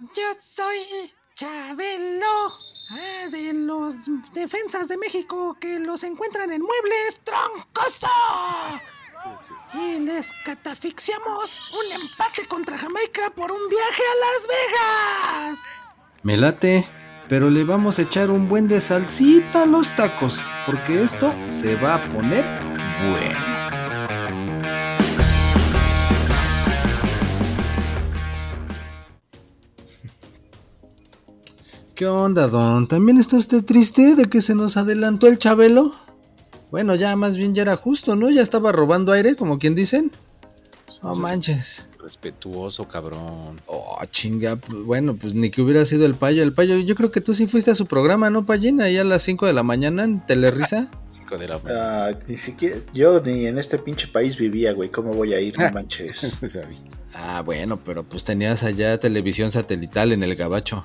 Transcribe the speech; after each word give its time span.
Yo 0.00 0.22
soy 0.40 0.78
Chabelo, 1.34 2.52
ah, 2.90 3.28
de 3.32 3.52
los 3.52 3.96
defensas 4.32 4.86
de 4.86 4.96
México 4.96 5.56
que 5.60 5.80
los 5.80 6.04
encuentran 6.04 6.52
en 6.52 6.62
muebles 6.62 7.20
troncoso. 7.24 8.06
Y 9.74 9.98
les 9.98 10.30
catafixiamos 10.44 11.60
un 11.72 12.00
empate 12.00 12.46
contra 12.46 12.78
Jamaica 12.78 13.30
por 13.34 13.50
un 13.50 13.68
viaje 13.68 14.02
a 14.02 14.16
Las 14.24 14.46
Vegas. 14.46 15.58
Me 16.22 16.36
late, 16.36 16.86
pero 17.28 17.50
le 17.50 17.64
vamos 17.64 17.98
a 17.98 18.02
echar 18.02 18.30
un 18.30 18.48
buen 18.48 18.68
de 18.68 18.80
salsita 18.80 19.62
a 19.62 19.66
los 19.66 19.96
tacos, 19.96 20.40
porque 20.64 21.02
esto 21.02 21.34
se 21.50 21.74
va 21.74 21.96
a 21.96 22.12
poner 22.12 22.44
bueno. 23.10 23.67
¿Qué 31.98 32.06
onda, 32.06 32.46
don? 32.46 32.86
¿También 32.86 33.18
está 33.18 33.36
usted 33.36 33.64
triste 33.64 34.14
de 34.14 34.26
que 34.26 34.40
se 34.40 34.54
nos 34.54 34.76
adelantó 34.76 35.26
el 35.26 35.36
Chabelo? 35.36 35.96
Bueno, 36.70 36.94
ya 36.94 37.16
más 37.16 37.36
bien 37.36 37.56
ya 37.56 37.62
era 37.62 37.74
justo, 37.74 38.14
¿no? 38.14 38.30
Ya 38.30 38.40
estaba 38.40 38.70
robando 38.70 39.10
aire, 39.10 39.34
como 39.34 39.58
quien 39.58 39.74
dicen. 39.74 40.12
No 41.02 41.16
manches. 41.16 41.86
Respetuoso, 42.00 42.86
cabrón. 42.86 43.60
Oh, 43.66 43.98
chinga. 44.12 44.54
pues, 44.54 44.80
Bueno, 44.84 45.16
pues 45.16 45.34
ni 45.34 45.50
que 45.50 45.60
hubiera 45.60 45.84
sido 45.86 46.06
el 46.06 46.14
payo. 46.14 46.44
El 46.44 46.52
payo, 46.52 46.78
yo 46.78 46.94
creo 46.94 47.10
que 47.10 47.20
tú 47.20 47.34
sí 47.34 47.48
fuiste 47.48 47.72
a 47.72 47.74
su 47.74 47.86
programa, 47.86 48.30
¿no, 48.30 48.46
Payín? 48.46 48.80
Ahí 48.80 48.96
a 48.96 49.02
las 49.02 49.24
5 49.24 49.46
de 49.46 49.52
la 49.52 49.64
mañana 49.64 50.04
en 50.04 50.24
Telerisa. 50.24 50.88
Cinco 51.08 51.36
de 51.36 51.48
la 51.48 51.60
Ah, 51.68 52.10
ni 52.28 52.36
siquiera, 52.36 52.76
yo 52.94 53.20
ni 53.22 53.46
en 53.46 53.58
este 53.58 53.76
pinche 53.76 54.06
país 54.06 54.36
vivía, 54.36 54.72
güey. 54.72 54.88
¿Cómo 54.88 55.14
voy 55.14 55.34
a 55.34 55.40
ir? 55.40 55.58
No 55.58 55.68
manches. 55.72 56.38
ah, 57.12 57.42
bueno, 57.44 57.76
pero 57.76 58.04
pues 58.04 58.22
tenías 58.22 58.62
allá 58.62 59.00
televisión 59.00 59.50
satelital 59.50 60.12
en 60.12 60.22
el 60.22 60.36
gabacho. 60.36 60.84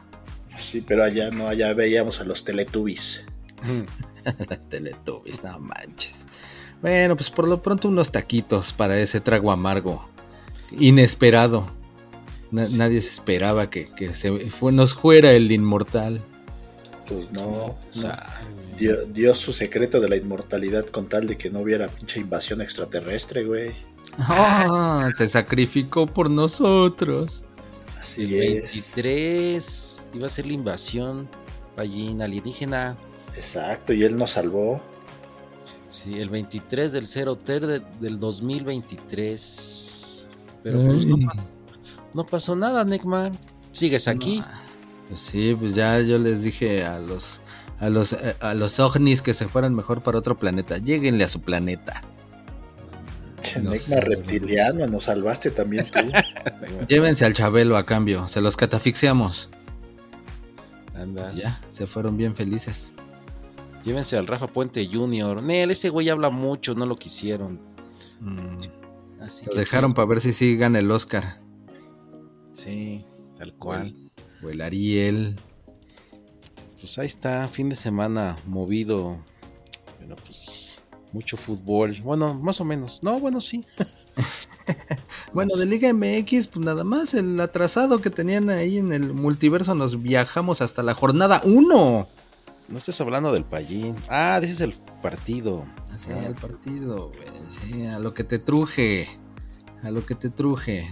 Sí, 0.59 0.81
pero 0.81 1.03
allá 1.03 1.29
no, 1.31 1.47
allá 1.47 1.73
veíamos 1.73 2.19
a 2.21 2.23
los 2.25 2.43
Teletubbies. 2.43 3.25
Teletubbies, 4.69 5.43
no 5.43 5.59
manches. 5.59 6.25
Bueno, 6.81 7.15
pues 7.15 7.29
por 7.29 7.47
lo 7.47 7.61
pronto 7.61 7.87
unos 7.87 8.11
taquitos 8.11 8.73
para 8.73 8.97
ese 8.99 9.21
trago 9.21 9.51
amargo. 9.51 10.07
Inesperado. 10.71 11.65
Na- 12.51 12.67
Nadie 12.77 13.01
se 13.01 13.09
esperaba 13.11 13.69
que, 13.69 13.85
que 13.95 14.13
se 14.13 14.49
fue, 14.51 14.71
nos 14.71 14.93
fuera 14.93 15.31
el 15.31 15.51
inmortal. 15.51 16.21
Pues 17.07 17.31
no, 17.31 17.41
O 17.43 17.67
no. 17.67 17.77
sea, 17.91 18.25
Dio, 18.77 19.05
dio 19.05 19.35
su 19.35 19.53
secreto 19.53 19.99
de 20.01 20.09
la 20.09 20.15
inmortalidad 20.15 20.85
con 20.87 21.07
tal 21.07 21.27
de 21.27 21.37
que 21.37 21.49
no 21.49 21.59
hubiera 21.59 21.87
pinche 21.87 22.19
invasión 22.19 22.61
extraterrestre, 22.61 23.43
güey. 23.45 23.71
Ah, 24.17 25.09
se 25.15 25.27
sacrificó 25.29 26.05
por 26.07 26.29
nosotros. 26.29 27.43
Así 28.03 28.23
el 28.23 28.33
es. 28.57 28.93
23 28.95 30.07
iba 30.13 30.27
a 30.27 30.29
ser 30.29 30.45
la 30.45 30.53
invasión 30.53 31.27
Pallín 31.75 32.21
alienígena. 32.21 32.95
Exacto, 33.35 33.93
y 33.93 34.03
él 34.03 34.15
nos 34.15 34.31
salvó. 34.31 34.81
Sí, 35.89 36.19
el 36.19 36.29
23 36.29 36.91
del 36.91 37.07
0 37.07 37.35
ter 37.37 37.65
de- 37.65 37.81
del 37.99 38.19
2023. 38.19 40.27
Pero 40.63 40.85
pues 40.85 41.05
no 42.13 42.25
pasó 42.25 42.55
nada, 42.55 42.83
Neckman. 42.85 43.31
Sigues 43.71 44.07
aquí. 44.07 44.39
No, 44.39 44.45
pues 45.09 45.21
sí, 45.21 45.55
pues 45.59 45.75
ya 45.75 45.99
yo 45.99 46.17
les 46.17 46.43
dije 46.43 46.83
a 46.85 46.99
los 46.99 47.41
a 47.79 47.89
los 47.89 48.13
eh, 48.13 48.35
a 48.39 48.53
los 48.53 48.79
ovnis 48.79 49.21
que 49.21 49.33
se 49.33 49.47
fueran 49.47 49.73
mejor 49.75 50.01
para 50.03 50.17
otro 50.19 50.37
planeta. 50.37 50.77
Lléguenle 50.77 51.23
a 51.23 51.27
su 51.27 51.41
planeta. 51.41 52.01
Che, 53.53 53.61
No 53.61 53.99
reptiliano, 54.01 54.87
nos 54.87 55.03
salvaste 55.03 55.51
también 55.51 55.85
tú. 55.85 56.01
Llévense 56.87 57.25
al 57.25 57.33
Chabelo 57.33 57.77
a 57.77 57.85
cambio, 57.85 58.27
se 58.27 58.41
los 58.41 58.57
catafixiamos. 58.57 59.49
Andas. 60.95 61.35
Ya, 61.35 61.59
se 61.71 61.85
fueron 61.87 62.17
bien 62.17 62.35
felices. 62.35 62.93
Llévense 63.83 64.17
al 64.17 64.27
Rafa 64.27 64.47
Puente 64.47 64.87
Jr. 64.91 65.43
Nel, 65.43 65.71
ese 65.71 65.89
güey 65.89 66.09
habla 66.09 66.29
mucho, 66.29 66.73
no 66.73 66.85
lo 66.85 66.95
quisieron. 66.95 67.59
Mm, 68.21 68.59
Así 69.21 69.45
lo 69.45 69.51
que 69.51 69.59
dejaron 69.59 69.93
para 69.93 70.07
ver 70.07 70.21
si 70.21 70.33
sí 70.33 70.55
gana 70.55 70.79
el 70.79 70.89
Oscar. 70.89 71.39
Sí, 72.53 73.05
tal 73.37 73.53
cual. 73.53 73.95
O 74.43 74.49
el 74.49 74.61
Ariel. 74.61 75.35
Pues 76.79 76.97
ahí 76.97 77.07
está, 77.07 77.47
fin 77.47 77.69
de 77.69 77.75
semana 77.75 78.37
movido. 78.45 79.17
Pero 79.99 80.15
pues 80.17 80.82
mucho 81.13 81.37
fútbol. 81.37 81.95
Bueno, 82.03 82.33
más 82.33 82.59
o 82.59 82.65
menos. 82.65 83.01
No, 83.03 83.19
bueno, 83.19 83.39
sí. 83.41 83.63
Bueno, 85.33 85.55
de 85.55 85.65
Liga 85.65 85.91
MX, 85.93 86.47
pues 86.47 86.65
nada 86.65 86.83
más 86.83 87.13
el 87.13 87.39
atrasado 87.41 87.99
que 87.99 88.09
tenían 88.09 88.49
ahí 88.49 88.77
en 88.77 88.93
el 88.93 89.13
multiverso 89.13 89.75
nos 89.75 90.01
viajamos 90.01 90.61
hasta 90.61 90.83
la 90.83 90.93
jornada 90.93 91.41
1. 91.43 92.07
No 92.69 92.77
estés 92.77 93.01
hablando 93.01 93.33
del 93.33 93.43
Pallín. 93.43 93.95
Ah, 94.09 94.39
dices 94.39 94.61
el 94.61 94.73
partido. 95.01 95.65
Así 95.93 96.11
Ah, 96.11 96.27
al 96.27 96.35
partido, 96.35 97.09
güey. 97.09 97.27
Sí, 97.49 97.85
a 97.87 97.99
lo 97.99 98.13
que 98.13 98.23
te 98.23 98.39
truje. 98.39 99.09
A 99.83 99.89
lo 99.91 100.05
que 100.05 100.15
te 100.15 100.29
truje. 100.29 100.87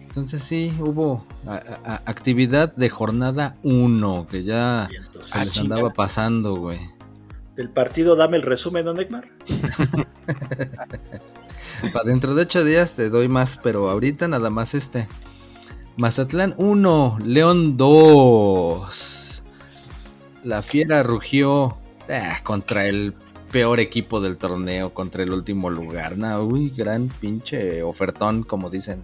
Entonces 0.00 0.42
sí, 0.42 0.72
hubo 0.80 1.26
a- 1.46 1.56
a- 1.56 1.80
a- 1.84 2.02
actividad 2.06 2.74
de 2.76 2.88
jornada 2.88 3.56
1, 3.62 4.26
que 4.30 4.44
ya 4.44 4.88
se 5.26 5.38
Ah, 5.38 5.44
les 5.44 5.58
andaba 5.58 5.90
pasando, 5.90 6.56
güey. 6.56 6.78
Del 7.56 7.70
partido, 7.70 8.16
dame 8.16 8.36
el 8.36 8.42
resumen, 8.42 8.84
¿no, 8.84 8.92
Necmar? 8.92 9.30
Para 11.92 12.04
dentro 12.04 12.34
de 12.34 12.42
ocho 12.42 12.64
días 12.64 12.94
te 12.94 13.08
doy 13.08 13.28
más, 13.28 13.56
pero 13.56 13.88
ahorita 13.88 14.28
nada 14.28 14.50
más 14.50 14.74
este. 14.74 15.08
Mazatlán 15.96 16.54
1, 16.58 17.18
León 17.24 17.78
2. 17.78 20.22
La 20.44 20.60
fiera 20.60 21.02
rugió 21.02 21.78
ah, 22.10 22.40
contra 22.44 22.86
el 22.86 23.14
peor 23.50 23.80
equipo 23.80 24.20
del 24.20 24.36
torneo, 24.36 24.92
contra 24.92 25.22
el 25.22 25.32
último 25.32 25.70
lugar. 25.70 26.18
Nah, 26.18 26.40
uy, 26.40 26.70
gran 26.76 27.08
pinche 27.08 27.82
ofertón, 27.82 28.42
como 28.42 28.68
dicen. 28.68 29.02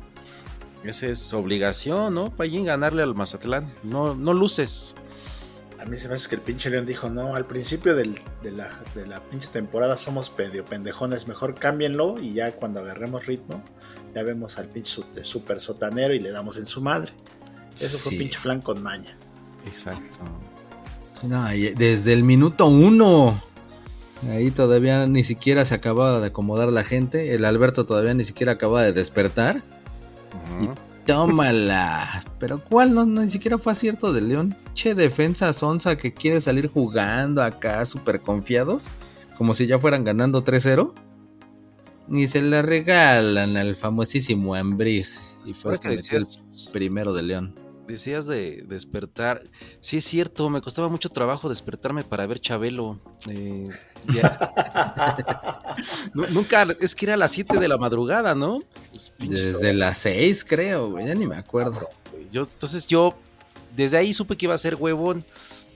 Esa 0.84 1.06
es 1.06 1.32
obligación, 1.32 2.14
¿no? 2.14 2.28
Pallín 2.28 2.66
ganarle 2.66 3.02
al 3.02 3.14
Mazatlán. 3.14 3.72
No, 3.82 4.14
no 4.14 4.34
luces. 4.34 4.94
A 5.82 5.84
mí 5.86 5.96
se 5.96 6.06
me 6.08 6.14
hace 6.14 6.28
que 6.28 6.36
el 6.36 6.40
pinche 6.42 6.70
León 6.70 6.86
dijo, 6.86 7.10
no, 7.10 7.34
al 7.34 7.44
principio 7.44 7.96
del- 7.96 8.18
de, 8.42 8.52
la, 8.52 8.70
de 8.94 9.04
la 9.06 9.20
pinche 9.20 9.48
temporada 9.48 9.96
somos 9.96 10.32
medio 10.38 10.64
pendejones, 10.64 11.26
mejor 11.26 11.54
cámbienlo 11.56 12.20
y 12.20 12.34
ya 12.34 12.52
cuando 12.52 12.80
agarremos 12.80 13.26
ritmo, 13.26 13.62
ya 14.14 14.22
vemos 14.22 14.58
al 14.58 14.66
pinche 14.68 15.02
super 15.22 15.58
sotanero 15.58 16.14
y 16.14 16.20
le 16.20 16.30
damos 16.30 16.56
en 16.58 16.66
su 16.66 16.80
madre. 16.82 17.12
Eso 17.74 17.98
fue 17.98 18.12
Sí. 18.12 18.18
pinche 18.18 18.38
flan 18.38 18.60
con 18.60 18.80
maña. 18.82 19.16
Exacto. 19.66 20.20
No, 21.24 21.52
y 21.52 21.70
desde 21.74 22.12
el 22.12 22.22
minuto 22.22 22.66
uno. 22.66 23.42
Ahí 24.30 24.52
todavía 24.52 25.06
ni 25.08 25.24
siquiera 25.24 25.64
se 25.66 25.74
acababa 25.74 26.20
de 26.20 26.28
acomodar 26.28 26.70
la 26.70 26.84
gente. 26.84 27.34
El 27.34 27.44
Alberto 27.44 27.86
todavía 27.86 28.14
ni 28.14 28.22
siquiera 28.22 28.52
acababa 28.52 28.82
de 28.82 28.92
despertar. 28.92 29.62
Ujú. 30.60 30.74
Tómala. 31.06 32.24
Pero 32.38 32.62
¿cuál? 32.62 32.94
No, 32.94 33.04
ni 33.04 33.28
siquiera 33.28 33.58
fue 33.58 33.72
acierto 33.72 34.12
de 34.12 34.20
León. 34.20 34.56
Che, 34.74 34.94
defensa 34.94 35.52
sonza 35.52 35.96
que 35.96 36.14
quiere 36.14 36.40
salir 36.40 36.68
jugando 36.68 37.42
acá 37.42 37.84
súper 37.86 38.20
confiados. 38.20 38.84
Como 39.36 39.54
si 39.54 39.66
ya 39.66 39.78
fueran 39.78 40.04
ganando 40.04 40.44
3-0. 40.44 40.92
Y 42.08 42.26
se 42.26 42.42
la 42.42 42.62
regalan 42.62 43.56
al 43.56 43.76
famosísimo 43.76 44.54
Ambris. 44.54 45.34
Y 45.44 45.54
fue 45.54 45.74
el 45.74 45.80
que 45.80 45.88
metió 45.88 46.20
primero 46.72 47.12
de 47.12 47.22
León. 47.22 47.61
Decías 47.86 48.26
de 48.26 48.62
despertar. 48.62 49.42
Sí, 49.80 49.96
es 49.98 50.04
cierto, 50.04 50.48
me 50.48 50.60
costaba 50.60 50.88
mucho 50.88 51.08
trabajo 51.08 51.48
despertarme 51.48 52.04
para 52.04 52.26
ver 52.26 52.40
Chabelo. 52.40 53.00
Eh, 53.28 53.68
ya- 54.12 55.74
Nu- 56.14 56.26
Nunca, 56.30 56.66
es 56.80 56.94
que 56.94 57.06
era 57.06 57.14
a 57.14 57.16
las 57.16 57.32
7 57.32 57.58
de 57.58 57.68
la 57.68 57.76
madrugada, 57.78 58.34
¿no? 58.34 58.60
Desde 59.18 59.74
las 59.74 59.98
6 59.98 60.44
creo, 60.44 60.90
güey. 60.90 61.06
Ya 61.08 61.14
ni 61.14 61.26
me 61.26 61.36
acuerdo. 61.36 61.88
Güey, 62.12 62.28
Yo, 62.30 62.42
entonces 62.42 62.86
yo, 62.86 63.14
desde 63.76 63.96
ahí 63.96 64.14
supe 64.14 64.36
que 64.36 64.46
iba 64.46 64.54
a 64.54 64.58
ser 64.58 64.76
huevón, 64.76 65.24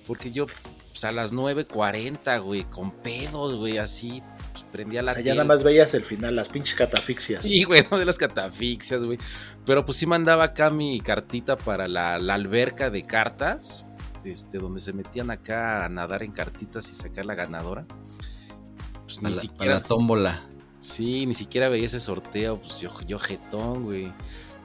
porque 0.07 0.31
yo, 0.31 0.47
pues 0.91 1.05
a 1.05 1.13
las 1.13 1.33
9.40, 1.35 2.41
güey, 2.43 2.65
con 2.65 2.91
pedos, 2.93 3.57
güey, 3.57 3.79
así, 3.79 4.23
pues 4.61 4.73
prendía 4.73 5.03
la 5.03 5.13
O 5.13 5.15
sea, 5.15 5.23
ya 5.23 5.35
nada 5.35 5.45
más 5.45 5.63
veías 5.63 5.93
el 5.95 6.05
final, 6.05 6.35
las 6.35 6.49
pinches 6.49 6.75
catafixias. 6.75 7.45
Sí, 7.45 7.65
güey, 7.65 7.85
no 7.91 7.99
de 7.99 8.05
las 8.05 8.19
catafixias, 8.19 9.05
güey. 9.05 9.19
Pero 9.65 9.85
pues 9.85 9.99
sí 9.99 10.07
mandaba 10.07 10.45
acá 10.45 10.71
mi 10.71 11.01
cartita 11.01 11.57
para 11.57 11.89
la, 11.89 12.19
la 12.19 12.35
alberca 12.35 12.91
de 12.91 13.03
cartas, 13.05 13.85
este, 14.25 14.59
donde 14.59 14.81
se 14.81 14.93
metían 14.93 15.31
acá 15.31 15.85
a 15.85 15.89
nadar 15.89 16.23
en 16.23 16.33
cartitas 16.33 16.91
y 16.91 16.95
sacar 16.95 17.27
la 17.27 17.35
ganadora. 17.35 17.87
Pues 19.05 19.23
ni 19.23 19.31
la, 19.31 19.41
siquiera. 19.41 19.75
la 19.75 19.83
tómbola. 19.83 20.49
Sí, 20.81 21.27
ni 21.27 21.35
siquiera 21.35 21.69
veía 21.69 21.87
ese 21.87 22.01
sorteo, 22.01 22.61
pues 22.61 22.81
yo, 22.81 22.93
yo 23.07 23.19
jetón, 23.19 23.85
güey. 23.85 24.13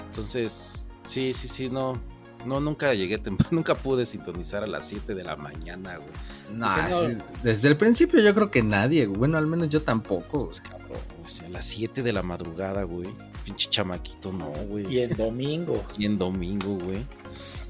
Entonces, 0.05 0.87
sí, 1.05 1.33
sí, 1.33 1.47
sí, 1.47 1.69
no. 1.69 1.99
No, 2.45 2.59
nunca 2.59 2.93
llegué 2.93 3.17
temprano, 3.17 3.49
nunca 3.55 3.75
pude 3.75 4.05
sintonizar 4.05 4.63
a 4.63 4.67
las 4.67 4.85
7 4.87 5.13
de 5.15 5.23
la 5.23 5.35
mañana, 5.35 5.97
güey. 5.97 6.09
No, 6.53 6.67
Dije, 6.75 6.89
no. 6.89 6.99
sí, 6.99 7.17
desde 7.43 7.67
el 7.69 7.77
principio 7.77 8.19
yo 8.21 8.33
creo 8.33 8.49
que 8.51 8.63
nadie, 8.63 9.05
güey. 9.05 9.17
bueno, 9.19 9.37
al 9.37 9.47
menos 9.47 9.69
yo 9.69 9.81
tampoco. 9.81 10.49
Es 10.49 10.61
cabrón, 10.61 10.89
güey, 11.17 11.27
sí, 11.29 11.45
a 11.45 11.49
las 11.49 11.65
7 11.65 12.01
de 12.03 12.13
la 12.13 12.23
madrugada, 12.23 12.83
güey. 12.83 13.09
Pinche 13.45 13.69
chamaquito, 13.69 14.31
no, 14.31 14.47
güey. 14.67 14.85
Y 14.93 14.99
en 15.01 15.15
domingo. 15.15 15.83
y 15.97 16.05
en 16.05 16.17
domingo, 16.17 16.77
güey. 16.77 16.99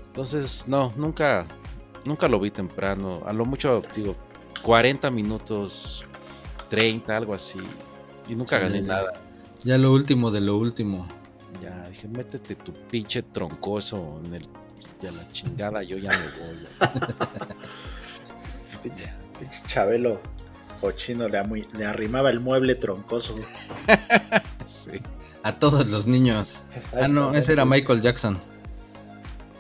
Entonces, 0.08 0.66
no, 0.68 0.92
nunca, 0.98 1.46
nunca 2.06 2.28
lo 2.28 2.40
vi 2.40 2.52
temprano. 2.52 3.22
A 3.26 3.32
lo 3.34 3.46
mucho, 3.46 3.82
digo, 3.96 4.16
40 4.64 5.10
minutos, 5.12 6.06
30, 6.70 7.16
algo 7.16 7.34
así. 7.34 7.60
Y 8.28 8.36
nunca 8.36 8.58
Sí, 8.58 8.64
gané 8.64 8.82
ya. 8.82 8.88
nada. 8.88 9.14
Ya 9.64 9.78
lo 9.78 9.94
último 9.94 10.32
de 10.32 10.42
lo 10.42 10.58
último. 10.58 11.08
Ya 11.62 11.88
dije, 11.90 12.08
métete 12.08 12.56
tu 12.56 12.74
pinche 12.90 13.22
troncoso 13.24 14.20
en 14.26 14.34
el. 14.34 14.48
Ya 15.02 15.12
la 15.12 15.30
chingada, 15.32 15.84
yo 15.84 15.98
ya 15.98 16.10
me 16.12 16.28
voy. 16.46 16.58
Pinche, 18.84 19.14
pinche 19.40 19.62
Chabelo 19.68 20.20
cochino 20.80 21.28
le, 21.28 21.40
amu- 21.40 21.68
le 21.74 21.86
arrimaba 21.86 22.30
el 22.32 22.40
mueble 22.40 22.74
troncoso. 22.76 23.36
sí, 24.66 24.92
A 25.44 25.60
todos 25.60 25.88
los 25.88 26.08
niños. 26.08 26.64
Ah, 27.00 27.08
no, 27.08 27.34
ese 27.36 27.54
era 27.54 27.66
Michael 27.66 28.02
Jackson. 28.02 28.40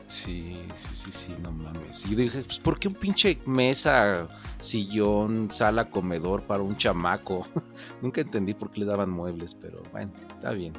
sí, 0.07 0.57
sí, 0.74 0.95
sí, 0.95 1.12
sí, 1.12 1.36
no 1.44 1.51
mames. 1.51 2.06
Y 2.06 2.12
yo 2.12 2.18
dije, 2.18 2.42
pues, 2.44 2.59
¿por 2.59 2.80
qué 2.80 2.88
un 2.88 2.95
pinche 2.95 3.39
mesa, 3.45 4.27
sillón, 4.59 5.50
sala, 5.51 5.89
comedor 5.89 6.42
para 6.44 6.63
un 6.63 6.75
chamaco? 6.77 7.48
nunca 8.01 8.21
entendí 8.21 8.53
por 8.56 8.71
qué 8.71 8.80
les 8.80 8.89
daban 8.89 9.09
muebles, 9.12 9.53
pero 9.53 9.83
bueno, 9.92 10.12
está 10.36 10.51
bien. 10.53 10.74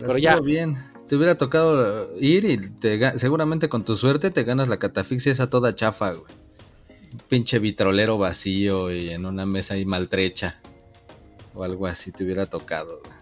Pero, 0.00 0.18
ya. 0.18 0.40
bien. 0.40 0.76
Te 1.08 1.16
hubiera 1.16 1.36
tocado 1.38 2.16
ir 2.18 2.44
y 2.44 2.56
te, 2.70 3.18
seguramente 3.18 3.68
con 3.68 3.84
tu 3.84 3.96
suerte 3.96 4.32
te 4.32 4.42
ganas 4.42 4.68
la 4.68 4.78
catafixia 4.78 5.30
esa 5.30 5.48
toda 5.48 5.74
chafa, 5.74 6.12
güey. 6.12 6.32
Un 7.12 7.20
pinche 7.28 7.58
vitrolero 7.60 8.18
vacío 8.18 8.90
y 8.90 9.10
en 9.10 9.24
una 9.24 9.46
mesa 9.46 9.74
ahí 9.74 9.84
maltrecha. 9.84 10.60
O 11.54 11.62
algo 11.62 11.86
así 11.86 12.10
te 12.10 12.24
hubiera 12.24 12.46
tocado. 12.46 13.00
güey. 13.04 13.16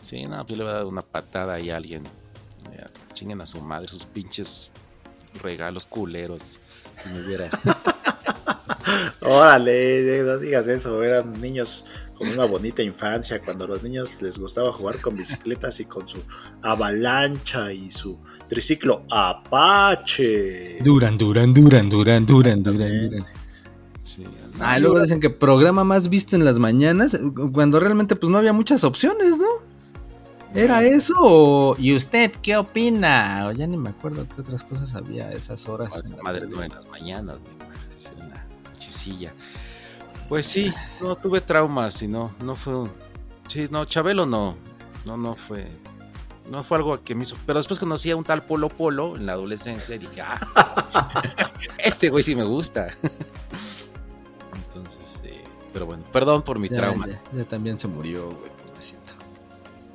Sí, 0.00 0.26
no, 0.26 0.44
yo 0.46 0.56
le 0.56 0.64
voy 0.64 0.72
a 0.72 0.76
dar 0.76 0.84
una 0.84 1.02
patada 1.02 1.54
ahí 1.54 1.70
a 1.70 1.76
alguien. 1.76 2.02
Ya, 2.76 2.86
chinguen 3.12 3.40
a 3.40 3.46
su 3.46 3.60
madre, 3.60 3.86
sus 3.88 4.04
pinches 4.04 4.70
regalos 5.40 5.86
culeros. 5.86 6.58
Si 7.02 7.08
me 7.08 7.24
hubiera. 7.24 7.48
Órale, 9.20 10.22
no 10.24 10.38
digas 10.38 10.66
eso. 10.66 11.02
Eran 11.04 11.40
niños 11.40 11.84
con 12.22 12.32
una 12.32 12.46
bonita 12.46 12.82
infancia. 12.82 13.40
Cuando 13.40 13.64
a 13.64 13.68
los 13.68 13.82
niños 13.82 14.22
les 14.22 14.38
gustaba 14.38 14.72
jugar 14.72 14.98
con 15.00 15.16
bicicletas 15.16 15.80
y 15.80 15.84
con 15.84 16.06
su 16.06 16.18
avalancha 16.62 17.72
y 17.72 17.90
su 17.90 18.18
triciclo 18.48 19.04
Apache. 19.10 20.78
Duran, 20.82 21.18
duran, 21.18 21.52
duran, 21.52 21.88
duran, 21.88 22.26
duran, 22.26 22.62
duran, 22.62 23.08
duran. 23.08 23.26
Sí, 24.04 24.26
Ah, 24.60 24.78
y 24.78 24.82
luego 24.82 25.00
dicen 25.00 25.20
que 25.20 25.30
programa 25.30 25.84
más 25.84 26.08
visto 26.08 26.36
en 26.36 26.44
las 26.44 26.58
mañanas, 26.58 27.18
cuando 27.52 27.80
realmente 27.80 28.14
pues 28.16 28.30
no 28.30 28.38
había 28.38 28.52
muchas 28.52 28.84
opciones, 28.84 29.38
¿no? 29.38 29.46
¿Era 30.54 30.84
eso 30.84 31.14
o... 31.18 31.76
¿Y 31.78 31.94
usted 31.96 32.30
qué 32.42 32.56
opina? 32.56 33.46
O 33.48 33.52
ya 33.52 33.66
ni 33.66 33.76
me 33.78 33.90
acuerdo 33.90 34.26
qué 34.34 34.42
otras 34.42 34.62
cosas 34.62 34.94
había 34.94 35.28
a 35.28 35.32
esas 35.32 35.66
horas. 35.66 35.90
en 36.04 36.16
la 36.16 36.22
madre 36.22 36.46
no 36.46 36.62
en 36.62 36.72
las 36.72 36.86
mañanas, 36.88 37.38
mi 37.40 37.64
madre, 37.64 37.80
es 37.96 38.06
en 38.06 38.28
la 38.28 38.46
nochecilla. 38.70 39.32
Pues 40.32 40.46
sí, 40.46 40.72
no 40.98 41.14
tuve 41.14 41.42
traumas 41.42 42.00
y 42.00 42.08
no, 42.08 42.32
no 42.42 42.54
fue 42.54 42.74
un. 42.74 42.90
Sí, 43.48 43.68
no, 43.70 43.84
Chabelo 43.84 44.24
no. 44.24 44.56
No, 45.04 45.18
no 45.18 45.36
fue. 45.36 45.66
No 46.50 46.64
fue 46.64 46.78
algo 46.78 47.04
que 47.04 47.14
me 47.14 47.24
hizo. 47.24 47.36
Pero 47.44 47.58
después 47.58 47.78
conocí 47.78 48.10
a 48.10 48.16
un 48.16 48.24
tal 48.24 48.42
Polo 48.46 48.70
Polo 48.70 49.14
en 49.14 49.26
la 49.26 49.34
adolescencia 49.34 49.94
y 49.94 49.98
dije, 49.98 50.22
ah, 50.22 50.38
este 51.84 52.08
güey 52.08 52.24
sí 52.24 52.34
me 52.34 52.44
gusta. 52.44 52.88
Entonces, 54.54 55.20
eh, 55.22 55.44
pero 55.70 55.84
bueno, 55.84 56.02
perdón 56.10 56.40
por 56.40 56.58
mi 56.58 56.70
Ya, 56.70 56.76
trauma. 56.76 57.08
ya, 57.08 57.20
ya 57.34 57.44
también 57.44 57.78
se 57.78 57.86
murió, 57.88 58.30
güey, 58.30 58.50
pobrecito. 58.66 59.12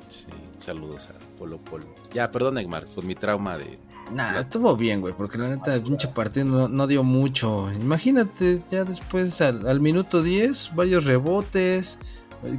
Sí, 0.06 0.28
saludos 0.58 1.08
a 1.10 1.14
Polo 1.36 1.58
Polo. 1.58 1.84
Ya, 2.12 2.30
perdón, 2.30 2.54
Neymar, 2.54 2.86
por 2.86 3.02
mi 3.02 3.16
trauma 3.16 3.58
de. 3.58 3.76
Nah, 4.14 4.40
estuvo 4.40 4.74
bien, 4.76 5.00
güey, 5.00 5.14
porque 5.14 5.36
la 5.38 5.48
neta, 5.48 5.74
el 5.74 5.82
pinche 5.82 6.08
partido 6.08 6.46
no, 6.46 6.68
no 6.68 6.86
dio 6.86 7.02
mucho. 7.04 7.70
Imagínate, 7.72 8.62
ya 8.70 8.84
después 8.84 9.40
al, 9.40 9.66
al 9.68 9.80
minuto 9.80 10.22
10, 10.22 10.74
varios 10.74 11.04
rebotes, 11.04 11.98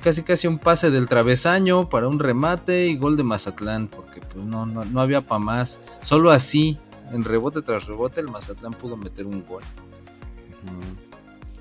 casi 0.02 0.22
casi 0.24 0.46
un 0.48 0.60
pase 0.60 0.92
del 0.92 1.08
travesaño 1.08 1.90
para 1.90 2.08
un 2.08 2.20
remate 2.20 2.88
y 2.88 2.98
gol 2.98 3.18
de 3.18 3.24
Mazatlán, 3.24 3.88
porque 3.88 4.20
pues 4.22 4.46
no, 4.46 4.66
no, 4.66 4.86
no 4.86 5.02
había 5.02 5.22
para 5.22 5.40
más. 5.40 5.80
Solo 6.02 6.30
así, 6.32 6.78
en 7.12 7.24
rebote 7.24 7.62
tras 7.64 7.88
rebote, 7.88 8.20
el 8.20 8.28
Mazatlán 8.30 8.74
pudo 8.74 8.96
meter 8.96 9.26
un 9.26 9.44
gol. 9.46 9.64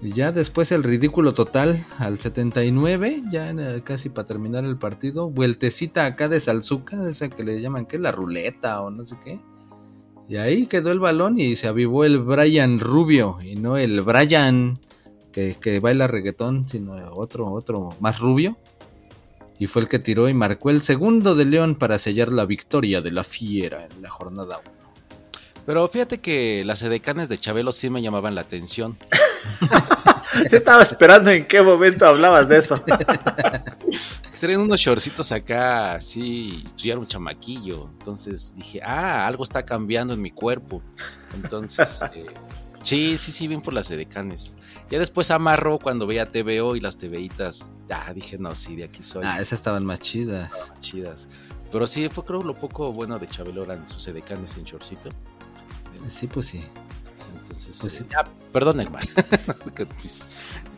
Y 0.00 0.12
ya 0.12 0.30
después 0.30 0.70
el 0.70 0.84
ridículo 0.84 1.34
total 1.34 1.84
al 1.98 2.20
79, 2.20 3.22
ya 3.32 3.48
en 3.50 3.58
el- 3.58 3.82
casi 3.82 4.08
para 4.10 4.28
terminar 4.28 4.64
el 4.64 4.76
partido, 4.78 5.28
vueltecita 5.30 6.04
acá 6.06 6.28
de 6.28 6.38
Salzuca, 6.38 7.08
esa 7.08 7.28
que 7.28 7.42
le 7.42 7.60
llaman 7.60 7.86
que 7.86 7.98
la 7.98 8.12
ruleta 8.12 8.80
o 8.82 8.90
no 8.90 9.04
sé 9.04 9.16
qué. 9.24 9.40
Y 10.28 10.36
ahí 10.36 10.66
quedó 10.66 10.92
el 10.92 11.00
balón 11.00 11.40
y 11.40 11.56
se 11.56 11.68
avivó 11.68 12.04
el 12.04 12.18
Brian 12.18 12.80
Rubio 12.80 13.38
y 13.42 13.56
no 13.56 13.78
el 13.78 14.02
Brian 14.02 14.78
que, 15.32 15.56
que 15.58 15.80
baila 15.80 16.06
reggaetón, 16.06 16.68
sino 16.68 16.92
otro, 17.14 17.50
otro 17.50 17.90
más 18.00 18.18
rubio. 18.18 18.58
Y 19.58 19.66
fue 19.66 19.82
el 19.82 19.88
que 19.88 19.98
tiró 19.98 20.28
y 20.28 20.34
marcó 20.34 20.70
el 20.70 20.82
segundo 20.82 21.34
de 21.34 21.46
León 21.46 21.74
para 21.74 21.98
sellar 21.98 22.30
la 22.30 22.44
victoria 22.44 23.00
de 23.00 23.10
la 23.10 23.24
fiera 23.24 23.86
en 23.86 24.02
la 24.02 24.10
jornada 24.10 24.60
1. 24.64 24.78
Pero 25.66 25.88
fíjate 25.88 26.18
que 26.18 26.62
las 26.64 26.82
edecanes 26.82 27.28
de 27.28 27.38
Chabelo 27.38 27.72
sí 27.72 27.90
me 27.90 28.02
llamaban 28.02 28.34
la 28.34 28.42
atención. 28.42 28.96
Estaba 30.50 30.82
esperando 30.82 31.30
en 31.30 31.46
qué 31.46 31.62
momento 31.62 32.06
hablabas 32.06 32.48
de 32.48 32.58
eso. 32.58 32.80
Traen 34.40 34.60
unos 34.60 34.80
shortcitos 34.80 35.32
acá, 35.32 35.94
así, 35.94 36.62
pues 36.70 36.82
yo 36.82 36.92
era 36.92 37.00
un 37.00 37.06
chamaquillo. 37.06 37.88
Entonces 37.98 38.54
dije, 38.56 38.80
ah, 38.84 39.26
algo 39.26 39.42
está 39.42 39.64
cambiando 39.64 40.14
en 40.14 40.22
mi 40.22 40.30
cuerpo. 40.30 40.80
Entonces, 41.34 42.00
eh, 42.14 42.24
sí, 42.82 43.18
sí, 43.18 43.32
sí, 43.32 43.48
bien 43.48 43.60
por 43.60 43.74
las 43.74 43.90
edecanes. 43.90 44.56
Ya 44.90 44.98
después 44.98 45.30
amarró 45.30 45.78
cuando 45.78 46.06
veía 46.06 46.30
TVO 46.30 46.76
y 46.76 46.80
las 46.80 46.96
TVitas. 46.96 47.66
Ah, 47.90 48.12
dije, 48.14 48.38
no, 48.38 48.54
sí, 48.54 48.76
de 48.76 48.84
aquí 48.84 49.02
soy. 49.02 49.24
Ah, 49.26 49.40
esas 49.40 49.54
estaban 49.54 49.84
más 49.84 49.98
chidas. 49.98 50.50
chidas. 50.80 51.28
Pero 51.72 51.86
sí, 51.86 52.08
fue 52.08 52.24
creo 52.24 52.42
lo 52.42 52.54
poco 52.54 52.92
bueno 52.92 53.18
de 53.18 53.26
Chabelo 53.26 53.64
eran 53.64 53.88
sus 53.88 54.06
edecanes 54.08 54.56
en 54.56 54.64
shortcito. 54.64 55.10
Sí, 56.08 56.26
pues 56.26 56.46
sí. 56.46 56.64
Entonces, 57.48 57.78
Pues 57.80 57.94
eh, 57.94 57.98
sí. 57.98 58.06
ya, 58.10 58.24
perdón, 58.52 58.76
Neymar. 58.78 59.02
Que, 59.74 59.86
pues, 59.86 60.26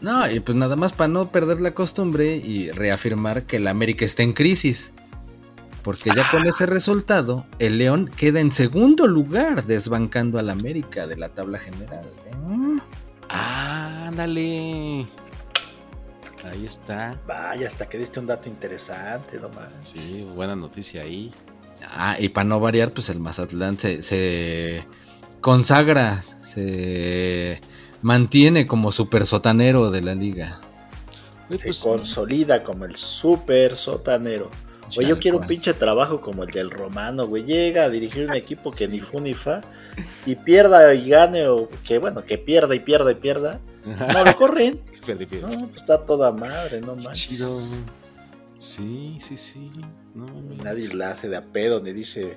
No, 0.01 0.31
y 0.31 0.41
pues 0.41 0.57
nada 0.57 0.77
más 0.77 0.93
para 0.93 1.09
no 1.09 1.31
perder 1.31 1.61
la 1.61 1.75
costumbre 1.75 2.37
y 2.37 2.71
reafirmar 2.71 3.45
que 3.45 3.57
el 3.57 3.67
América 3.67 4.05
está 4.05 4.23
en 4.23 4.33
crisis. 4.33 4.93
Porque 5.83 6.11
ya 6.15 6.31
con 6.31 6.47
ese 6.47 6.67
resultado, 6.67 7.47
el 7.59 7.79
León 7.79 8.11
queda 8.15 8.41
en 8.41 8.53
segundo 8.53 9.07
lugar, 9.07 9.65
desbancando 9.65 10.39
al 10.39 10.51
América 10.51 11.07
de 11.07 11.17
la 11.17 11.31
tabla 11.31 11.59
general. 11.59 12.05
¿eh? 12.27 12.79
ah, 13.31 14.05
ándale. 14.09 15.07
Ahí 16.45 16.67
está. 16.67 17.19
Vaya, 17.27 17.67
hasta 17.67 17.89
que 17.89 17.97
diste 17.99 18.21
un 18.21 18.27
dato 18.27 18.49
interesante, 18.49 19.39
no 19.41 19.49
más. 19.51 19.69
Sí, 19.83 20.31
buena 20.35 20.55
noticia 20.55 21.03
ahí. 21.03 21.33
Ah, 21.83 22.17
y 22.19 22.29
para 22.29 22.45
no 22.45 22.61
variar, 22.61 22.93
pues 22.93 23.09
el 23.09 23.21
Mazatlán 23.21 23.79
se, 23.79 24.03
se 24.03 24.85
consagra, 25.41 26.23
se 26.43 27.61
mantiene 28.03 28.67
como 28.67 28.93
super 28.93 29.27
sotanero 29.27 29.91
de 29.91 30.03
la 30.03 30.15
liga. 30.15 30.61
Se 31.51 31.65
pues, 31.65 31.83
consolida 31.83 32.63
como 32.63 32.85
el 32.85 32.95
super 32.95 33.75
sotanero. 33.75 34.51
Oye, 34.97 35.09
yo 35.09 35.19
quiero 35.19 35.39
un 35.39 35.47
pinche 35.47 35.73
trabajo 35.73 36.21
como 36.21 36.43
el 36.43 36.51
del 36.51 36.71
romano, 36.71 37.27
güey. 37.27 37.45
Llega 37.45 37.85
a 37.85 37.89
dirigir 37.89 38.27
un 38.27 38.35
equipo 38.35 38.73
que 38.73 38.89
ni 38.89 39.01
fu 39.01 39.21
ni 39.21 39.35
fa 39.35 39.61
y 40.27 40.35
pierda 40.35 40.93
y 40.95 41.09
gane, 41.09 41.47
o 41.47 41.69
que 41.85 41.99
bueno, 41.99 42.25
que 42.25 42.39
pierda 42.39 42.75
y 42.75 42.81
pierda 42.81 43.13
y 43.13 43.15
pierda. 43.17 43.61
No 44.15 44.25
lo 44.25 44.37
corren. 44.37 44.81
No, 45.41 45.69
pues 45.69 45.77
está 45.77 46.05
toda 46.05 46.31
madre, 46.31 46.83
no 46.83 46.95
manches. 46.95 47.17
chido. 47.17 47.49
Sí, 48.57 49.17
sí, 49.19 49.39
sí. 49.39 49.73
No, 50.15 50.27
no, 50.27 50.63
Nadie 50.63 50.93
la 50.93 51.13
hace 51.13 51.29
de 51.29 51.39
a 51.39 51.47
pedo, 51.47 51.81
ni 51.81 51.93
dice, 51.93 52.37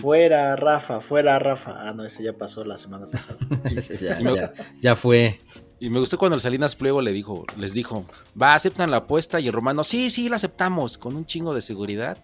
Fuera, 0.00 0.54
Rafa, 0.56 1.00
fuera, 1.00 1.38
Rafa. 1.38 1.88
Ah, 1.88 1.92
no, 1.94 2.04
ese 2.04 2.22
ya 2.22 2.34
pasó 2.34 2.64
la 2.64 2.76
semana 2.76 3.06
pasada. 3.06 3.38
ya, 4.00 4.20
ya, 4.20 4.52
ya 4.80 4.96
fue. 4.96 5.40
Y 5.80 5.90
me 5.90 6.00
gustó 6.00 6.18
cuando 6.18 6.34
el 6.34 6.40
Salinas 6.40 6.74
Pliego 6.74 7.00
le 7.00 7.12
dijo, 7.12 7.46
les 7.56 7.72
dijo, 7.72 8.04
va, 8.40 8.54
aceptan 8.54 8.90
la 8.90 8.98
apuesta. 8.98 9.40
Y 9.40 9.46
el 9.46 9.52
romano, 9.52 9.84
sí, 9.84 10.10
sí, 10.10 10.28
la 10.28 10.36
aceptamos, 10.36 10.98
con 10.98 11.16
un 11.16 11.24
chingo 11.24 11.54
de 11.54 11.62
seguridad. 11.62 12.18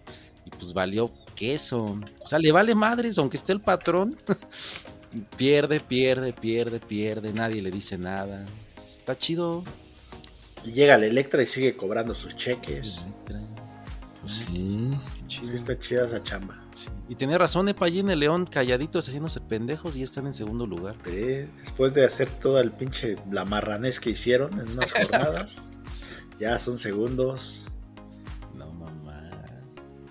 Y 0.45 0.49
pues 0.51 0.73
valió 0.73 1.11
queso. 1.35 1.97
O 2.23 2.27
sea, 2.27 2.37
le 2.37 2.51
vale 2.51 2.75
madres, 2.75 3.17
aunque 3.17 3.37
esté 3.37 3.53
el 3.53 3.61
patrón. 3.61 4.17
pierde, 5.37 5.79
pierde, 5.79 6.33
pierde, 6.33 6.79
pierde. 6.79 7.33
Nadie 7.33 7.61
le 7.61 7.71
dice 7.71 7.97
nada. 7.97 8.45
Está 8.75 9.17
chido. 9.17 9.63
Y 10.63 10.73
llega 10.73 10.95
el 10.95 11.03
Electra 11.03 11.41
y 11.41 11.45
sigue 11.45 11.75
cobrando 11.75 12.13
sus 12.13 12.35
cheques. 12.35 13.01
Pues 14.21 14.33
sí. 14.33 14.97
Sí, 15.41 15.53
está 15.53 15.77
chida 15.79 16.05
esa 16.05 16.21
chamba. 16.23 16.59
Sí. 16.73 16.89
Y 17.09 17.15
tenía 17.15 17.37
razón, 17.37 17.67
Epallín, 17.69 18.09
el 18.09 18.19
León 18.19 18.45
calladitos 18.45 19.07
haciéndose 19.07 19.39
pendejos 19.41 19.95
y 19.95 19.99
ya 19.99 20.05
están 20.05 20.25
en 20.27 20.33
segundo 20.33 20.65
lugar. 20.67 20.95
Eh, 21.05 21.47
después 21.57 21.93
de 21.93 22.05
hacer 22.05 22.29
todo 22.29 22.59
el 22.59 22.71
pinche 22.71 23.15
la 23.31 23.45
marranés 23.45 23.99
que 23.99 24.09
hicieron 24.11 24.59
en 24.59 24.69
unas 24.71 24.91
jornadas, 24.93 25.71
ya 26.39 26.57
son 26.59 26.77
segundos. 26.77 27.65
No, 28.55 28.71
mamá. 28.71 29.29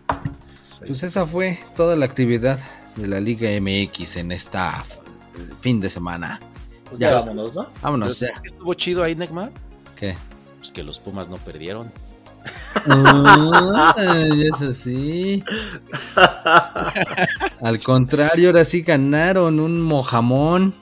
Pues 0.07 0.81
Pues 0.87 1.02
esa 1.02 1.26
fue 1.26 1.59
toda 1.76 1.97
la 1.97 2.04
actividad 2.07 2.59
de 2.97 3.07
la 3.09 3.21
Liga 3.21 3.49
MX 3.61 4.16
en 4.16 4.33
esta 4.33 4.85
fin 5.61 5.81
de 5.81 5.90
semana. 5.90 6.40
Pues 6.88 7.00
Ya 7.00 7.14
vámonos, 7.14 7.54
¿no? 7.57 7.69
Vámonos 7.83 8.19
¿Pero 8.19 8.33
ya. 8.33 8.40
qué 8.40 8.47
estuvo 8.49 8.75
chido 8.75 9.02
ahí, 9.02 9.14
Neymar? 9.16 9.50
¿Qué? 9.97 10.16
Pues 10.59 10.71
que 10.71 10.83
los 10.83 11.00
Pumas 11.00 11.28
no 11.28 11.37
perdieron. 11.38 11.90
Ay, 13.96 14.48
eso 14.52 14.72
sí. 14.72 15.42
Al 17.60 17.82
contrario, 17.82 18.48
ahora 18.48 18.64
sí 18.64 18.82
ganaron 18.82 19.60
un 19.60 19.80
mojamón. 19.80 20.74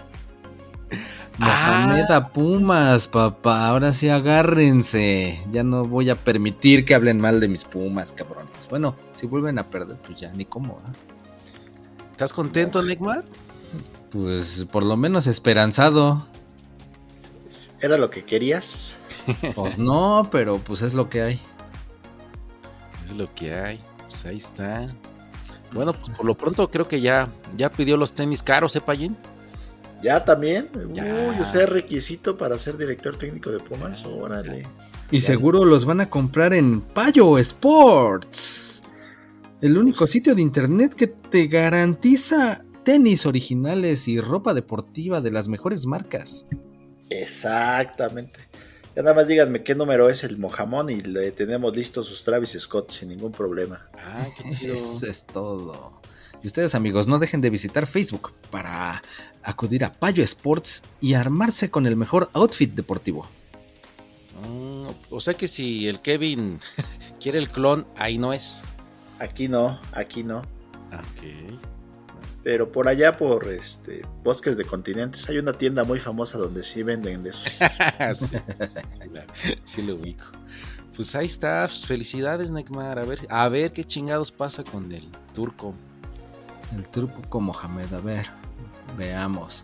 Mohamed 1.38 2.10
a 2.10 2.28
Pumas, 2.28 3.08
papá. 3.08 3.68
Ahora 3.68 3.92
sí 3.92 4.08
agárrense. 4.08 5.42
Ya 5.50 5.62
no 5.62 5.84
voy 5.84 6.10
a 6.10 6.14
permitir 6.14 6.84
que 6.84 6.94
hablen 6.94 7.20
mal 7.20 7.40
de 7.40 7.48
mis 7.48 7.64
Pumas, 7.64 8.12
cabrones. 8.12 8.68
Bueno, 8.68 8.96
si 9.14 9.26
vuelven 9.26 9.58
a 9.58 9.68
perder, 9.68 9.96
pues 9.98 10.20
ya 10.20 10.32
ni 10.32 10.44
cómo. 10.44 10.80
¿ah? 10.86 10.92
¿Estás 12.10 12.32
contento, 12.32 12.82
Neymar? 12.82 13.24
Pues 14.10 14.66
por 14.70 14.84
lo 14.84 14.96
menos 14.96 15.26
esperanzado. 15.26 16.26
¿Era 17.80 17.96
lo 17.96 18.10
que 18.10 18.24
querías? 18.24 18.98
Pues 19.54 19.78
no, 19.78 20.28
pero 20.30 20.58
pues 20.58 20.82
es 20.82 20.94
lo 20.94 21.08
que 21.08 21.22
hay. 21.22 21.40
Es 23.12 23.18
lo 23.18 23.34
que 23.34 23.52
hay. 23.52 23.78
Pues 24.00 24.24
ahí 24.24 24.38
está. 24.38 24.88
Bueno, 25.72 25.92
pues 25.92 26.16
por 26.16 26.24
lo 26.24 26.34
pronto 26.34 26.70
creo 26.70 26.88
que 26.88 27.00
ya, 27.00 27.30
ya 27.56 27.70
pidió 27.70 27.96
los 27.96 28.14
tenis 28.14 28.42
caros, 28.42 28.74
¿eh, 28.76 28.80
Payín? 28.80 29.16
¿Ya 30.02 30.24
también? 30.24 30.70
Ya. 30.92 31.04
Uy, 31.04 31.40
o 31.40 31.44
sea, 31.44 31.66
requisito 31.66 32.36
para 32.36 32.58
ser 32.58 32.76
director 32.76 33.16
técnico 33.16 33.50
de 33.50 33.60
Pumas. 33.60 34.04
Órale. 34.04 34.66
Y 35.10 35.20
seguro 35.20 35.64
los 35.64 35.84
van 35.84 36.00
a 36.00 36.08
comprar 36.08 36.54
en 36.54 36.80
Payo 36.80 37.38
Sports. 37.38 38.82
El 39.60 39.76
único 39.76 40.06
sitio 40.06 40.34
de 40.34 40.42
internet 40.42 40.94
que 40.94 41.06
te 41.06 41.46
garantiza 41.46 42.64
tenis 42.82 43.26
originales 43.26 44.08
y 44.08 44.20
ropa 44.20 44.54
deportiva 44.54 45.20
de 45.20 45.30
las 45.30 45.48
mejores 45.48 45.86
marcas. 45.86 46.46
Exactamente. 47.10 48.40
Ya 48.94 49.02
nada 49.02 49.14
más 49.14 49.26
díganme 49.26 49.62
qué 49.62 49.74
número 49.74 50.10
es 50.10 50.22
el 50.22 50.36
mojamón 50.36 50.90
y 50.90 51.00
le 51.00 51.32
tenemos 51.32 51.74
listos 51.74 52.06
sus 52.06 52.24
Travis 52.24 52.56
Scott 52.58 52.90
sin 52.90 53.08
ningún 53.08 53.32
problema. 53.32 53.86
Ah, 53.94 54.26
qué. 54.60 54.72
Eso 54.72 55.06
es 55.06 55.24
todo. 55.24 56.00
Y 56.42 56.46
ustedes 56.46 56.74
amigos, 56.74 57.06
no 57.06 57.18
dejen 57.18 57.40
de 57.40 57.50
visitar 57.50 57.86
Facebook 57.86 58.32
para 58.50 59.00
acudir 59.42 59.84
a 59.84 59.92
Payo 59.92 60.22
Sports 60.24 60.82
y 61.00 61.14
armarse 61.14 61.70
con 61.70 61.86
el 61.86 61.96
mejor 61.96 62.30
outfit 62.34 62.74
deportivo. 62.74 63.26
Mm, 64.46 64.88
o 65.10 65.20
sea 65.20 65.34
que 65.34 65.48
si 65.48 65.88
el 65.88 66.00
Kevin 66.00 66.58
quiere 67.20 67.38
el 67.38 67.48
clon, 67.48 67.86
ahí 67.96 68.18
no 68.18 68.32
es. 68.32 68.60
Aquí 69.20 69.48
no, 69.48 69.80
aquí 69.92 70.24
no. 70.24 70.42
Ah, 70.90 71.00
Ok. 71.16 71.71
Pero 72.44 72.72
por 72.72 72.88
allá, 72.88 73.16
por 73.16 73.46
este 73.48 74.02
Bosques 74.24 74.56
de 74.56 74.64
Continentes, 74.64 75.28
hay 75.28 75.38
una 75.38 75.52
tienda 75.52 75.84
muy 75.84 75.98
famosa 76.00 76.38
donde 76.38 76.62
sí 76.64 76.82
venden 76.82 77.22
de 77.22 77.30
esos. 77.30 77.44
sí, 78.18 78.36
sí, 78.68 78.80
sí, 79.00 79.08
la- 79.12 79.24
sí 79.64 79.82
lo 79.82 79.94
ubico. 79.94 80.26
Pues 80.96 81.14
ahí 81.14 81.26
está, 81.26 81.66
pues 81.68 81.86
felicidades, 81.86 82.50
Neymar. 82.50 82.98
A 82.98 83.04
ver, 83.04 83.20
a 83.30 83.48
ver 83.48 83.72
qué 83.72 83.84
chingados 83.84 84.30
pasa 84.32 84.64
con 84.64 84.90
el 84.92 85.08
turco. 85.34 85.72
El 86.76 86.86
turco 86.88 87.40
Mohamed, 87.40 87.92
a 87.94 88.00
ver, 88.00 88.26
veamos. 88.98 89.62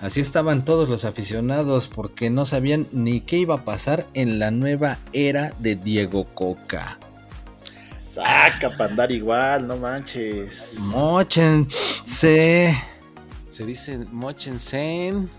Así 0.00 0.20
estaban 0.20 0.64
todos 0.64 0.88
los 0.88 1.04
aficionados 1.04 1.88
porque 1.88 2.30
no 2.30 2.46
sabían 2.46 2.86
ni 2.92 3.20
qué 3.20 3.36
iba 3.38 3.56
a 3.56 3.64
pasar 3.64 4.06
en 4.14 4.38
la 4.38 4.50
nueva 4.50 4.96
era 5.12 5.52
de 5.58 5.76
Diego 5.76 6.24
Coca. 6.34 6.98
Saca 8.10 8.70
para 8.76 8.90
andar 8.90 9.12
igual, 9.12 9.66
no 9.68 9.76
manches. 9.76 10.78
Mochense. 10.80 12.76
Se 13.48 13.64
dice 13.64 13.98
Mochensen. 14.10 15.30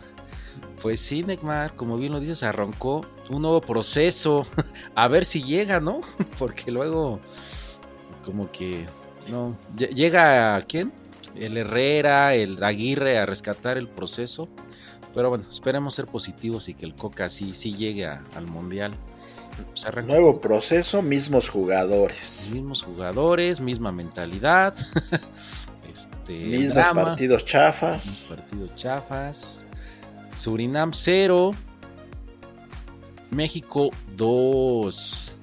Pues 0.82 1.00
sí, 1.02 1.22
Neymar, 1.24 1.76
como 1.76 1.98
bien 1.98 2.12
lo 2.12 2.20
dices, 2.20 2.44
arrancó 2.44 3.06
un 3.30 3.42
nuevo 3.42 3.62
proceso. 3.62 4.46
A 4.96 5.08
ver 5.08 5.26
si 5.26 5.44
llega, 5.44 5.80
¿no? 5.80 6.02
Porque 6.40 6.72
luego, 6.72 7.20
como 8.24 8.52
que, 8.52 8.86
no. 9.30 9.56
Lle- 9.76 9.90
Llega, 9.94 10.62
¿quién? 10.68 10.92
El 11.36 11.58
Herrera, 11.58 12.34
el 12.36 12.62
Aguirre 12.64 13.18
a 13.20 13.26
rescatar 13.26 13.78
el 13.78 13.88
proceso. 13.88 14.48
Pero 15.14 15.30
bueno, 15.30 15.46
esperemos 15.50 15.94
ser 15.96 16.08
positivos 16.08 16.68
y 16.70 16.74
que 16.74 16.86
el 16.86 16.96
Coca 16.96 17.30
sí, 17.30 17.54
sí 17.54 17.76
llegue 17.76 18.06
a- 18.06 18.22
al 18.36 18.48
Mundial. 18.48 18.92
Arrancó 19.86 20.14
Nuevo 20.14 20.42
proceso, 20.42 21.02
mismos 21.02 21.50
jugadores. 21.50 22.50
mismos 22.54 22.84
jugadores, 22.84 23.60
misma 23.60 23.92
mentalidad. 23.92 24.76
este, 25.92 26.34
Mismos 26.34 26.76
drama. 26.76 27.04
partidos 27.04 27.46
chafas. 27.46 28.26
Partidos 28.30 28.76
chafas. 28.76 29.66
Surinam 30.36 30.92
0. 30.94 31.52
México 33.32 33.90
2. 34.18 35.38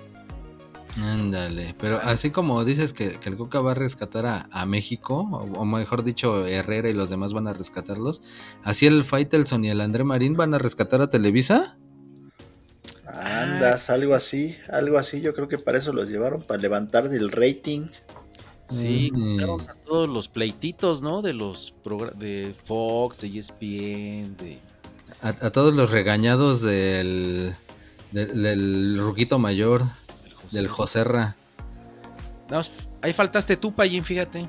Ándale, 1.01 1.75
pero 1.79 1.99
así 2.03 2.31
como 2.31 2.65
dices 2.65 2.93
que, 2.93 3.21
que 3.21 3.29
el 3.29 3.37
Coca 3.37 3.61
va 3.61 3.71
a 3.71 3.75
rescatar 3.75 4.27
a, 4.27 4.49
a 4.51 4.67
México, 4.67 5.29
o, 5.31 5.61
o 5.61 5.65
mejor 5.65 6.03
dicho, 6.03 6.45
Herrera 6.45 6.89
y 6.89 6.93
los 6.93 7.09
demás 7.09 7.33
van 7.33 7.47
a 7.47 7.53
rescatarlos, 7.53 8.21
así 8.65 8.87
el 8.87 9.05
Faitelson 9.05 9.65
y 9.65 9.71
el 9.71 9.81
André 9.81 10.03
Marín 10.03 10.37
van 10.37 10.55
a 10.55 10.59
rescatar 10.59 11.01
a 11.01 11.09
Televisa. 11.11 11.79
Andas, 13.13 13.91
algo 13.91 14.15
así, 14.15 14.57
algo 14.71 14.99
así. 14.99 15.21
Yo 15.21 15.35
creo 15.35 15.49
que 15.49 15.59
para 15.59 15.79
eso 15.79 15.93
los 15.93 16.09
llevaron, 16.09 16.43
para 16.43 16.61
levantar 16.61 17.07
el 17.07 17.31
rating. 17.31 17.87
Sí, 18.67 19.11
Mm. 19.13 19.41
a 19.67 19.75
todos 19.87 20.09
los 20.11 20.29
pleititos, 20.29 21.01
¿no? 21.01 21.23
De 21.23 21.33
los 21.33 21.75
de 22.17 22.55
Fox, 22.65 23.23
de 23.23 23.29
ESPN, 23.39 24.37
de 24.37 24.59
A, 25.23 25.29
a 25.29 25.51
todos 25.51 25.73
los 25.73 25.91
regañados 25.91 26.61
del, 26.61 27.55
del, 28.13 28.43
del 28.43 28.99
Ruquito 28.99 29.39
Mayor, 29.39 29.85
José. 30.43 30.57
del 30.59 30.69
Joserra. 30.69 31.35
No, 32.51 32.61
ahí 33.01 33.13
faltaste 33.15 33.57
tú, 33.57 33.73
Payín, 33.75 34.05
fíjate, 34.05 34.47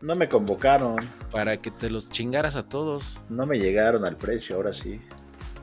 No 0.00 0.14
me 0.14 0.28
convocaron, 0.28 0.96
para 1.32 1.56
que 1.60 1.70
te 1.72 1.90
los 1.90 2.08
chingaras 2.08 2.54
a 2.54 2.62
todos. 2.68 3.18
no 3.28 3.46
me 3.46 3.58
llegaron 3.58 4.04
al 4.04 4.16
precio, 4.16 4.54
ahora 4.56 4.72
sí. 4.74 5.00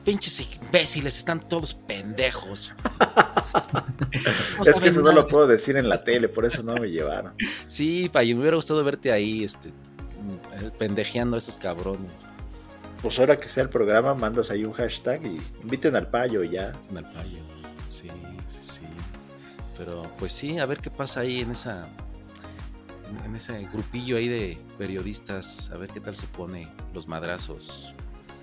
Pinches 0.08 0.40
imbéciles, 0.40 1.18
están 1.18 1.46
todos 1.50 1.74
pendejos. 1.74 2.74
No 4.58 4.64
es 4.64 4.80
que 4.80 4.88
eso 4.88 5.02
no 5.02 5.12
lo 5.12 5.26
puedo 5.26 5.46
decir 5.46 5.76
en 5.76 5.88
la 5.88 6.02
tele, 6.02 6.28
por 6.28 6.44
eso 6.44 6.62
no 6.62 6.74
me 6.74 6.88
llevaron. 6.88 7.34
Sí, 7.66 8.08
Payín, 8.12 8.36
me 8.36 8.42
hubiera 8.42 8.56
gustado 8.56 8.82
verte 8.82 9.12
ahí, 9.12 9.44
este, 9.44 9.68
mm, 9.68 10.78
pendejeando 10.78 11.36
a 11.36 11.38
esos 11.38 11.58
cabrones. 11.58 12.10
Pues 13.02 13.18
ahora 13.18 13.38
que 13.38 13.48
sea 13.48 13.64
el 13.64 13.68
programa, 13.68 14.14
mandas 14.14 14.50
ahí 14.50 14.64
un 14.64 14.72
hashtag 14.72 15.26
y 15.26 15.40
inviten 15.62 15.94
al 15.94 16.08
payo 16.08 16.42
ya. 16.42 16.72
El 16.90 17.04
payo. 17.04 17.38
Sí, 17.86 18.08
sí, 18.46 18.60
sí. 18.60 18.84
Pero 19.76 20.10
pues 20.18 20.32
sí, 20.32 20.58
a 20.58 20.66
ver 20.66 20.78
qué 20.78 20.90
pasa 20.90 21.20
ahí 21.20 21.40
en 21.40 21.50
esa. 21.52 21.88
En 23.24 23.36
ese 23.36 23.68
grupillo 23.72 24.16
ahí 24.16 24.28
de 24.28 24.58
periodistas. 24.78 25.70
A 25.70 25.76
ver 25.76 25.90
qué 25.90 26.00
tal 26.00 26.16
se 26.16 26.26
pone 26.28 26.68
los 26.94 27.08
madrazos. 27.08 27.94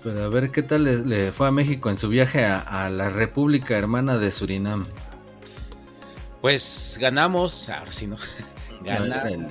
Pero 0.02 0.24
a 0.24 0.28
ver 0.28 0.50
qué 0.50 0.62
tal 0.62 0.84
le, 0.84 0.98
le 1.04 1.32
fue 1.32 1.48
a 1.48 1.50
México 1.50 1.90
en 1.90 1.98
su 1.98 2.08
viaje 2.08 2.44
a, 2.44 2.58
a 2.60 2.90
la 2.90 3.10
República 3.10 3.76
Hermana 3.76 4.18
de 4.18 4.30
Surinam. 4.30 4.86
Pues 6.40 6.98
ganamos. 7.00 7.68
Ahora 7.68 7.92
sí, 7.92 8.06
¿no? 8.06 8.16
Ganamos. 8.84 9.16
Órale, 9.16 9.48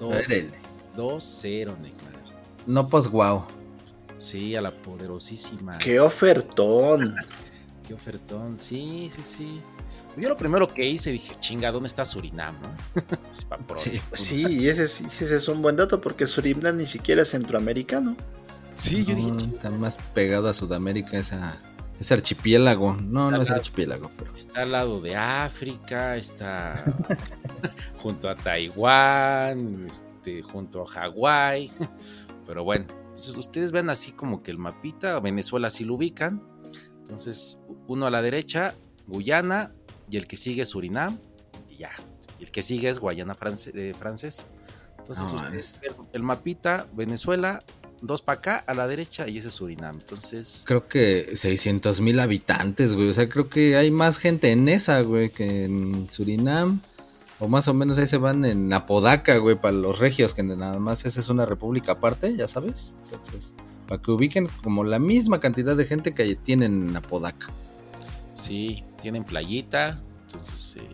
dos- 0.00 0.10
órale. 0.10 0.50
2-0, 0.96 1.78
Neymar. 1.78 2.24
No, 2.66 2.88
pues 2.88 3.06
guau. 3.08 3.44
Sí, 4.18 4.56
a 4.56 4.60
la 4.60 4.72
poderosísima. 4.72 5.78
¡Qué 5.78 6.00
ofertón! 6.00 7.14
Qué 7.86 7.94
ofertón. 7.94 8.58
Sí, 8.58 9.08
sí, 9.14 9.22
sí. 9.24 9.62
Yo 10.16 10.28
lo 10.28 10.36
primero 10.36 10.66
que 10.68 10.84
hice 10.86 11.10
dije, 11.12 11.34
chinga, 11.36 11.70
¿dónde 11.70 11.86
está 11.86 12.04
Surinam? 12.04 12.56
¿no? 12.60 12.76
Es. 13.30 13.46
Sí. 13.74 13.98
Sí, 14.14 14.46
y 14.58 14.68
ese, 14.68 14.88
sí- 14.88 15.06
ese 15.06 15.36
es 15.36 15.48
un 15.48 15.62
buen 15.62 15.76
dato 15.76 16.00
porque 16.00 16.26
Surinam 16.26 16.76
ni 16.76 16.84
siquiera 16.86 17.22
es 17.22 17.30
centroamericano. 17.30 18.16
Sí, 18.78 19.04
yo 19.04 19.14
dije, 19.14 19.30
No, 19.30 19.36
"Chinga, 19.36 19.54
está 19.56 19.70
más 19.70 19.96
pegado 20.14 20.48
a 20.48 20.54
Sudamérica 20.54 21.16
esa, 21.18 21.56
ese 21.98 22.14
archipiélago. 22.14 22.94
No, 22.94 23.30
no 23.30 23.42
es 23.42 23.50
archipiélago, 23.50 24.10
pero 24.16 24.34
está 24.36 24.62
al 24.62 24.72
lado 24.72 25.00
de 25.00 25.16
África, 25.16 26.16
está 26.16 26.84
junto 27.98 28.28
a 28.28 28.36
Taiwán, 28.36 29.86
este, 29.88 30.42
junto 30.42 30.82
a 30.82 30.86
Hawái. 30.86 31.72
Pero 32.46 32.64
bueno, 32.64 32.86
entonces 33.08 33.36
ustedes 33.36 33.72
ven 33.72 33.90
así 33.90 34.12
como 34.12 34.42
que 34.42 34.50
el 34.50 34.56
mapita, 34.58 35.20
Venezuela 35.20 35.68
sí 35.70 35.84
lo 35.84 35.94
ubican. 35.96 36.40
Entonces, 37.00 37.58
uno 37.88 38.06
a 38.06 38.10
la 38.10 38.22
derecha, 38.22 38.74
Guyana, 39.06 39.72
y 40.10 40.16
el 40.16 40.26
que 40.26 40.38
sigue 40.38 40.62
es 40.62 40.70
Surinam, 40.70 41.18
y 41.68 41.76
ya. 41.76 41.90
Y 42.38 42.44
el 42.44 42.50
que 42.50 42.62
sigue 42.62 42.88
es 42.88 43.00
Guayana 43.00 43.34
france- 43.34 43.70
eh, 43.74 43.92
francesa. 43.92 44.46
Entonces, 44.98 45.30
No 45.30 45.36
ustedes 45.36 45.76
ven 45.82 45.92
el 46.14 46.22
mapita, 46.22 46.86
Venezuela, 46.94 47.62
dos 48.00 48.22
para 48.22 48.38
acá, 48.38 48.64
a 48.66 48.74
la 48.74 48.86
derecha, 48.86 49.28
y 49.28 49.38
ese 49.38 49.48
es 49.48 49.54
Surinam. 49.54 49.96
Entonces, 49.96 50.64
creo 50.66 50.88
que 50.88 51.32
600 51.34 52.00
mil 52.00 52.20
habitantes, 52.20 52.94
güey. 52.94 53.08
O 53.08 53.14
sea, 53.14 53.28
creo 53.28 53.48
que 53.48 53.76
hay 53.76 53.90
más 53.90 54.18
gente 54.18 54.52
en 54.52 54.68
esa, 54.68 55.00
güey, 55.02 55.30
que 55.30 55.64
en 55.64 56.08
Surinam. 56.10 56.80
O 57.40 57.46
más 57.46 57.68
o 57.68 57.74
menos 57.74 57.98
ahí 57.98 58.08
se 58.08 58.18
van 58.18 58.44
en 58.44 58.72
Apodaca, 58.72 59.36
güey, 59.36 59.54
para 59.54 59.72
los 59.72 59.98
regios, 59.98 60.34
que 60.34 60.42
nada 60.42 60.78
más 60.80 61.04
esa 61.04 61.20
es 61.20 61.28
una 61.28 61.46
república 61.46 61.92
aparte, 61.92 62.36
ya 62.36 62.48
sabes. 62.48 62.96
Entonces, 63.04 63.52
para 63.86 64.02
que 64.02 64.10
ubiquen 64.10 64.48
como 64.62 64.82
la 64.82 64.98
misma 64.98 65.40
cantidad 65.40 65.76
de 65.76 65.86
gente 65.86 66.14
que 66.14 66.34
tienen 66.34 66.88
en 66.88 66.96
Apodaca. 66.96 67.46
Sí, 68.34 68.84
tienen 69.00 69.24
playita, 69.24 70.02
entonces 70.26 70.76
eh, 70.80 70.88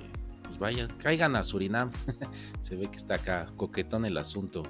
pues 0.44 0.58
vayan, 0.58 0.88
caigan 0.98 1.34
a 1.34 1.44
Surinam. 1.44 1.90
Se 2.60 2.76
ve 2.76 2.88
que 2.90 2.96
está 2.96 3.16
acá 3.16 3.46
coquetón 3.56 4.04
el 4.04 4.16
asunto. 4.16 4.62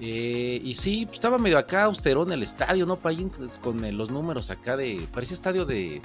Eh, 0.00 0.60
y 0.62 0.74
sí, 0.74 1.06
pues, 1.06 1.16
estaba 1.16 1.38
medio 1.38 1.58
acá 1.58 1.84
austerón 1.84 2.30
el 2.32 2.42
estadio, 2.42 2.86
¿no? 2.86 2.96
Payín, 2.96 3.30
con 3.60 3.84
eh, 3.84 3.92
los 3.92 4.10
números 4.10 4.50
acá 4.50 4.76
de. 4.76 5.06
Parecía 5.12 5.34
estadio 5.34 5.64
de 5.64 6.00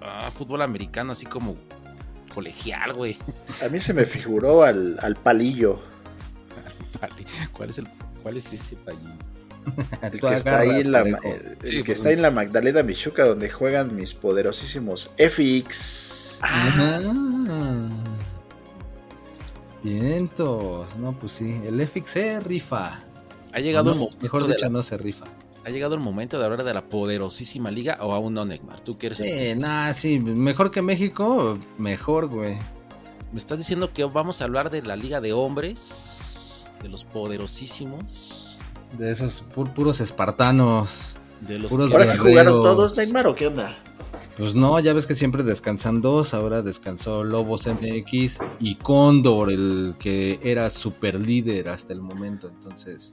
ah, 0.00 0.30
fútbol 0.30 0.62
americano, 0.62 1.12
así 1.12 1.26
como 1.26 1.56
colegial, 2.34 2.94
güey. 2.94 3.18
A 3.64 3.68
mí 3.68 3.80
se 3.80 3.92
me 3.92 4.04
figuró 4.04 4.62
al, 4.62 4.98
al 5.02 5.16
palillo, 5.16 5.80
¿Cuál 7.52 7.70
es 7.70 7.78
el 7.78 7.88
cuál 8.22 8.36
es 8.36 8.52
ese 8.52 8.76
Payín? 8.76 9.12
el 10.02 10.20
que 10.20 10.34
está 10.34 10.60
ahí 10.60 10.82
la, 10.84 11.00
parejo. 11.00 11.20
el- 11.24 11.46
el 11.46 11.56
Sí, 11.62 11.76
que 11.78 11.84
pues, 11.84 11.98
está 11.98 12.10
en 12.12 12.22
la 12.22 12.30
Magdalena 12.30 12.82
Michuca 12.82 13.24
donde 13.24 13.50
juegan 13.50 13.94
mis 13.94 14.14
poderosísimos 14.14 15.12
FX. 15.18 16.38
Ah. 16.42 17.88
Vientos, 19.82 20.96
no, 20.98 21.18
pues 21.18 21.32
sí, 21.32 21.60
el 21.64 21.80
FX 21.86 22.10
se 22.10 22.40
rifa. 22.40 23.00
Ha 23.52 23.60
llegado 23.60 23.86
No, 23.86 23.92
el 23.92 23.98
momento 23.98 24.22
mejor 24.22 24.42
de 24.46 24.54
dicho, 24.54 24.64
la- 24.66 24.70
no 24.70 24.82
se 24.82 24.96
rifa. 24.98 25.24
ha 25.64 25.70
llegado 25.70 25.94
el 25.94 26.00
momento 26.00 26.38
de 26.38 26.44
hablar 26.44 26.64
de 26.64 26.72
la 26.74 26.84
poderosísima 26.84 27.70
liga 27.70 27.98
o 28.00 28.12
aún 28.12 28.34
no, 28.34 28.44
Neymar. 28.44 28.80
¿Tú 28.80 28.96
quieres? 28.98 29.18
Sí, 29.18 29.54
nah, 29.56 29.92
sí, 29.92 30.20
mejor 30.20 30.70
que 30.70 30.82
México, 30.82 31.58
mejor, 31.78 32.28
güey. 32.28 32.56
Me 33.32 33.38
estás 33.38 33.58
diciendo 33.58 33.92
que 33.92 34.04
vamos 34.04 34.40
a 34.40 34.44
hablar 34.44 34.70
de 34.70 34.82
la 34.82 34.96
liga 34.96 35.20
de 35.20 35.32
hombres, 35.32 36.72
de 36.82 36.88
los 36.88 37.04
poderosísimos, 37.04 38.58
De 38.98 39.12
esos 39.12 39.44
pu- 39.54 39.72
puros 39.72 40.00
espartanos. 40.00 41.14
de 41.40 41.58
los 41.58 41.72
Puros 41.72 41.88
que- 41.90 41.96
¿Ahora 41.96 42.06
sí 42.06 42.18
jugaron 42.18 42.60
todos, 42.60 42.96
Neymar, 42.96 43.26
o 43.28 43.34
qué 43.34 43.46
onda? 43.46 43.74
Pues 44.40 44.54
no, 44.54 44.80
ya 44.80 44.94
ves 44.94 45.06
que 45.06 45.14
siempre 45.14 45.42
descansan 45.42 46.00
dos, 46.00 46.32
ahora 46.32 46.62
descansó 46.62 47.24
Lobos 47.24 47.66
MX 47.66 48.38
y 48.58 48.76
Cóndor, 48.76 49.52
el 49.52 49.96
que 49.98 50.40
era 50.42 50.70
super 50.70 51.20
líder 51.20 51.68
hasta 51.68 51.92
el 51.92 52.00
momento. 52.00 52.48
Entonces, 52.48 53.12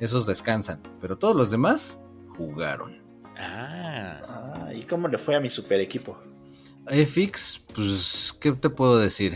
esos 0.00 0.26
descansan. 0.26 0.82
Pero 1.00 1.16
todos 1.16 1.36
los 1.36 1.52
demás 1.52 2.00
jugaron. 2.36 3.00
Ah, 3.38 4.68
¿Y 4.74 4.82
cómo 4.82 5.06
le 5.06 5.16
fue 5.16 5.36
a 5.36 5.40
mi 5.40 5.48
super 5.48 5.80
equipo? 5.80 6.18
FX, 6.88 7.62
pues, 7.72 8.36
¿qué 8.40 8.50
te 8.50 8.68
puedo 8.68 8.98
decir? 8.98 9.34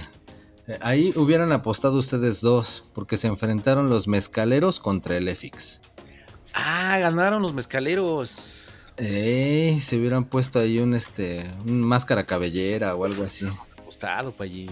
Eh, 0.67 0.77
Ahí 0.81 1.13
hubieran 1.15 1.53
apostado 1.53 1.99
ustedes 1.99 2.41
dos, 2.41 2.85
porque 2.95 3.17
se 3.17 3.29
enfrentaron 3.29 3.89
los 3.89 4.09
mezcaleros 4.09 4.81
contra 4.81 5.17
el 5.17 5.29
FX. 5.37 5.83
ah, 6.53 6.99
ganaron 6.99 7.43
los 7.43 7.55
mezcaleros. 7.55 8.68
Ey, 8.99 9.81
se 9.81 9.97
hubieran 9.97 10.25
puesto 10.25 10.59
ahí 10.59 10.79
un 10.81 10.95
este, 10.95 11.49
un 11.67 11.81
máscara 11.83 12.27
cabellera 12.27 12.95
o 12.97 13.05
algo 13.05 13.25
así. 13.25 13.47
Apostado, 13.79 14.33
Pallín. 14.33 14.71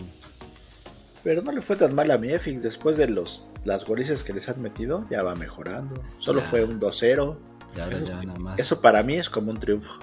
Pero 1.22 1.42
no 1.42 1.52
le 1.52 1.60
fue 1.60 1.76
tan 1.76 1.94
mal 1.94 2.10
a 2.10 2.18
mi 2.18 2.28
FX 2.30 2.62
después 2.62 2.96
de 2.96 3.08
los 3.08 3.44
las 3.64 3.84
golices 3.84 4.22
que 4.22 4.32
les 4.32 4.48
han 4.48 4.62
metido, 4.62 5.06
ya 5.10 5.22
va 5.22 5.34
mejorando. 5.34 6.00
Solo 6.18 6.40
Ya. 6.40 6.46
fue 6.46 6.64
un 6.64 6.78
2-0. 6.80 7.36
Y 7.76 7.80
ahora 7.80 8.00
ya 8.00 8.22
nada 8.22 8.38
más. 8.38 8.58
Eso 8.58 8.80
para 8.80 9.02
mí 9.02 9.14
es 9.14 9.28
como 9.28 9.50
un 9.50 9.58
triunfo. 9.58 9.98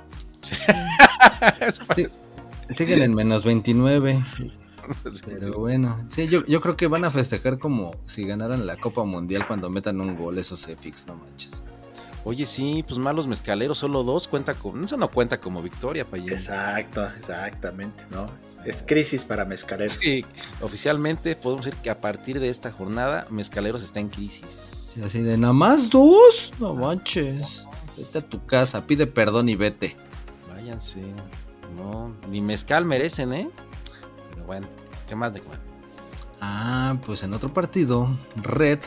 Sí, 1.95 2.07
siguen 2.69 3.01
en 3.01 3.13
menos 3.15 3.43
29. 3.45 4.21
Pero 5.25 5.53
bueno, 5.59 6.03
sí, 6.09 6.27
yo, 6.27 6.45
yo 6.45 6.59
creo 6.59 6.75
que 6.75 6.87
van 6.87 7.05
a 7.05 7.09
festejar 7.09 7.57
como 7.57 7.91
si 8.05 8.25
ganaran 8.25 8.65
la 8.67 8.75
Copa 8.75 9.05
Mundial 9.05 9.47
cuando 9.47 9.69
metan 9.69 10.01
un 10.01 10.17
gol 10.17 10.37
esos 10.37 10.65
FX, 10.67 11.07
no 11.07 11.15
manches. 11.15 11.63
Oye, 12.25 12.45
sí, 12.45 12.83
pues 12.87 12.97
malos 12.99 13.27
mezcaleros, 13.27 13.79
solo 13.79 14.03
dos, 14.03 14.29
cuenta 14.29 14.53
con... 14.53 14.83
Eso 14.83 14.95
no 14.95 15.11
cuenta 15.11 15.41
como 15.41 15.61
victoria, 15.61 16.05
Pallín. 16.05 16.31
Exacto, 16.31 17.05
exactamente, 17.17 18.05
¿no? 18.11 18.29
Es 18.65 18.81
crisis 18.81 19.25
para 19.25 19.43
mezcaleros. 19.43 19.97
Sí, 19.99 20.25
oficialmente 20.61 21.35
podemos 21.35 21.65
decir 21.65 21.79
que 21.81 21.89
a 21.89 21.99
partir 21.99 22.39
de 22.39 22.49
esta 22.49 22.71
jornada, 22.71 23.27
Mezcaleros 23.29 23.83
está 23.83 23.99
en 23.99 24.07
crisis. 24.07 24.97
Así 25.03 25.21
de 25.21 25.37
nada 25.37 25.51
más 25.51 25.89
dos, 25.89 26.51
no 26.59 26.73
manches. 26.73 27.65
Vete 27.97 28.19
a 28.19 28.21
tu 28.21 28.45
casa, 28.45 28.87
pide 28.87 29.05
perdón 29.05 29.49
y 29.49 29.55
vete. 29.55 29.97
Váyanse. 30.47 31.01
No, 31.75 32.15
ni 32.29 32.39
mezcal 32.39 32.85
merecen, 32.85 33.33
¿eh? 33.33 33.49
Pero 34.33 34.45
bueno, 34.45 34.67
¿qué 35.09 35.15
más 35.15 35.33
de 35.33 35.41
Juan? 35.41 35.59
Ah, 36.39 36.97
pues 37.05 37.23
en 37.23 37.33
otro 37.33 37.53
partido, 37.53 38.17
Red, 38.35 38.79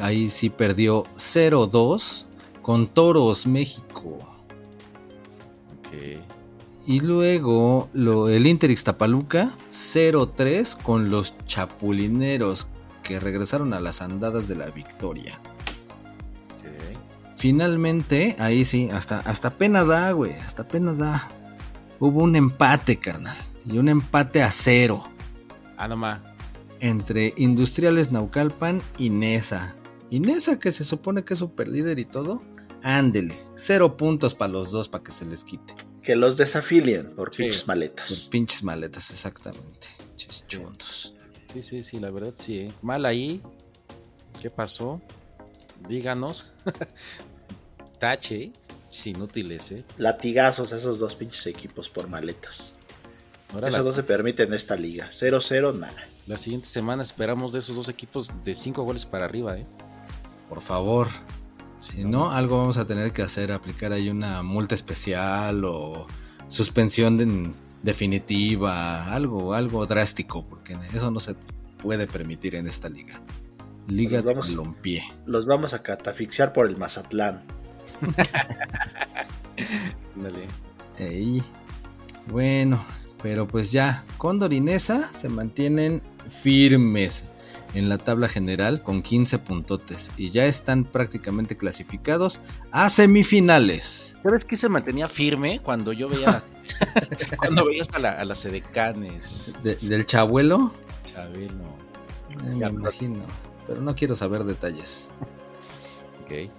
ahí 0.00 0.28
sí 0.30 0.50
perdió 0.50 1.04
0-2 1.16 2.26
con 2.70 2.86
Toros 2.86 3.48
México. 3.48 4.18
Ok. 5.76 6.20
Y 6.86 7.00
luego 7.00 7.88
lo, 7.92 8.28
el 8.28 8.46
Inter 8.46 8.70
Ixtapaluca 8.70 9.50
0-3 9.72 10.80
con 10.80 11.10
los 11.10 11.34
Chapulineros 11.46 12.68
que 13.02 13.18
regresaron 13.18 13.74
a 13.74 13.80
las 13.80 14.00
andadas 14.00 14.46
de 14.46 14.54
la 14.54 14.66
victoria. 14.66 15.40
Finalmente, 17.34 18.36
ahí 18.38 18.64
sí, 18.64 18.88
hasta, 18.92 19.18
hasta 19.18 19.50
pena 19.50 19.82
da, 19.82 20.12
güey, 20.12 20.34
hasta 20.34 20.68
pena 20.68 20.92
da. 20.92 21.28
Hubo 21.98 22.22
un 22.22 22.36
empate, 22.36 22.98
carnal. 22.98 23.36
Y 23.66 23.78
un 23.78 23.88
empate 23.88 24.44
a 24.44 24.52
cero 24.52 25.02
Ah, 25.76 25.88
nomás. 25.88 26.20
entre 26.78 27.34
Industriales 27.36 28.12
Naucalpan 28.12 28.80
y 28.96 29.10
Nesa. 29.10 29.74
Y 30.08 30.20
Nesa, 30.20 30.60
que 30.60 30.70
se 30.70 30.84
supone 30.84 31.24
que 31.24 31.34
es 31.34 31.40
super 31.40 31.68
líder 31.68 31.98
y 32.00 32.04
todo, 32.04 32.42
ándele. 32.82 33.36
Cero 33.56 33.96
puntos 33.96 34.34
para 34.34 34.52
los 34.52 34.70
dos 34.70 34.88
para 34.88 35.04
que 35.04 35.12
se 35.12 35.24
les 35.24 35.44
quite. 35.44 35.74
Que 36.02 36.16
los 36.16 36.36
desafilien 36.36 37.14
por 37.14 37.32
Sí. 37.34 37.42
pinches 37.44 37.62
Por 37.62 37.68
maletas. 37.68 38.12
pinches 38.30 38.62
maletas, 38.62 39.10
exactamente. 39.10 39.88
Chuntos. 40.48 41.14
Sí, 41.52 41.62
sí, 41.62 41.82
sí, 41.82 41.98
la 42.00 42.10
verdad 42.10 42.32
sí. 42.36 42.58
¿eh? 42.60 42.72
Mal 42.82 43.04
ahí. 43.06 43.42
¿Qué 44.40 44.50
pasó? 44.50 45.00
Díganos. 45.88 46.54
Tache. 47.98 48.52
Inútiles, 49.04 49.70
¿eh? 49.70 49.84
Latigazos 49.98 50.72
a 50.72 50.76
esos 50.76 50.98
dos 50.98 51.14
pinches 51.14 51.46
equipos 51.46 51.88
por 51.88 52.08
maletas. 52.08 52.74
Ahora 53.52 53.68
Eso 53.68 53.76
las- 53.78 53.86
no 53.86 53.92
se 53.92 54.02
permite 54.02 54.42
en 54.42 54.52
esta 54.54 54.74
liga. 54.76 55.08
0-0, 55.12 55.72
nada. 55.72 55.94
la 56.26 56.36
siguiente 56.36 56.68
semana 56.68 57.02
esperamos 57.02 57.52
de 57.52 57.58
esos 57.60 57.74
dos 57.76 57.88
equipos 57.88 58.30
de 58.44 58.54
cinco 58.54 58.82
goles 58.84 59.04
para 59.06 59.24
arriba, 59.26 59.58
¿eh? 59.58 59.66
Por 60.48 60.60
favor. 60.60 61.08
Si 61.80 62.04
no, 62.04 62.30
algo 62.30 62.58
vamos 62.58 62.76
a 62.76 62.86
tener 62.86 63.12
que 63.12 63.22
hacer, 63.22 63.52
aplicar 63.52 63.92
ahí 63.92 64.10
una 64.10 64.42
multa 64.42 64.74
especial 64.74 65.64
o 65.64 66.06
suspensión 66.48 67.16
de- 67.16 67.50
definitiva, 67.82 69.12
algo, 69.12 69.54
algo 69.54 69.86
drástico, 69.86 70.44
porque 70.46 70.76
eso 70.94 71.10
no 71.10 71.20
se 71.20 71.34
puede 71.82 72.06
permitir 72.06 72.54
en 72.54 72.66
esta 72.66 72.88
liga. 72.88 73.20
Liga 73.88 74.10
Pues 74.10 74.24
de 74.24 74.30
vamos. 74.30 74.50
balompié. 74.56 75.02
Los 75.26 75.46
vamos 75.46 75.74
a 75.74 75.82
catafixiar 75.82 76.52
por 76.52 76.66
el 76.68 76.76
Mazatlán. 76.76 77.40
Ey. 80.98 81.42
Bueno, 82.30 82.84
pero 83.22 83.48
pues 83.48 83.72
ya, 83.72 84.04
Cóndor 84.18 84.52
y 84.52 84.60
Nesa 84.60 85.10
se 85.12 85.28
mantienen 85.28 86.02
firmes. 86.42 87.24
En 87.74 87.88
la 87.88 87.98
tabla 87.98 88.28
general 88.28 88.82
con 88.82 89.02
15 89.02 89.38
puntotes 89.38 90.10
y 90.16 90.30
ya 90.30 90.46
están 90.46 90.84
prácticamente 90.84 91.56
clasificados 91.56 92.40
a 92.72 92.88
semifinales. 92.88 94.16
¿Sabes 94.22 94.44
qué 94.44 94.56
se 94.56 94.68
mantenía 94.68 95.06
firme 95.08 95.60
cuando 95.60 95.92
yo 95.92 96.08
veía 96.08 96.32
las, 96.32 96.46
cuando 97.38 97.64
veía 97.64 97.82
hasta 97.82 97.98
la- 97.98 98.12
a 98.12 98.24
las 98.24 98.44
edecanes? 98.44 99.54
De- 99.62 99.76
del 99.76 100.04
Chabuelo, 100.06 100.72
Chabelo. 101.04 101.64
eh, 102.44 102.54
me 102.54 102.66
imagino, 102.66 103.20
pero 103.66 103.80
no 103.80 103.94
quiero 103.94 104.14
saber 104.16 104.44
detalles. 104.44 105.08
Ok. 106.24 106.50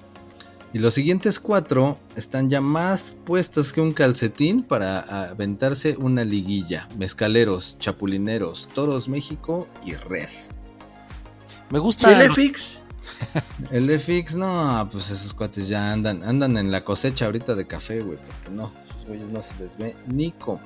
Y 0.73 0.79
los 0.79 0.93
siguientes 0.93 1.39
cuatro 1.39 1.97
están 2.15 2.49
ya 2.49 2.59
más 2.61 3.15
puestos 3.25 3.71
que 3.73 3.79
un 3.81 3.91
calcetín 3.91 4.63
para 4.63 4.99
aventarse 5.29 5.95
una 5.97 6.23
liguilla. 6.25 6.87
Mezcaleros, 6.97 7.77
Chapulineros, 7.79 8.67
Toros 8.73 9.07
México 9.09 9.67
y 9.85 9.93
Red. 9.95 10.29
Me 11.71 11.79
gusta. 11.79 12.17
¿Quién 12.17 12.33
fix? 12.33 12.81
El 13.71 13.89
FX, 13.99 14.35
no, 14.37 14.89
pues 14.91 15.11
esos 15.11 15.33
cuates 15.33 15.67
ya 15.67 15.91
andan, 15.91 16.23
andan 16.23 16.57
en 16.57 16.71
la 16.71 16.83
cosecha 16.83 17.25
ahorita 17.25 17.55
de 17.55 17.67
café, 17.67 18.01
güey, 18.01 18.17
porque 18.17 18.51
no, 18.51 18.73
esos 18.79 19.05
güeyes 19.05 19.29
no 19.29 19.41
se 19.41 19.55
les 19.59 19.77
ve 19.77 19.95
ni 20.07 20.31
cómo. 20.31 20.61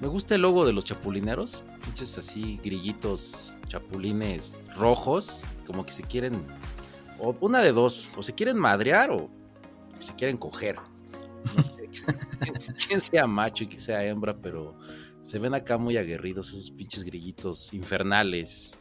Me 0.00 0.08
gusta 0.08 0.34
el 0.34 0.42
logo 0.42 0.66
de 0.66 0.72
los 0.72 0.84
chapulineros. 0.84 1.62
Pinches 1.82 2.18
así, 2.18 2.60
grillitos, 2.62 3.54
chapulines 3.68 4.64
rojos. 4.76 5.42
Como 5.66 5.86
que 5.86 5.92
se 5.92 6.02
quieren. 6.02 6.44
O 7.18 7.34
una 7.40 7.60
de 7.60 7.72
dos. 7.72 8.12
O 8.16 8.22
se 8.22 8.34
quieren 8.34 8.58
madrear 8.58 9.10
o 9.10 9.30
se 10.00 10.14
quieren 10.14 10.36
coger. 10.36 10.76
No 11.56 11.62
sé 11.62 11.88
quién 12.88 13.00
sea 13.00 13.26
macho 13.26 13.64
y 13.64 13.68
quién 13.68 13.80
sea 13.80 14.04
hembra, 14.04 14.36
pero 14.36 14.74
se 15.24 15.38
ven 15.38 15.54
acá 15.54 15.78
muy 15.78 15.96
aguerridos 15.96 16.50
esos 16.50 16.70
pinches 16.70 17.02
grillitos 17.02 17.72
infernales. 17.72 18.76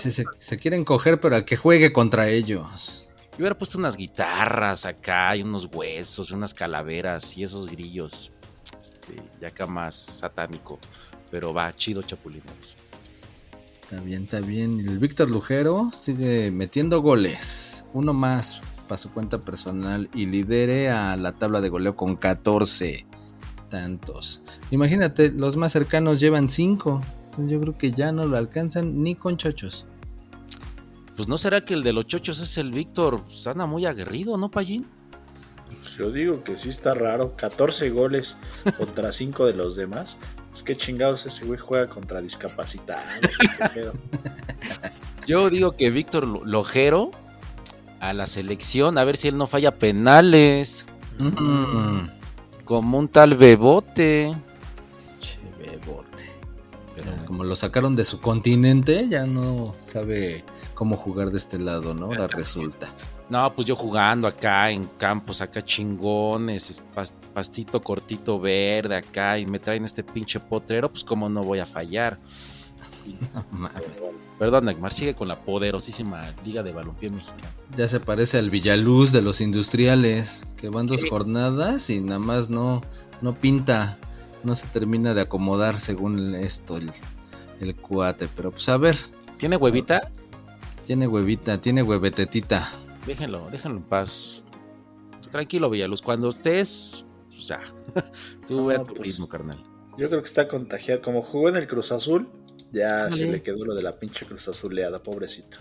Sí, 0.00 0.10
se, 0.10 0.24
se 0.40 0.58
quieren 0.58 0.84
coger, 0.84 1.20
pero 1.20 1.36
al 1.36 1.44
que 1.44 1.56
juegue 1.56 1.92
contra 1.92 2.28
ellos. 2.28 3.08
yo 3.30 3.38
hubiera 3.38 3.56
puesto 3.56 3.78
unas 3.78 3.96
guitarras 3.96 4.86
acá 4.86 5.36
y 5.36 5.42
unos 5.42 5.68
huesos 5.72 6.32
y 6.32 6.34
unas 6.34 6.52
calaveras 6.52 7.38
y 7.38 7.44
esos 7.44 7.70
grillos. 7.70 8.32
Este, 8.82 9.22
ya 9.40 9.48
acá 9.48 9.66
más 9.66 9.94
satánico. 9.94 10.80
Pero 11.30 11.54
va, 11.54 11.74
chido 11.76 12.02
chapulineros. 12.02 12.76
Está 13.82 14.00
bien, 14.00 14.24
está 14.24 14.40
bien. 14.40 14.80
El 14.80 14.98
Víctor 14.98 15.30
Lujero 15.30 15.92
sigue 15.96 16.50
metiendo 16.50 17.02
goles. 17.02 17.84
Uno 17.92 18.12
más 18.12 18.60
para 18.88 18.98
su 18.98 19.12
cuenta 19.12 19.38
personal 19.38 20.10
y 20.12 20.26
lidere 20.26 20.90
a 20.90 21.16
la 21.16 21.38
tabla 21.38 21.60
de 21.60 21.68
goleo 21.68 21.94
con 21.94 22.16
14 22.16 23.06
tantos. 23.68 24.40
Imagínate, 24.70 25.30
los 25.32 25.56
más 25.56 25.72
cercanos 25.72 26.20
llevan 26.20 26.48
5. 26.50 27.00
Yo 27.48 27.60
creo 27.60 27.76
que 27.78 27.90
ya 27.92 28.12
no 28.12 28.24
lo 28.26 28.36
alcanzan 28.36 29.02
ni 29.02 29.14
con 29.14 29.36
chochos. 29.36 29.86
Pues 31.16 31.28
no 31.28 31.38
será 31.38 31.64
que 31.64 31.74
el 31.74 31.82
de 31.82 31.92
los 31.92 32.06
chochos 32.06 32.40
es 32.40 32.58
el 32.58 32.70
Víctor 32.72 33.22
Sana 33.28 33.66
muy 33.66 33.86
aguerrido, 33.86 34.36
¿no, 34.36 34.50
Payín? 34.50 34.86
Pues 35.80 35.96
yo 35.96 36.10
digo 36.10 36.42
que 36.44 36.56
sí 36.56 36.68
está 36.68 36.94
raro. 36.94 37.36
14 37.36 37.90
goles 37.90 38.36
contra 38.78 39.12
5 39.12 39.46
de 39.46 39.54
los 39.54 39.76
demás. 39.76 40.16
Pues 40.50 40.62
qué 40.62 40.76
chingados 40.76 41.26
ese 41.26 41.44
güey 41.44 41.58
juega 41.58 41.88
contra 41.88 42.20
discapacitados. 42.20 43.02
Yo 45.26 45.50
digo 45.50 45.72
que 45.72 45.90
Víctor 45.90 46.26
Lo- 46.26 46.44
Lojero 46.44 47.10
a 48.00 48.12
la 48.12 48.26
selección, 48.26 48.98
a 48.98 49.04
ver 49.04 49.16
si 49.16 49.28
él 49.28 49.36
no 49.36 49.46
falla 49.46 49.78
penales, 49.78 50.86
Mm, 51.18 52.08
como 52.64 52.98
un 52.98 53.08
tal 53.08 53.36
Bebote. 53.36 54.34
che, 55.20 55.38
bebote. 55.58 56.24
Pero 56.94 57.10
Como 57.26 57.44
lo 57.44 57.56
sacaron 57.56 57.96
de 57.96 58.04
su 58.04 58.20
continente, 58.20 59.08
ya 59.08 59.26
no 59.26 59.74
sabe 59.78 60.44
cómo 60.74 60.96
jugar 60.96 61.30
de 61.30 61.38
este 61.38 61.58
lado, 61.58 61.94
¿no? 61.94 62.06
Ahora 62.06 62.26
resulta. 62.28 62.88
no, 63.28 63.54
pues 63.54 63.66
yo 63.66 63.74
jugando 63.76 64.26
acá 64.28 64.70
en 64.70 64.84
campos 64.98 65.40
acá 65.40 65.62
chingones, 65.64 66.70
es 66.70 66.84
pas- 66.94 67.12
pastito 67.32 67.80
cortito 67.80 68.38
verde 68.38 68.96
acá 68.96 69.38
y 69.38 69.46
me 69.46 69.58
traen 69.58 69.84
este 69.84 70.04
pinche 70.04 70.38
potrero, 70.40 70.88
pues 70.90 71.04
como 71.04 71.28
no 71.28 71.42
voy 71.42 71.58
a 71.58 71.66
fallar. 71.66 72.18
No 73.34 73.44
mames. 73.58 73.82
Perdón, 74.38 74.64
Neymar, 74.64 74.92
sigue 74.92 75.14
con 75.14 75.28
la 75.28 75.40
poderosísima 75.40 76.22
Liga 76.44 76.62
de 76.62 76.72
Balompié 76.72 77.10
Mexicana. 77.10 77.48
Ya 77.76 77.86
se 77.88 78.00
parece 78.00 78.38
al 78.38 78.50
Villaluz 78.50 79.12
de 79.12 79.22
los 79.22 79.40
industriales, 79.40 80.44
que 80.56 80.68
van 80.68 80.86
dos 80.86 81.02
jornadas 81.08 81.88
y 81.90 82.00
nada 82.00 82.18
más 82.18 82.50
no, 82.50 82.80
no 83.22 83.34
pinta, 83.34 83.98
no 84.42 84.56
se 84.56 84.66
termina 84.66 85.14
de 85.14 85.20
acomodar 85.22 85.80
según 85.80 86.34
esto 86.34 86.76
el, 86.78 86.90
el 87.60 87.76
cuate. 87.76 88.28
Pero 88.34 88.50
pues 88.50 88.68
a 88.68 88.76
ver, 88.76 88.98
¿Tiene 89.36 89.56
huevita? 89.56 90.10
tiene 90.86 91.06
huevita, 91.06 91.60
tiene 91.60 91.82
huevetetita. 91.82 92.72
Déjenlo, 93.06 93.48
déjenlo 93.50 93.78
en 93.78 93.84
paz. 93.84 94.42
Tranquilo, 95.30 95.68
Villaluz. 95.70 96.02
Cuando 96.02 96.28
estés, 96.28 97.04
o 97.36 97.40
sea, 97.40 97.60
tú 98.48 98.56
No, 98.58 98.66
ve 98.66 98.76
a 98.76 98.84
tu 98.84 98.94
pues, 98.94 99.08
ritmo, 99.08 99.28
carnal. 99.28 99.62
Yo 99.96 100.08
creo 100.08 100.20
que 100.20 100.26
está 100.26 100.46
contagiado. 100.48 101.02
Como 101.02 101.22
jugó 101.22 101.48
en 101.48 101.56
el 101.56 101.66
Cruz 101.66 101.92
Azul, 101.92 102.28
ya 102.72 103.10
se 103.10 103.26
le 103.26 103.42
quedó 103.42 103.64
lo 103.64 103.74
de 103.74 103.82
la 103.82 103.98
pinche 103.98 104.26
Cruz 104.26 104.48
Azuleada, 104.48 105.02
pobrecito. 105.02 105.58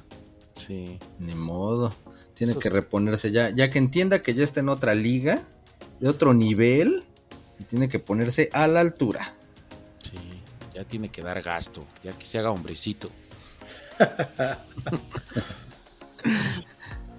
Sí. 0.54 1.00
Ni 1.20 1.36
modo, 1.36 1.94
tiene 2.34 2.52
Eso 2.52 2.60
que 2.60 2.70
reponerse 2.70 3.32
ya, 3.32 3.50
ya 3.50 3.70
que 3.70 3.80
entienda 3.80 4.22
que 4.22 4.34
ya 4.34 4.44
está 4.44 4.60
en 4.60 4.70
otra 4.70 4.96
liga, 4.96 5.44
de 6.00 6.10
otro 6.10 6.34
nivel, 6.34 7.04
y 7.60 7.64
tiene 7.64 7.90
que 7.90 8.00
ponerse 8.00 8.50
a 8.54 8.68
la 8.68 8.82
altura. 8.82 9.36
Sí, 10.02 10.18
ya 10.74 10.84
tiene 10.84 11.10
que 11.10 11.22
dar 11.22 11.42
gasto, 11.42 11.86
ya 12.04 12.12
que 12.14 12.26
se 12.26 12.40
haga 12.40 12.52
hombrecito. 12.52 13.10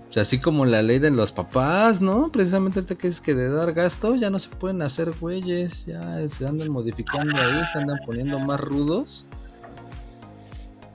O 0.09 0.13
sea, 0.13 0.23
así 0.23 0.41
como 0.41 0.67
la 0.67 0.83
ley 0.83 0.99
de 0.99 1.11
los 1.11 1.33
papás, 1.33 2.01
¿no? 2.01 2.31
Precisamente 2.33 2.81
ahorita 2.81 2.97
que 2.97 3.09
es 3.09 3.21
que 3.21 3.35
de 3.35 3.49
dar 3.49 3.73
gasto 3.73 4.15
ya 4.17 4.31
no 4.31 4.39
se 4.39 4.49
pueden 4.49 4.83
hacer 4.83 5.13
güeyes, 5.13 5.87
ya 5.87 6.29
se 6.29 6.47
andan 6.47 6.71
modificando 6.71 7.37
ahí, 7.37 7.63
se 7.73 7.79
andan 7.79 7.99
poniendo 8.05 8.39
más 8.39 8.61
rudos. 8.61 9.27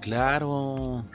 Claro. 0.01 1.05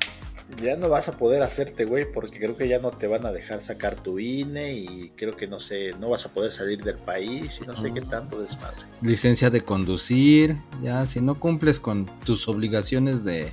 Ya 0.63 0.77
no 0.77 0.89
vas 0.91 1.09
a 1.09 1.13
poder 1.17 1.43
hacerte, 1.43 1.85
güey, 1.87 2.05
porque 2.13 2.39
creo 2.39 2.55
que 2.57 2.69
ya 2.69 2.79
no 2.79 2.91
te 2.91 3.07
van 3.07 3.25
a 3.25 3.33
dejar 3.33 3.61
sacar 3.63 3.97
tu 3.97 4.19
INE 4.19 4.75
y 4.75 5.13
creo 5.17 5.35
que 5.37 5.47
no 5.47 5.59
sé, 5.59 5.93
no 5.99 6.11
vas 6.11 6.27
a 6.27 6.33
poder 6.33 6.53
salir 6.53 6.85
del 6.85 6.99
país 6.99 7.61
y 7.63 7.67
no 7.67 7.75
sé 7.75 7.93
qué 7.95 8.01
Ah. 8.01 8.11
tanto 8.11 8.41
desmadre. 8.41 8.77
Licencia 9.01 9.49
de 9.51 9.63
conducir, 9.65 10.57
ya 10.83 11.07
si 11.07 11.21
no 11.23 11.41
cumples 11.41 11.81
con 11.81 12.05
tus 12.27 12.47
obligaciones 12.47 13.25
de, 13.25 13.51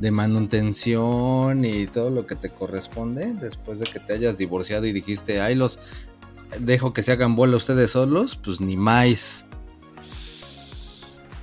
de 0.00 0.10
manutención 0.10 1.64
y 1.64 1.86
todo 1.86 2.10
lo 2.10 2.26
que 2.26 2.34
te 2.34 2.50
corresponde, 2.50 3.32
después 3.34 3.78
de 3.78 3.86
que 3.86 4.00
te 4.00 4.12
hayas 4.14 4.36
divorciado 4.36 4.86
y 4.86 4.92
dijiste, 4.92 5.40
ay, 5.40 5.54
los 5.54 5.78
dejo 6.58 6.92
que 6.92 7.02
se 7.04 7.12
hagan 7.12 7.36
bola 7.36 7.56
ustedes 7.56 7.92
solos, 7.92 8.34
pues 8.42 8.60
ni 8.60 8.76
más. 8.76 9.46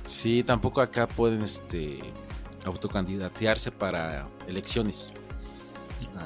Sí, 0.04 0.42
tampoco 0.44 0.80
acá 0.82 1.08
pueden 1.08 1.42
este 1.42 1.98
autocandidatearse 2.64 3.70
para 3.70 4.28
elecciones. 4.46 5.12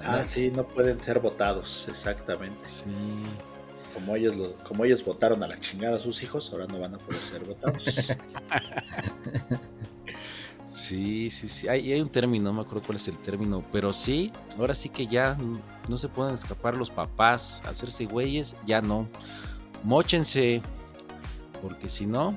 Ah, 0.02 0.24
sí, 0.24 0.50
no 0.50 0.66
pueden 0.66 1.00
ser 1.00 1.20
votados, 1.20 1.88
exactamente. 1.88 2.64
Sí. 2.64 2.90
Como 3.94 4.14
ellos, 4.14 4.36
lo, 4.36 4.54
como 4.58 4.84
ellos 4.84 5.04
votaron 5.04 5.42
a 5.42 5.48
la 5.48 5.58
chingada 5.58 5.96
a 5.96 6.00
sus 6.00 6.22
hijos, 6.22 6.52
ahora 6.52 6.66
no 6.66 6.78
van 6.78 6.94
a 6.94 6.98
poder 6.98 7.20
ser 7.20 7.44
votados. 7.44 7.84
Sí, 10.76 11.30
sí, 11.30 11.48
sí. 11.48 11.68
Hay, 11.68 11.90
hay 11.90 12.00
un 12.02 12.10
término, 12.10 12.44
no 12.44 12.52
me 12.52 12.60
acuerdo 12.60 12.82
cuál 12.84 12.96
es 12.96 13.08
el 13.08 13.16
término, 13.18 13.64
pero 13.72 13.94
sí, 13.94 14.30
ahora 14.58 14.74
sí 14.74 14.90
que 14.90 15.06
ya 15.06 15.34
no 15.88 15.96
se 15.96 16.08
pueden 16.08 16.34
escapar 16.34 16.76
los 16.76 16.90
papás, 16.90 17.62
hacerse 17.66 18.04
güeyes, 18.04 18.56
ya 18.66 18.82
no. 18.82 19.08
Móchense, 19.84 20.60
porque 21.62 21.88
si 21.88 22.04
no, 22.04 22.36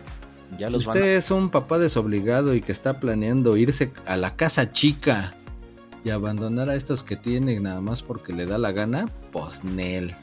ya 0.57 0.67
Si 0.67 0.73
los 0.73 0.87
usted 0.87 0.99
van 1.01 1.09
a... 1.09 1.13
es 1.13 1.31
un 1.31 1.49
papá 1.49 1.77
desobligado 1.79 2.53
y 2.53 2.61
que 2.61 2.71
está 2.71 2.99
planeando 2.99 3.55
irse 3.57 3.93
a 4.05 4.17
la 4.17 4.35
casa 4.35 4.71
chica 4.71 5.33
y 6.03 6.09
abandonar 6.11 6.69
a 6.69 6.75
estos 6.75 7.03
que 7.03 7.15
tiene 7.15 7.59
nada 7.59 7.81
más 7.81 8.01
porque 8.03 8.33
le 8.33 8.45
da 8.45 8.57
la 8.57 8.71
gana, 8.71 9.05
pues 9.31 9.63
Nel. 9.63 10.15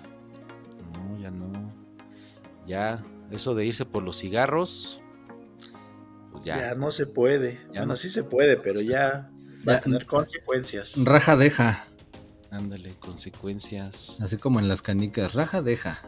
No, 0.95 1.19
ya 1.21 1.31
no. 1.31 1.53
Ya, 2.67 3.05
eso 3.31 3.55
de 3.55 3.67
irse 3.67 3.85
por 3.85 4.03
los 4.03 4.17
cigarros, 4.19 5.01
pues 6.33 6.45
ya. 6.45 6.59
ya. 6.59 6.75
no 6.75 6.91
se 6.91 7.07
puede. 7.07 7.55
Ya 7.67 7.69
bueno, 7.81 7.87
no 7.87 7.97
sí 7.97 8.09
se 8.09 8.25
puede, 8.25 8.57
pero 8.57 8.81
ya 8.81 9.31
va 9.69 9.73
Ya. 9.75 9.79
a 9.79 9.81
tener 9.81 10.07
consecuencias. 10.07 10.95
Raja 11.05 11.37
deja, 11.37 11.85
Ándale, 12.51 12.95
consecuencias. 13.01 14.19
así 14.23 14.37
como 14.39 14.61
en 14.61 14.69
las 14.69 14.81
canicas, 14.81 15.35
raja 15.35 15.61
deja. 15.63 15.99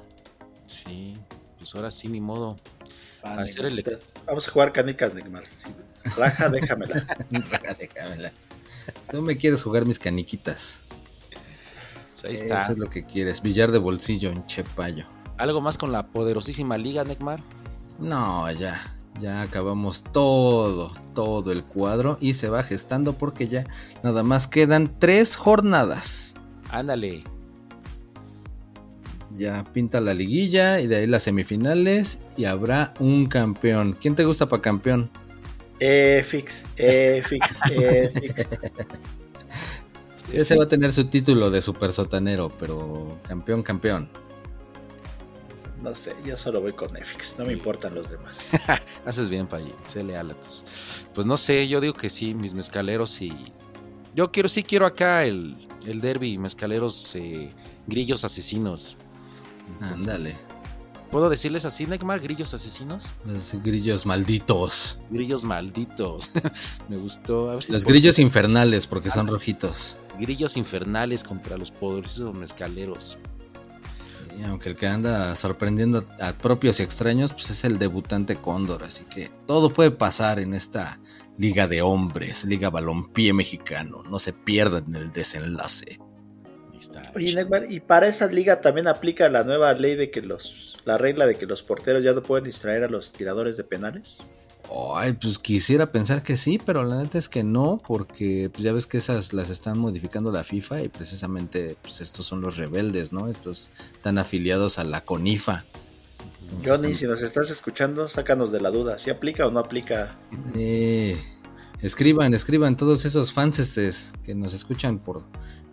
Sí, 0.67 1.17
pues 1.59 1.75
ahora 1.75 1.91
sí, 1.91 2.09
ni 2.09 2.21
modo. 2.21 2.57
Hacer 3.37 3.67
el- 3.67 3.77
Neymar, 3.77 4.01
Vamos 4.27 4.49
a 4.49 4.51
jugar 4.51 4.73
canicas, 4.73 5.15
Neymar. 5.15 5.47
Sí. 5.47 5.69
Raja, 6.17 6.49
déjamela. 6.51 7.07
raja 7.51 7.75
déjamela. 7.75 8.33
Tú 9.11 9.23
me 9.23 9.37
quieres 9.37 9.63
jugar 9.63 9.87
mis 9.87 9.99
caniquitas. 9.99 10.79
Pues 12.11 12.25
ahí 12.25 12.35
Eso 12.35 12.45
está. 12.45 12.73
es 12.73 12.79
lo 12.79 12.87
que 12.89 13.05
quieres, 13.05 13.43
billar 13.43 13.71
de 13.71 13.79
bolsillo 13.79 14.31
en 14.31 14.47
Chepayo. 14.47 15.07
¿Algo 15.37 15.61
más 15.61 15.79
con 15.79 15.93
la 15.93 16.07
poderosísima 16.09 16.77
liga, 16.79 17.05
Necmar? 17.05 17.41
No, 17.99 18.51
ya. 18.53 18.95
Ya 19.21 19.43
acabamos 19.43 20.05
todo, 20.05 20.93
todo 21.15 21.51
el 21.51 21.65
cuadro 21.65 22.19
y 22.21 22.35
se 22.35 22.49
va 22.49 22.63
gestando 22.63 23.15
porque 23.15 23.49
ya 23.49 23.65
nada 24.05 24.23
más 24.23 24.47
quedan 24.47 24.89
tres 24.99 25.35
jornadas. 25.37 26.35
Ándale. 26.71 27.25
Ya 29.39 29.65
pinta 29.73 30.01
la 30.01 30.15
liguilla 30.15 30.81
y 30.81 30.89
de 30.89 30.97
ahí 30.97 31.07
las 31.07 31.23
semifinales 31.23 32.21
y 32.37 32.45
habrá 32.45 32.93
un 32.99 33.27
campeón. 33.27 33.97
¿Quién 34.01 34.17
te 34.17 34.25
gusta 34.25 34.47
para 34.47 34.61
campeón? 34.61 35.11
Eh, 35.81 36.25
fix, 36.27 36.65
eh, 36.77 37.23
fix, 37.25 37.57
eh, 37.71 38.11
fix. 38.13 38.59
Ese 40.33 40.57
va 40.57 40.65
a 40.65 40.69
tener 40.69 40.93
su 40.93 41.05
título 41.07 41.51
de 41.51 41.63
super 41.63 41.93
sotanero, 41.93 42.53
pero 42.59 43.19
campeón, 43.29 43.63
campeón. 43.63 44.09
No 45.83 45.95
sé, 45.95 46.17
yo 46.25 46.37
solo 46.37 46.61
voy 46.61 46.73
con 46.73 46.93
Netflix, 46.93 47.39
no 47.39 47.47
me 47.47 47.53
importan 47.53 47.95
los 47.95 48.11
demás. 48.11 48.51
Haces 49.07 49.29
bien, 49.29 49.47
Payín. 49.47 49.73
Sé 49.87 50.03
leal 50.03 50.33
a 50.33 50.35
tus. 50.35 51.07
Pues 51.15 51.27
no 51.27 51.37
sé, 51.37 51.69
yo 51.69 51.81
digo 51.81 51.95
que 51.95 52.11
sí, 52.11 52.35
mis 52.35 52.55
mezcaleros 52.55 53.23
y. 53.23 53.33
Yo 54.15 54.33
quiero, 54.33 54.49
sí 54.49 54.65
quiero 54.65 54.85
acá 54.85 55.25
el, 55.25 55.57
el 55.87 56.01
derby, 56.01 56.39
mezcaleros 56.39 57.15
eh, 57.15 57.53
grillos 57.87 58.25
asesinos. 58.25 58.97
Ándale. 59.81 60.37
¿Puedo 61.11 61.31
decirles 61.31 61.65
así, 61.65 61.87
Neymar? 61.87 62.21
¿Grillos 62.21 62.53
asesinos? 62.53 63.09
Los 63.25 63.55
grillos 63.63 64.05
malditos. 64.05 64.99
Grillos 65.11 65.43
malditos. 65.43 66.31
Me 66.89 66.97
gustó. 66.99 67.51
A 67.51 67.55
ver 67.55 67.63
si 67.63 67.73
Los 67.73 67.83
puedo- 67.85 67.93
grillos 67.95 68.19
infernales 68.19 68.87
porque 68.87 69.11
son 69.11 69.27
rojitos. 69.27 69.97
Grillos 70.21 70.57
infernales 70.59 71.25
contra 71.25 71.57
los 71.57 71.71
poderosos 71.71 72.35
mezcaleros. 72.35 73.19
Y 74.39 74.43
aunque 74.45 74.69
el 74.69 74.77
que 74.77 74.87
anda 74.87 75.35
sorprendiendo 75.35 76.05
a 76.21 76.33
propios 76.33 76.79
y 76.79 76.83
extraños, 76.83 77.33
pues 77.33 77.51
es 77.51 77.65
el 77.65 77.79
debutante 77.79 78.37
Cóndor. 78.37 78.85
Así 78.85 79.05
que 79.05 79.31
todo 79.47 79.71
puede 79.71 79.91
pasar 79.91 80.39
en 80.39 80.53
esta 80.55 81.01
liga 81.39 81.67
de 81.67 81.83
hombres, 81.83 82.45
liga 82.45 82.69
balompié 82.69 83.33
mexicano. 83.33 84.03
No 84.05 84.19
se 84.19 84.33
pierdan 84.35 84.95
el 84.95 85.11
desenlace. 85.11 85.99
Está. 86.79 87.11
Oye, 87.15 87.35
Neymar, 87.35 87.71
y 87.71 87.81
para 87.81 88.07
esa 88.07 88.27
liga 88.27 88.61
también 88.61 88.87
aplica 88.87 89.29
la 89.29 89.43
nueva 89.43 89.73
ley 89.75 89.97
de 89.97 90.11
que 90.11 90.23
los, 90.23 90.77
la 90.85 90.99
regla 90.99 91.27
de 91.27 91.37
que 91.37 91.47
los 91.47 91.63
porteros 91.63 92.03
ya 92.05 92.13
no 92.13 92.23
pueden 92.23 92.45
distraer 92.45 92.85
a 92.85 92.89
los 92.89 93.13
tiradores 93.13 93.57
de 93.57 93.65
penales. 93.65 94.19
Ay, 94.95 95.15
pues 95.15 95.39
quisiera 95.39 95.91
pensar 95.93 96.23
que 96.23 96.37
sí, 96.37 96.61
pero 96.65 96.85
la 96.85 97.03
neta 97.03 97.17
es 97.17 97.29
que 97.29 97.43
no, 97.43 97.81
porque 97.87 98.51
pues 98.53 98.63
ya 98.63 98.73
ves 98.73 98.87
que 98.87 98.99
esas 98.99 99.33
las 99.33 99.49
están 99.49 99.79
modificando 99.79 100.31
la 100.31 100.45
FIFA 100.45 100.83
y 100.83 100.89
precisamente 100.89 101.77
pues 101.81 102.01
estos 102.01 102.27
son 102.27 102.43
los 102.43 102.57
rebeldes, 102.59 103.13
¿no? 103.13 103.29
Estos 103.29 103.71
están 103.95 104.19
afiliados 104.19 104.79
a 104.79 104.85
la 104.85 105.05
CONIFA. 105.05 105.65
Entonces, 106.43 106.69
Johnny, 106.69 106.95
si 106.95 107.07
nos 107.07 107.23
estás 107.23 107.51
escuchando, 107.51 108.09
sácanos 108.09 108.53
de 108.53 108.61
la 108.61 108.71
duda, 108.71 108.99
si 108.99 109.11
aplica 109.11 109.47
o 109.47 109.51
no 109.51 109.61
aplica. 109.61 110.17
Eh, 110.55 111.17
escriban, 111.81 112.35
escriban 112.35 112.77
todos 112.77 113.05
esos 113.05 113.33
fanses 113.33 114.13
que 114.25 114.35
nos 114.35 114.55
escuchan 114.55 114.99
por 114.99 115.23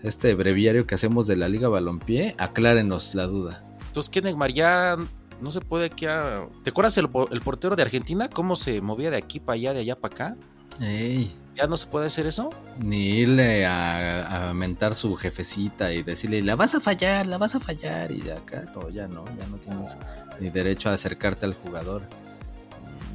este 0.03 0.33
breviario 0.35 0.85
que 0.85 0.95
hacemos 0.95 1.27
de 1.27 1.35
la 1.35 1.49
Liga 1.49 1.67
Balompié, 1.67 2.35
aclárenos 2.37 3.15
la 3.15 3.25
duda. 3.27 3.63
Entonces, 3.87 4.09
¿qué, 4.09 4.21
Neymar? 4.21 4.51
Ya 4.51 4.97
no 5.41 5.51
se 5.51 5.61
puede 5.61 5.85
aquí 5.85 6.05
a... 6.05 6.47
¿Te 6.63 6.69
acuerdas 6.69 6.97
el, 6.97 7.09
po- 7.09 7.29
el 7.31 7.41
portero 7.41 7.75
de 7.75 7.81
Argentina? 7.83 8.29
¿Cómo 8.29 8.55
se 8.55 8.81
movía 8.81 9.09
de 9.09 9.17
aquí 9.17 9.39
para 9.39 9.55
allá, 9.55 9.73
de 9.73 9.79
allá 9.81 9.95
para 9.95 10.13
acá? 10.13 10.37
Ey, 10.81 11.33
¿Ya 11.53 11.67
no 11.67 11.77
se 11.77 11.87
puede 11.87 12.07
hacer 12.07 12.25
eso? 12.25 12.49
ni 12.79 13.19
irle 13.19 13.65
a, 13.65 14.49
a 14.49 14.53
mentar 14.53 14.93
su 14.93 15.15
jefecita 15.15 15.93
y 15.93 16.03
decirle, 16.03 16.41
la 16.41 16.57
vas 16.57 16.75
a 16.75 16.81
fallar, 16.81 17.25
la 17.27 17.37
vas 17.37 17.55
a 17.55 17.61
fallar, 17.61 18.11
y 18.11 18.19
de 18.19 18.33
acá, 18.33 18.65
no, 18.75 18.89
ya 18.89 19.07
no, 19.07 19.23
ya 19.39 19.47
no 19.47 19.55
tienes 19.57 19.95
ni 20.41 20.49
derecho 20.49 20.89
a 20.89 20.93
acercarte 20.93 21.45
al 21.45 21.53
jugador. 21.53 22.01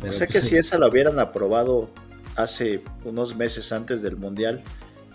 Pero, 0.01 0.11
o 0.11 0.17
sea 0.17 0.27
pues, 0.27 0.43
que 0.43 0.49
si 0.49 0.57
esa 0.57 0.79
la 0.79 0.89
hubieran 0.89 1.19
aprobado 1.19 1.91
hace 2.37 2.83
unos 3.05 3.35
meses 3.37 3.73
antes 3.73 4.03
del 4.03 4.17
Mundial, 4.17 4.63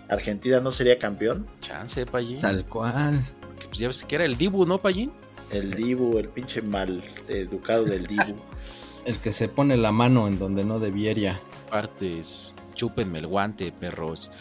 Argentina 0.08 0.60
no 0.60 0.70
sería 0.72 0.98
campeón. 0.98 1.46
Chance, 1.60 2.06
Pallín. 2.06 2.38
Tal 2.38 2.64
cual. 2.66 3.26
Porque, 3.40 3.66
pues 3.66 3.78
ya 3.78 3.88
ves 3.88 4.04
que 4.04 4.14
era 4.16 4.24
el 4.24 4.36
Dibu, 4.36 4.64
¿no, 4.66 4.78
Pallín? 4.78 5.12
El 5.50 5.74
Dibu, 5.74 6.18
el 6.18 6.28
pinche 6.28 6.62
mal 6.62 7.02
educado 7.28 7.84
del 7.84 8.06
Dibu. 8.06 8.36
El 9.06 9.18
que 9.18 9.32
se 9.32 9.48
pone 9.48 9.76
la 9.76 9.92
mano 9.92 10.26
en 10.26 10.36
donde 10.36 10.64
no 10.64 10.80
debiera. 10.80 11.40
Partes, 11.70 12.52
chúpenme 12.74 13.20
el 13.20 13.28
guante, 13.28 13.70
perros. 13.70 14.32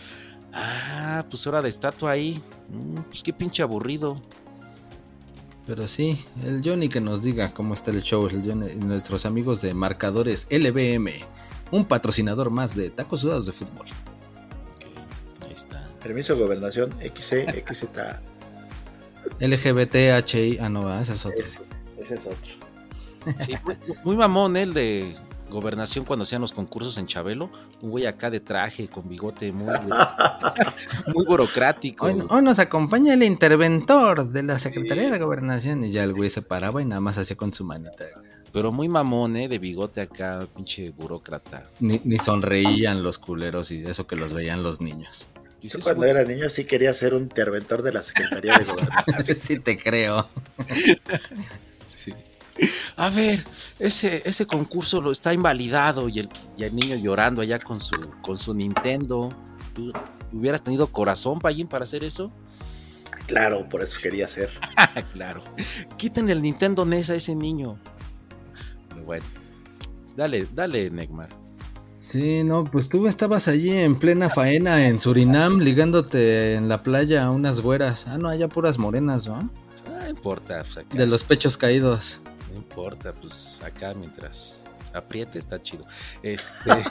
Ah, 0.52 1.24
pues 1.30 1.46
hora 1.46 1.62
de 1.62 1.70
estatua 1.70 2.10
ahí. 2.12 2.42
Mm, 2.70 3.02
pues 3.02 3.22
qué 3.22 3.32
pinche 3.32 3.62
aburrido. 3.62 4.16
Pero 5.68 5.88
sí, 5.88 6.26
el 6.44 6.64
Johnny 6.64 6.90
que 6.90 7.00
nos 7.00 7.22
diga 7.22 7.54
cómo 7.54 7.76
está 7.76 7.92
el 7.92 8.02
show, 8.02 8.26
el 8.26 8.42
Johnny- 8.44 8.74
nuestros 8.76 9.28
amigos 9.28 9.62
de 9.62 9.76
marcadores 9.76 10.48
LBM, 10.50 11.12
un 11.71 11.86
patrocinador 11.86 12.49
más 12.49 12.75
de 12.75 12.89
tacos 12.89 13.21
sudados 13.21 13.45
de 13.45 13.54
fútbol. 13.54 13.88
Ok, 13.88 15.45
ahí 15.45 15.54
está. 15.54 15.88
Permiso 16.01 16.36
de 16.36 16.41
gobernación, 16.41 16.91
XC, 17.01 17.65
XZ. 17.67 17.86
LGBTHI, 19.39 20.60
ah 20.60 20.69
no, 20.69 20.99
ese 20.99 21.13
es 21.13 21.25
otro. 21.25 21.43
Ese, 21.43 21.60
ese 21.97 22.15
es 22.15 22.25
otro. 22.25 22.65
Sí, 23.39 23.56
muy, 23.63 23.78
muy 24.04 24.15
mamón 24.15 24.56
el 24.56 24.73
de 24.73 25.15
gobernación 25.49 26.06
cuando 26.06 26.23
hacían 26.23 26.41
los 26.41 26.51
concursos 26.51 26.97
en 26.97 27.08
Chabelo. 27.08 27.49
Un 27.82 27.89
güey 27.89 28.06
acá 28.06 28.30
de 28.30 28.39
traje, 28.39 28.88
con 28.88 29.08
bigote 29.08 29.51
muy, 29.51 29.73
muy 31.13 31.25
burocrático. 31.25 32.06
Hoy, 32.06 32.23
hoy 32.30 32.41
nos 32.41 32.60
acompaña 32.60 33.13
el 33.13 33.23
interventor 33.23 34.30
de 34.30 34.43
la 34.43 34.60
Secretaría 34.60 35.10
de 35.10 35.19
Gobernación 35.19 35.84
y 35.84 35.91
ya 35.91 36.04
el 36.04 36.13
güey 36.13 36.30
se 36.30 36.41
paraba 36.41 36.82
y 36.82 36.86
nada 36.86 37.01
más 37.01 37.17
hacía 37.17 37.36
con 37.36 37.54
su 37.54 37.63
manita. 37.63 38.06
Pero 38.56 38.72
muy 38.72 38.88
mamón, 38.88 39.36
¿eh? 39.36 39.50
De 39.50 39.60
bigote 39.60 40.00
acá, 40.00 40.48
pinche 40.56 40.89
burócrata. 40.91 41.70
Ni, 41.82 42.00
ni 42.06 42.18
sonreían 42.18 43.04
los 43.04 43.18
culeros 43.18 43.70
y 43.70 43.84
eso 43.84 44.08
que 44.08 44.15
los 44.15 44.32
veían 44.32 44.63
los 44.63 44.80
niños. 44.80 45.28
Yo 45.62 45.72
sí, 45.72 45.82
cuando 45.82 46.06
era 46.06 46.24
niño 46.24 46.48
sí 46.48 46.63
quería 46.63 46.94
ser 46.94 47.15
un 47.15 47.24
interventor 47.24 47.82
de 47.82 47.91
la 47.91 48.02
Secretaría 48.02 48.58
de 48.58 48.63
Gobernación. 48.63 49.26
sí 49.36 49.60
te 49.60 49.78
creo. 49.78 50.30
sí. 51.86 52.13
A 52.96 53.10
ver, 53.10 53.44
ese, 53.78 54.22
ese 54.24 54.46
concurso 54.48 55.02
lo 55.02 55.12
está 55.12 55.34
invalidado 55.34 56.08
y 56.08 56.20
el, 56.20 56.30
y 56.58 56.63
el 56.63 56.74
niño 56.74 56.96
llorando 56.96 57.41
allá 57.41 57.60
con 57.60 57.82
su, 57.82 58.10
con 58.22 58.38
su 58.38 58.54
Nintendo. 58.54 59.36
¿Tú 59.74 59.91
hubieras 60.32 60.63
tenido 60.63 60.88
corazón, 60.88 61.39
Payín, 61.39 61.68
para 61.68 61.84
hacer 61.84 62.06
eso? 62.06 62.32
Claro, 63.28 63.68
por 63.68 63.84
eso 63.84 63.98
quería 64.02 64.30
ser. 64.30 64.50
claro. 65.13 65.44
Quiten 65.98 66.30
el 66.30 66.41
Nintendo 66.41 66.86
NES 66.86 67.10
a 67.10 67.15
ese 67.15 67.36
niño. 67.36 67.78
Bueno. 69.06 69.26
Dale, 70.15 70.48
dale, 70.54 70.89
Neymar. 70.89 71.30
Sí, 72.02 72.44
no, 72.44 72.63
pues 72.63 72.88
tú 72.88 73.08
estabas 73.08 73.48
allí 73.48 73.72
en 73.72 73.98
plena 73.98 74.30
faena 74.30 74.88
en 74.88 75.00
Surinam 75.00 75.60
ligándote 75.60 76.54
en 76.54 76.70
la 76.70 76.84
playa 76.84 77.26
a 77.26 77.32
unas 77.32 77.60
güeras. 77.60 78.06
Ah, 78.08 78.18
no, 78.18 78.30
allá 78.30 78.48
puras 78.48 78.78
morenas, 78.78 79.28
¿no? 79.28 79.36
Ah, 79.36 79.50
No 79.89 80.10
importa, 80.10 80.60
pues 80.60 80.78
acá. 80.78 80.96
De 80.98 81.08
los 81.08 81.24
pechos 81.24 81.58
caídos. 81.58 82.22
No 82.52 82.58
importa, 82.58 83.13
pues 83.13 83.62
acá 83.65 83.94
mientras 83.94 84.63
apriete 84.94 85.39
está 85.39 85.62
chido. 85.62 85.86
Este. 86.24 86.72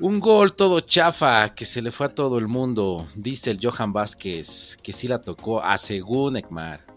Un 0.00 0.18
gol 0.18 0.52
todo 0.54 0.80
chafa 0.80 1.50
que 1.54 1.64
se 1.64 1.80
le 1.80 1.92
fue 1.92 2.06
a 2.06 2.14
todo 2.14 2.36
el 2.38 2.48
mundo. 2.48 3.06
Dice 3.14 3.52
el 3.52 3.60
Johan 3.62 3.92
Vázquez 3.92 4.76
que 4.82 4.92
sí 4.92 5.06
la 5.06 5.20
tocó 5.20 5.62
a 5.62 5.78
según 5.78 6.36
Ekmar. 6.36 6.91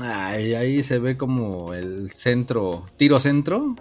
Ay, 0.00 0.54
ahí 0.54 0.82
se 0.82 0.98
ve 0.98 1.16
como 1.16 1.72
el 1.72 2.10
centro, 2.10 2.84
tiro 2.96 3.20
centro. 3.20 3.76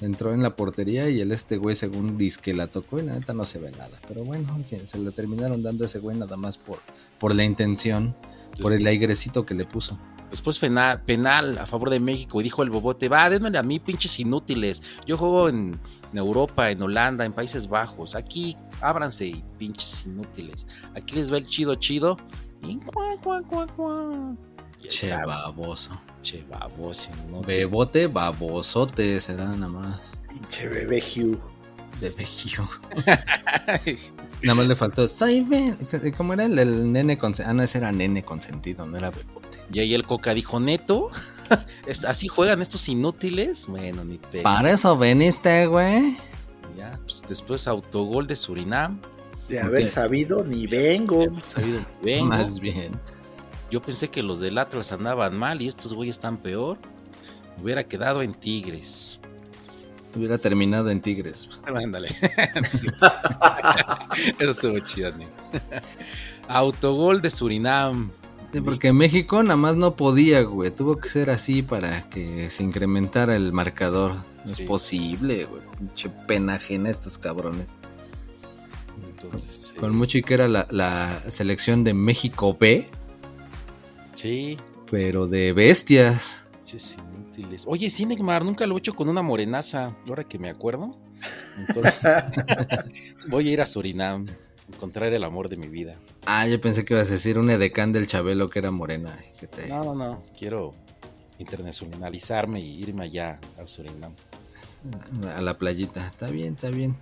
Entró 0.00 0.34
en 0.34 0.42
la 0.42 0.56
portería 0.56 1.08
y 1.08 1.20
el 1.20 1.30
este 1.30 1.58
güey 1.58 1.76
según 1.76 2.18
dice 2.18 2.40
que 2.42 2.54
la 2.54 2.66
tocó 2.66 2.98
y 2.98 3.02
la 3.02 3.14
neta 3.14 3.34
no 3.34 3.44
se 3.44 3.60
ve 3.60 3.70
nada. 3.70 4.00
Pero 4.08 4.24
bueno, 4.24 4.58
se 4.84 4.98
le 4.98 5.12
terminaron 5.12 5.62
dando 5.62 5.84
a 5.84 5.86
ese 5.86 6.00
güey 6.00 6.16
nada 6.16 6.36
más 6.36 6.56
por, 6.56 6.78
por 7.20 7.32
la 7.32 7.44
intención, 7.44 8.12
por 8.60 8.72
el 8.72 8.84
airecito 8.84 9.46
que 9.46 9.54
le 9.54 9.64
puso. 9.64 9.96
Después 10.28 10.58
penal, 10.58 11.02
penal 11.02 11.58
a 11.58 11.66
favor 11.66 11.90
de 11.90 12.00
México 12.00 12.40
y 12.40 12.44
dijo 12.44 12.64
el 12.64 12.70
bobote, 12.70 13.08
va, 13.08 13.30
denme 13.30 13.56
a 13.56 13.62
mí 13.62 13.78
pinches 13.78 14.18
inútiles. 14.18 14.82
Yo 15.06 15.16
juego 15.16 15.48
en, 15.48 15.78
en 16.10 16.18
Europa, 16.18 16.70
en 16.70 16.82
Holanda, 16.82 17.24
en 17.24 17.32
Países 17.32 17.68
Bajos. 17.68 18.16
Aquí 18.16 18.56
ábranse 18.80 19.26
y 19.26 19.44
pinches 19.58 20.06
inútiles. 20.06 20.66
Aquí 20.96 21.14
les 21.14 21.32
va 21.32 21.36
el 21.36 21.46
chido 21.46 21.76
chido. 21.76 22.16
Y 22.66 22.78
cuá, 22.78 23.16
cuá, 23.22 23.42
cuá, 23.42 23.66
cuá. 23.68 24.34
Y 24.34 24.51
Che 24.88 25.10
baboso. 25.14 25.90
Che 26.22 26.44
baboso, 26.48 27.08
¿no? 27.30 27.40
Bebote 27.42 28.06
babosote 28.08 29.20
será 29.20 29.44
nada 29.46 29.68
más. 29.68 30.00
Pinche 30.28 30.68
bebé 30.68 31.02
Hugh. 31.02 31.40
De. 32.00 32.10
Nada 34.42 34.54
más 34.56 34.66
le 34.66 34.74
faltó. 34.74 35.06
Soy 35.06 35.40
Ben. 35.42 35.76
¿Cómo 36.16 36.32
era 36.32 36.46
el, 36.46 36.58
el 36.58 36.90
nene 36.92 37.16
consentido? 37.16 37.50
Ah, 37.50 37.54
no, 37.54 37.62
ese 37.62 37.78
era 37.78 37.92
nene 37.92 38.24
consentido, 38.24 38.86
no 38.86 38.98
era 38.98 39.10
bebote. 39.10 39.58
Y 39.72 39.78
ahí 39.80 39.94
el 39.94 40.04
Coca 40.04 40.34
dijo, 40.34 40.58
neto, 40.58 41.08
¿Es- 41.86 42.04
¿así 42.04 42.28
juegan 42.28 42.60
estos 42.60 42.88
inútiles? 42.88 43.66
Bueno, 43.66 44.04
ni 44.04 44.18
te... 44.18 44.42
Para 44.42 44.72
eso 44.72 44.96
veniste, 44.98 45.66
güey. 45.66 46.16
Ya, 46.76 46.92
pues, 47.04 47.22
después 47.28 47.68
autogol 47.68 48.26
de 48.26 48.34
Surinam. 48.36 49.00
De 49.48 49.60
haber 49.60 49.86
sabido, 49.86 50.44
ni 50.44 50.66
vengo. 50.66 51.24
Sabido 51.44 51.80
que 52.00 52.04
vengo. 52.04 52.26
Más 52.26 52.58
bien. 52.58 52.92
Yo 53.72 53.80
pensé 53.80 54.10
que 54.10 54.22
los 54.22 54.38
del 54.38 54.58
Atlas 54.58 54.92
andaban 54.92 55.34
mal 55.38 55.62
y 55.62 55.66
estos 55.66 55.94
güeyes 55.94 56.16
están 56.16 56.36
peor. 56.36 56.76
Hubiera 57.60 57.84
quedado 57.84 58.20
en 58.20 58.34
Tigres. 58.34 59.18
Hubiera 60.14 60.36
terminado 60.36 60.90
en 60.90 61.00
Tigres. 61.00 61.48
Ándale. 61.64 62.08
Eso 64.38 64.50
estuvo 64.50 64.78
chido, 64.80 65.12
¿no? 65.12 65.24
Autogol 66.48 67.22
de 67.22 67.30
Surinam. 67.30 68.10
Sí, 68.52 68.60
porque 68.60 68.92
México 68.92 69.42
nada 69.42 69.56
más 69.56 69.76
no 69.76 69.96
podía, 69.96 70.42
güey. 70.42 70.70
Tuvo 70.70 70.98
que 70.98 71.08
ser 71.08 71.30
así 71.30 71.62
para 71.62 72.10
que 72.10 72.50
se 72.50 72.62
incrementara 72.62 73.34
el 73.36 73.54
marcador. 73.54 74.16
No 74.44 74.54
Sí. 74.54 74.64
es 74.64 74.68
posible, 74.68 75.46
güey. 75.46 75.62
Pinche 75.78 76.10
pena 76.28 76.56
ajena 76.56 76.90
a 76.90 76.92
estos 76.92 77.16
cabrones. 77.16 77.68
Entonces, 79.02 79.68
sí. 79.72 79.76
Con 79.76 79.96
mucho 79.96 80.18
y 80.18 80.22
que 80.22 80.34
era 80.34 80.46
la, 80.48 80.66
la 80.70 81.22
selección 81.30 81.84
de 81.84 81.94
México 81.94 82.54
B, 82.60 82.86
Sí, 84.22 84.56
pero 84.88 85.26
de 85.26 85.52
bestias. 85.52 86.44
pinches 86.52 86.96
inútiles. 86.96 87.64
Oye, 87.66 87.90
sí, 87.90 88.06
Neymar, 88.06 88.44
nunca 88.44 88.64
lo 88.68 88.76
he 88.76 88.78
hecho 88.78 88.94
con 88.94 89.08
una 89.08 89.20
morenaza, 89.20 89.96
ahora 90.08 90.22
que 90.22 90.38
me 90.38 90.48
acuerdo. 90.48 90.96
Entonces, 91.58 92.00
voy 93.26 93.48
a 93.48 93.52
ir 93.52 93.60
a 93.60 93.66
Surinam, 93.66 94.26
encontrar 94.72 95.12
el 95.12 95.24
amor 95.24 95.48
de 95.48 95.56
mi 95.56 95.66
vida. 95.66 95.96
Ah, 96.24 96.46
yo 96.46 96.60
pensé 96.60 96.84
que 96.84 96.94
ibas 96.94 97.08
a 97.08 97.14
decir 97.14 97.36
un 97.36 97.50
edecán 97.50 97.92
del 97.92 98.06
Chabelo 98.06 98.48
que 98.48 98.60
era 98.60 98.70
morena. 98.70 99.18
te- 99.50 99.66
No, 99.66 99.82
no, 99.82 99.96
no, 99.96 100.22
quiero 100.38 100.72
internacionalizarme 101.40 102.60
y 102.60 102.80
irme 102.80 103.02
allá 103.06 103.40
a 103.60 103.66
Surinam. 103.66 104.14
A 105.34 105.40
la 105.40 105.58
playita. 105.58 106.08
Está 106.08 106.28
bien, 106.28 106.54
está 106.54 106.68
bien. 106.68 106.96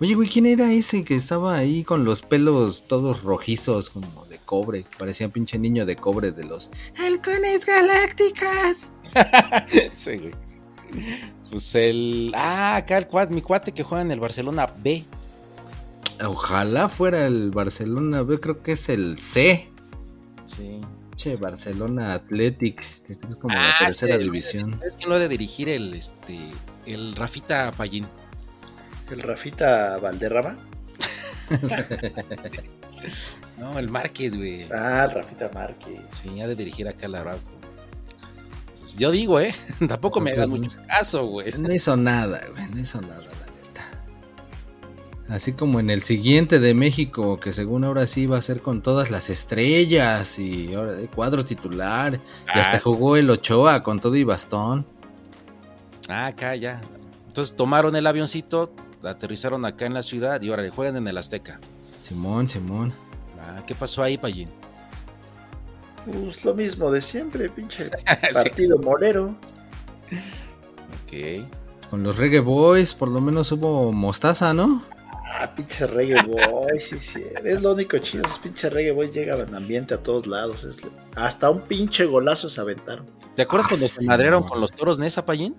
Oye, 0.00 0.14
güey, 0.14 0.28
¿quién 0.28 0.46
era 0.46 0.72
ese 0.72 1.04
que 1.04 1.14
estaba 1.14 1.54
ahí 1.54 1.84
con 1.84 2.04
los 2.04 2.22
pelos 2.22 2.84
todos 2.86 3.22
rojizos, 3.22 3.90
como 3.90 4.26
de 4.26 4.38
cobre? 4.38 4.84
Parecía 4.98 5.28
pinche 5.28 5.58
niño 5.58 5.86
de 5.86 5.96
cobre 5.96 6.32
de 6.32 6.44
los... 6.44 6.70
Halcones 6.96 7.64
galácticas. 7.64 8.90
Sí, 9.94 10.16
güey. 10.16 10.32
Pues 11.50 11.74
el. 11.74 12.32
Ah, 12.34 12.76
acá 12.76 12.96
el 12.96 13.06
cuad, 13.06 13.28
mi 13.28 13.42
cuate 13.42 13.72
que 13.72 13.82
juega 13.82 14.02
en 14.02 14.10
el 14.10 14.20
Barcelona 14.20 14.72
B. 14.82 15.04
Ojalá 16.24 16.88
fuera 16.88 17.26
el 17.26 17.50
Barcelona 17.50 18.22
B, 18.22 18.40
creo 18.40 18.62
que 18.62 18.72
es 18.72 18.88
el 18.88 19.18
C. 19.18 19.68
Sí. 20.44 20.80
Che, 21.16 21.36
Barcelona 21.36 22.14
Athletic, 22.14 22.80
que 23.06 23.16
que 23.18 23.28
es 23.28 23.36
como 23.36 23.54
la 23.54 23.70
Ah, 23.70 23.84
tercera 23.86 24.14
sí, 24.14 24.20
división. 24.24 24.74
¿Sabes 24.78 24.96
quién 24.96 25.08
lo 25.10 25.14
ha 25.16 25.18
de 25.18 25.28
dirigir? 25.28 25.68
El, 25.68 25.94
este, 25.94 26.38
el 26.86 27.14
Rafita 27.14 27.70
Pallín. 27.72 28.06
El 29.10 29.20
Rafita 29.22 29.98
Valderrama. 29.98 30.56
No, 33.58 33.78
el 33.78 33.90
Márquez, 33.90 34.34
güey. 34.34 34.64
Ah, 34.72 35.04
el 35.08 35.10
Rafita 35.12 35.50
Márquez. 35.54 36.00
Sí, 36.10 36.40
ha 36.40 36.46
de 36.48 36.54
dirigir 36.56 36.88
acá 36.88 37.06
la. 37.08 37.20
Entonces, 37.20 38.96
Yo 38.96 39.10
digo, 39.10 39.38
¿eh? 39.40 39.52
Tampoco 39.88 40.20
me 40.20 40.32
hagas 40.32 40.48
mucho 40.48 40.70
caso, 40.88 41.26
güey. 41.26 41.52
No 41.58 41.72
hizo 41.72 41.96
nada, 41.96 42.42
güey, 42.50 42.68
no 42.68 42.80
hizo 42.80 43.00
nada. 43.00 43.22
Así 45.32 45.54
como 45.54 45.80
en 45.80 45.88
el 45.88 46.02
siguiente 46.02 46.58
de 46.60 46.74
México, 46.74 47.40
que 47.40 47.54
según 47.54 47.84
ahora 47.84 48.06
sí 48.06 48.26
va 48.26 48.36
a 48.36 48.42
ser 48.42 48.60
con 48.60 48.82
todas 48.82 49.10
las 49.10 49.30
estrellas 49.30 50.38
y 50.38 50.74
ahora 50.74 50.92
de 50.92 51.08
cuadro 51.08 51.42
titular. 51.42 52.20
Y 52.54 52.58
hasta 52.58 52.76
Ah. 52.76 52.80
jugó 52.80 53.16
el 53.16 53.30
Ochoa 53.30 53.82
con 53.82 53.98
todo 53.98 54.14
y 54.16 54.24
bastón. 54.24 54.84
Ah, 56.10 56.26
acá 56.26 56.54
ya. 56.54 56.82
Entonces 57.28 57.56
tomaron 57.56 57.96
el 57.96 58.06
avioncito, 58.06 58.74
aterrizaron 59.02 59.64
acá 59.64 59.86
en 59.86 59.94
la 59.94 60.02
ciudad 60.02 60.42
y 60.42 60.50
ahora 60.50 60.64
le 60.64 60.70
juegan 60.70 60.96
en 60.96 61.08
el 61.08 61.16
Azteca. 61.16 61.58
Simón, 62.02 62.46
Simón. 62.48 62.92
Ah, 63.40 63.62
¿qué 63.66 63.74
pasó 63.74 64.02
ahí, 64.02 64.18
Pallín? 64.18 64.50
Pues 66.12 66.44
lo 66.44 66.52
mismo 66.52 66.90
de 66.90 67.00
siempre, 67.00 67.48
pinche 67.48 67.84
Sí. 68.32 68.34
partido 68.34 68.78
morero. 68.80 69.34
Ok. 71.06 71.46
Con 71.88 72.02
los 72.02 72.16
Reggae 72.18 72.40
Boys 72.40 72.92
por 72.92 73.08
lo 73.08 73.20
menos 73.22 73.50
hubo 73.52 73.92
mostaza, 73.92 74.52
¿no? 74.52 74.82
Ah, 75.42 75.54
pinche 75.54 75.86
reggae 75.86 76.22
boy, 76.22 76.78
sí, 76.78 76.98
sí. 76.98 77.22
Es 77.44 77.60
lo 77.62 77.72
único 77.72 77.98
chido, 77.98 78.24
esos 78.26 78.38
pinche 78.38 78.70
reggae 78.70 78.92
boys 78.92 79.12
llegan 79.12 79.40
en 79.40 79.54
ambiente 79.54 79.94
a 79.94 79.98
todos 79.98 80.26
lados. 80.26 80.64
es- 80.64 80.78
hasta 81.16 81.50
un 81.50 81.62
pinche 81.62 82.04
golazo 82.04 82.48
se 82.48 82.60
aventaron. 82.60 83.06
¿Te 83.34 83.42
acuerdas 83.42 83.66
Ah, 83.66 83.70
cuando 83.70 83.88
se 83.88 84.00
sí, 84.02 84.06
madrearon 84.06 84.42
no. 84.42 84.46
con 84.48 84.60
los 84.60 84.72
toros 84.72 84.98
Nesa, 84.98 85.24
Pallín? 85.24 85.54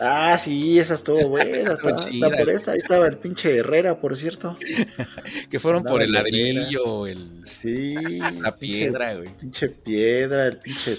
Ah, 0.00 0.36
sí, 0.38 0.78
esa 0.78 0.94
estuvo 0.94 1.18
buena. 1.28 1.72
Está, 1.74 2.30
por 2.38 2.50
esa. 2.50 2.72
Ahí 2.72 2.78
estaba 2.78 3.06
el 3.06 3.18
pinche 3.18 3.56
Herrera, 3.56 3.98
por 4.00 4.16
cierto. 4.16 4.56
Que 5.50 5.58
fueron 5.60 5.80
Andaba 5.80 5.94
por 5.96 6.02
el 6.02 6.12
ladrillo, 6.12 7.06
el, 7.06 7.42
Sí. 7.46 7.94
la 7.94 8.54
pinche- 8.54 8.58
piedra, 8.58 9.14
güey. 9.16 9.28
Pinche 9.36 9.68
piedra, 9.68 10.46
el 10.46 10.58
pinche 10.58 10.96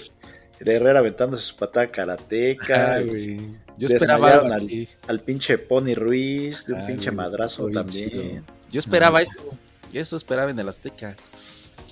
el 0.60 0.68
Herrera 0.68 0.98
aventándose 1.00 1.42
su 1.44 1.56
patada 1.56 1.86
karateca. 1.90 3.00
Güey. 3.02 3.40
Yo 3.78 3.86
esperaba 3.86 4.30
algo 4.32 4.52
así. 4.54 4.88
al 5.06 5.20
pinche 5.20 5.56
Pony 5.58 5.94
Ruiz, 5.94 6.66
de 6.66 6.74
un 6.74 6.80
Ay, 6.80 6.86
pinche 6.88 7.10
madrazo 7.10 7.68
también. 7.70 8.10
chido. 8.10 8.42
Yo 8.70 8.78
esperaba 8.80 9.22
eso. 9.22 9.40
Eso 9.92 10.16
esperaba 10.16 10.50
en 10.50 10.58
el 10.58 10.68
Azteca. 10.68 11.14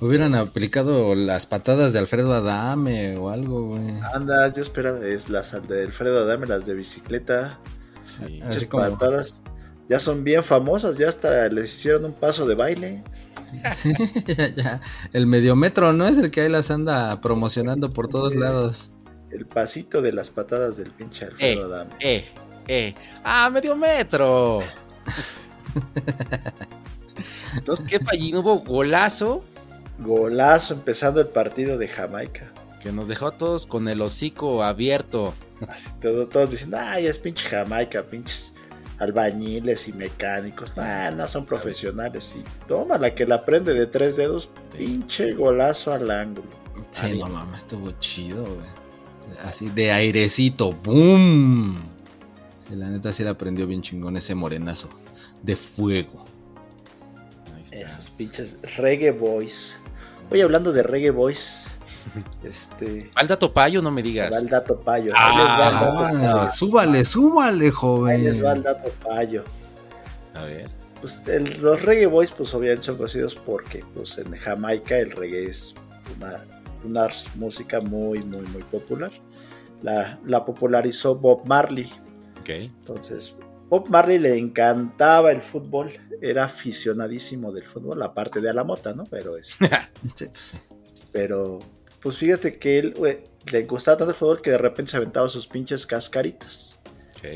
Hubieran 0.02 0.34
aplicado 0.34 1.14
las 1.14 1.46
patadas 1.46 1.92
de 1.94 1.98
Alfredo 2.00 2.34
Adame 2.34 3.16
o 3.16 3.30
algo, 3.30 3.68
güey. 3.68 3.94
Andas, 4.12 4.56
yo 4.56 4.62
esperaba, 4.62 4.98
es 5.06 5.30
las 5.30 5.52
de 5.68 5.84
Alfredo 5.84 6.18
Adame, 6.24 6.46
las 6.46 6.66
de 6.66 6.74
bicicleta. 6.74 7.58
Sí. 8.04 8.42
Como- 8.68 8.82
patadas. 8.90 9.42
Ya 9.88 10.00
son 10.00 10.24
bien 10.24 10.42
famosas, 10.42 10.98
ya 10.98 11.08
hasta 11.08 11.48
les 11.48 11.72
hicieron 11.72 12.04
un 12.06 12.12
paso 12.12 12.44
de 12.46 12.56
baile. 12.56 13.04
ya, 14.26 14.48
ya. 14.54 14.80
El 15.12 15.26
mediometro, 15.28 15.92
¿no? 15.92 16.08
Es 16.08 16.16
el 16.18 16.30
que 16.32 16.40
ahí 16.42 16.48
las 16.48 16.70
anda 16.72 17.20
promocionando 17.20 17.90
por 17.90 18.08
todos 18.08 18.34
lados. 18.34 18.90
El 19.30 19.46
pasito 19.46 20.00
de 20.02 20.12
las 20.12 20.30
patadas 20.30 20.76
del 20.76 20.90
pinche 20.92 21.24
Alfredo 21.26 21.62
Eh. 21.62 21.64
Adame. 21.64 21.90
Eh, 22.00 22.24
eh. 22.68 22.94
¡Ah, 23.24 23.50
medio 23.52 23.76
metro! 23.76 24.60
Entonces, 27.54 27.86
¿qué 27.88 28.00
Pallín? 28.00 28.36
Hubo 28.36 28.58
golazo 28.60 29.42
Golazo 29.98 30.74
empezando 30.74 31.20
el 31.20 31.28
partido 31.28 31.78
de 31.78 31.88
Jamaica. 31.88 32.52
que 32.82 32.92
nos 32.92 33.08
dejó 33.08 33.28
a 33.28 33.36
todos 33.38 33.66
con 33.66 33.88
el 33.88 34.00
hocico 34.02 34.62
abierto. 34.62 35.32
Así 35.68 35.88
todo, 36.00 36.28
todos 36.28 36.50
diciendo, 36.50 36.76
ay, 36.78 37.06
es 37.06 37.18
pinche 37.18 37.48
Jamaica, 37.48 38.02
pinches 38.04 38.52
albañiles 38.98 39.88
y 39.88 39.92
mecánicos. 39.94 40.76
Nah, 40.76 41.10
no 41.10 41.26
son 41.26 41.46
profesionales. 41.46 42.36
Y 42.38 42.44
toma 42.68 42.98
la 42.98 43.14
que 43.14 43.24
la 43.26 43.44
prende 43.44 43.72
de 43.74 43.86
tres 43.86 44.16
dedos, 44.16 44.50
pinche 44.76 45.32
golazo 45.32 45.92
al 45.92 46.10
ángulo. 46.10 46.48
Sí, 46.90 47.06
Ahí. 47.06 47.18
no 47.18 47.28
mames, 47.28 47.60
estuvo 47.60 47.90
chido, 47.92 48.44
güey. 48.44 48.85
Así 49.44 49.68
de 49.70 49.92
airecito, 49.92 50.72
¡boom! 50.72 51.76
Sí, 52.68 52.74
la 52.74 52.88
neta 52.88 53.12
sí 53.12 53.22
la 53.22 53.34
prendió 53.38 53.66
bien 53.66 53.82
chingón 53.82 54.16
ese 54.16 54.34
morenazo 54.34 54.88
de 55.42 55.54
fuego. 55.54 56.24
Esos 57.70 58.10
pinches 58.10 58.56
reggae 58.76 59.10
boys. 59.10 59.76
Oye, 60.30 60.42
hablando 60.42 60.72
de 60.72 60.82
reggae 60.82 61.10
boys, 61.10 61.66
este. 62.42 63.10
¿Va 63.16 63.20
el 63.22 63.28
dato 63.28 63.52
payo? 63.52 63.82
No 63.82 63.90
me 63.90 64.00
Va 64.02 64.06
el 64.06 64.12
digas. 64.12 64.50
dato 64.50 64.80
payo. 64.80 65.12
Ah, 65.14 65.28
ahí 65.30 65.36
les 65.36 65.46
va 65.46 65.68
el 65.68 65.74
dato 65.74 65.98
Ah, 65.98 66.36
payo. 66.40 66.52
súbale, 66.52 67.04
súbale, 67.04 67.64
Ahí 67.66 68.22
les 68.22 68.42
va 68.42 68.52
el 68.52 68.62
joven. 68.62 68.62
dato 68.62 68.90
payo. 69.04 69.44
A 70.34 70.44
ver. 70.44 70.70
Pues 71.00 71.22
el- 71.28 71.60
los 71.60 71.82
reggae 71.82 72.06
boys, 72.06 72.30
pues 72.32 72.52
obviamente 72.54 72.86
son 72.86 72.96
conocidos 72.96 73.34
porque, 73.36 73.84
pues 73.94 74.16
en 74.18 74.32
Jamaica 74.32 74.96
el 74.98 75.10
reggae 75.10 75.44
es 75.50 75.74
una, 76.16 76.44
una 76.84 77.08
música 77.36 77.80
muy, 77.80 78.20
muy, 78.22 78.46
muy 78.46 78.62
popular. 78.62 79.12
La, 79.86 80.18
la 80.26 80.44
popularizó 80.44 81.14
Bob 81.14 81.46
Marley. 81.46 81.88
Ok. 82.40 82.48
Entonces, 82.48 83.36
Bob 83.68 83.88
Marley 83.88 84.18
le 84.18 84.36
encantaba 84.36 85.30
el 85.30 85.40
fútbol, 85.40 85.92
era 86.20 86.44
aficionadísimo 86.44 87.52
del 87.52 87.66
fútbol, 87.68 88.02
aparte 88.02 88.40
de 88.40 88.50
a 88.50 88.52
la 88.52 88.64
mota, 88.64 88.92
¿no? 88.94 89.04
Pero, 89.04 89.36
es, 89.36 89.58
Sí, 90.14 90.26
pues 90.26 90.32
sí. 90.34 90.56
pero 91.12 91.60
pues 92.00 92.16
fíjate 92.18 92.58
que 92.58 92.78
él 92.80 92.94
le 93.52 93.62
gustaba 93.62 93.96
tanto 93.96 94.10
el 94.10 94.16
fútbol 94.16 94.42
que 94.42 94.50
de 94.50 94.58
repente 94.58 94.90
se 94.90 94.96
aventaba 94.96 95.28
sus 95.28 95.46
pinches 95.46 95.86
cascaritas. 95.86 96.78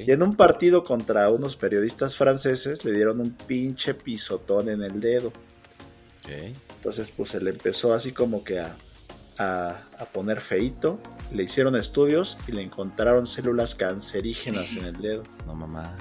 Y 0.07 0.13
en 0.13 0.23
un 0.23 0.35
partido 0.35 0.85
contra 0.85 1.29
unos 1.31 1.57
periodistas 1.57 2.15
franceses 2.15 2.85
le 2.85 2.93
dieron 2.93 3.21
un 3.21 3.33
pinche 3.33 3.95
pisotón 3.95 4.69
en 4.69 4.83
el 4.83 5.01
dedo. 5.01 5.29
ok. 5.29 6.31
Entonces, 6.77 7.11
pues 7.11 7.31
se 7.31 7.41
le 7.41 7.51
empezó 7.51 7.93
así 7.93 8.13
como 8.13 8.45
que 8.45 8.61
a, 8.61 8.77
a, 9.41 9.71
a 9.99 10.05
poner 10.13 10.41
feito. 10.41 10.99
Le 11.33 11.43
hicieron 11.45 11.75
estudios 11.77 12.37
y 12.47 12.53
le 12.53 12.63
encontraron 12.63 13.27
células 13.27 13.75
cancerígenas 13.75 14.77
en 14.77 14.85
el 14.87 15.01
dedo. 15.01 15.23
No, 15.47 15.55
mamá. 15.55 15.97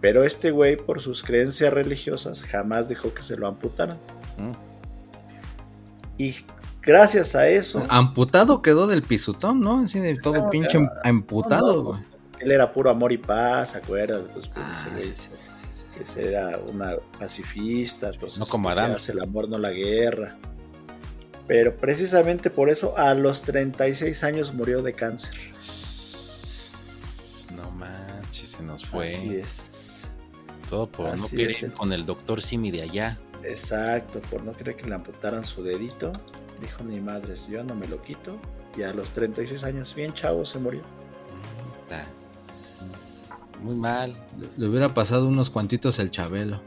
Pero 0.00 0.22
este 0.24 0.50
güey, 0.50 0.76
por 0.76 1.00
sus 1.00 1.22
creencias 1.24 1.72
religiosas, 1.72 2.42
jamás 2.42 2.88
dejó 2.90 3.14
que 3.14 3.22
se 3.22 3.36
lo 3.38 3.46
amputaran. 3.48 3.96
Mm. 4.36 4.52
Y 6.18 6.34
gracias 6.82 7.34
a 7.34 7.48
eso, 7.48 7.84
Amputado 7.88 8.62
quedó 8.62 8.86
del 8.86 9.02
pisotón, 9.02 9.60
¿no? 9.60 9.80
Así 9.80 9.98
de 10.00 10.14
todo 10.16 10.34
No, 10.34 10.50
pinche 10.50 10.78
amputado, 11.02 11.72
No, 11.76 11.82
güey. 11.84 12.00
él 12.40 12.52
era 12.52 12.72
puro 12.72 12.90
amor 12.90 13.12
y 13.12 13.18
paz, 13.18 13.70
¿se 13.70 13.78
acuerdas? 13.78 14.22
Pues, 14.32 14.46
pues, 14.48 14.64
Ah, 14.68 14.86
ese 14.96 15.06
sí, 15.06 15.12
sí, 15.16 15.28
sí, 15.74 16.02
ese 16.04 16.28
era 16.28 16.58
una 16.58 16.96
pacifista, 17.18 18.10
entonces 18.10 18.38
No 18.38 18.46
como 18.46 18.70
se 18.72 18.78
Adán. 18.78 18.92
hace 18.92 19.12
el 19.12 19.20
amor, 19.22 19.48
no 19.48 19.58
la 19.58 19.70
guerra. 19.70 20.36
Pero 21.46 21.76
precisamente 21.76 22.48
por 22.50 22.70
eso, 22.70 22.96
a 22.96 23.12
los 23.14 23.42
36 23.42 24.24
años 24.24 24.54
murió 24.54 24.82
de 24.82 24.94
cáncer. 24.94 25.34
Se 28.30 28.62
nos 28.62 28.84
fue. 28.84 29.06
Así 29.06 29.36
es. 29.36 30.02
Todo 30.68 30.88
por 30.88 31.16
no 31.18 31.28
querer 31.28 31.50
es 31.50 31.70
con 31.72 31.92
el 31.92 32.06
doctor 32.06 32.42
Simi 32.42 32.70
de 32.70 32.82
allá. 32.82 33.18
Exacto, 33.42 34.20
por 34.30 34.42
no 34.42 34.52
querer 34.52 34.76
que 34.76 34.88
le 34.88 34.94
amputaran 34.94 35.44
su 35.44 35.62
dedito. 35.62 36.12
Dijo 36.60 36.82
ni 36.84 37.00
madres, 37.00 37.46
yo 37.48 37.62
no 37.62 37.74
me 37.74 37.86
lo 37.86 38.02
quito. 38.02 38.38
Y 38.76 38.82
a 38.82 38.92
los 38.92 39.10
36 39.10 39.62
años, 39.64 39.94
bien 39.94 40.14
chavo, 40.14 40.44
se 40.44 40.58
murió. 40.58 40.82
Puta, 41.82 42.06
Muy 43.62 43.76
mal. 43.76 44.16
Le, 44.38 44.48
le 44.56 44.68
hubiera 44.68 44.92
pasado 44.94 45.28
unos 45.28 45.50
cuantitos 45.50 45.98
el 45.98 46.10
Chabelo. 46.10 46.60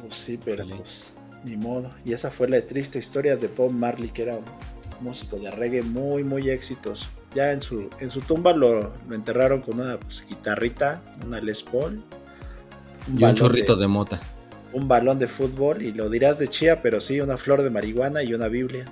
Pues 0.00 0.14
sí, 0.14 0.38
pero 0.42 0.66
pues 0.66 1.14
ni 1.44 1.56
modo. 1.56 1.90
Y 2.04 2.12
esa 2.12 2.30
fue 2.30 2.48
la 2.48 2.60
triste 2.62 2.98
historia 2.98 3.36
de 3.36 3.48
Bob 3.48 3.72
Marley, 3.72 4.10
que 4.10 4.22
era 4.22 4.36
un 4.36 4.44
músico 5.00 5.38
de 5.38 5.50
reggae 5.50 5.82
muy, 5.82 6.24
muy 6.24 6.50
exitoso. 6.50 7.08
Ya 7.34 7.52
en 7.52 7.60
su, 7.60 7.88
en 7.98 8.10
su 8.10 8.20
tumba 8.20 8.52
lo, 8.52 8.92
lo 9.08 9.14
enterraron 9.14 9.62
con 9.62 9.80
una 9.80 9.98
pues, 9.98 10.24
guitarrita, 10.28 11.02
una 11.26 11.40
Les 11.40 11.62
Paul. 11.62 12.02
Y 13.16 13.24
un 13.24 13.34
chorrito 13.34 13.76
de 13.76 13.86
mota. 13.86 14.20
Un 14.72 14.88
balón 14.88 15.18
de 15.18 15.26
fútbol, 15.26 15.82
y 15.82 15.92
lo 15.92 16.08
dirás 16.08 16.38
de 16.38 16.48
chía, 16.48 16.80
pero 16.80 17.00
sí, 17.00 17.20
una 17.20 17.36
flor 17.36 17.62
de 17.62 17.70
marihuana 17.70 18.22
y 18.22 18.32
una 18.32 18.48
Biblia. 18.48 18.86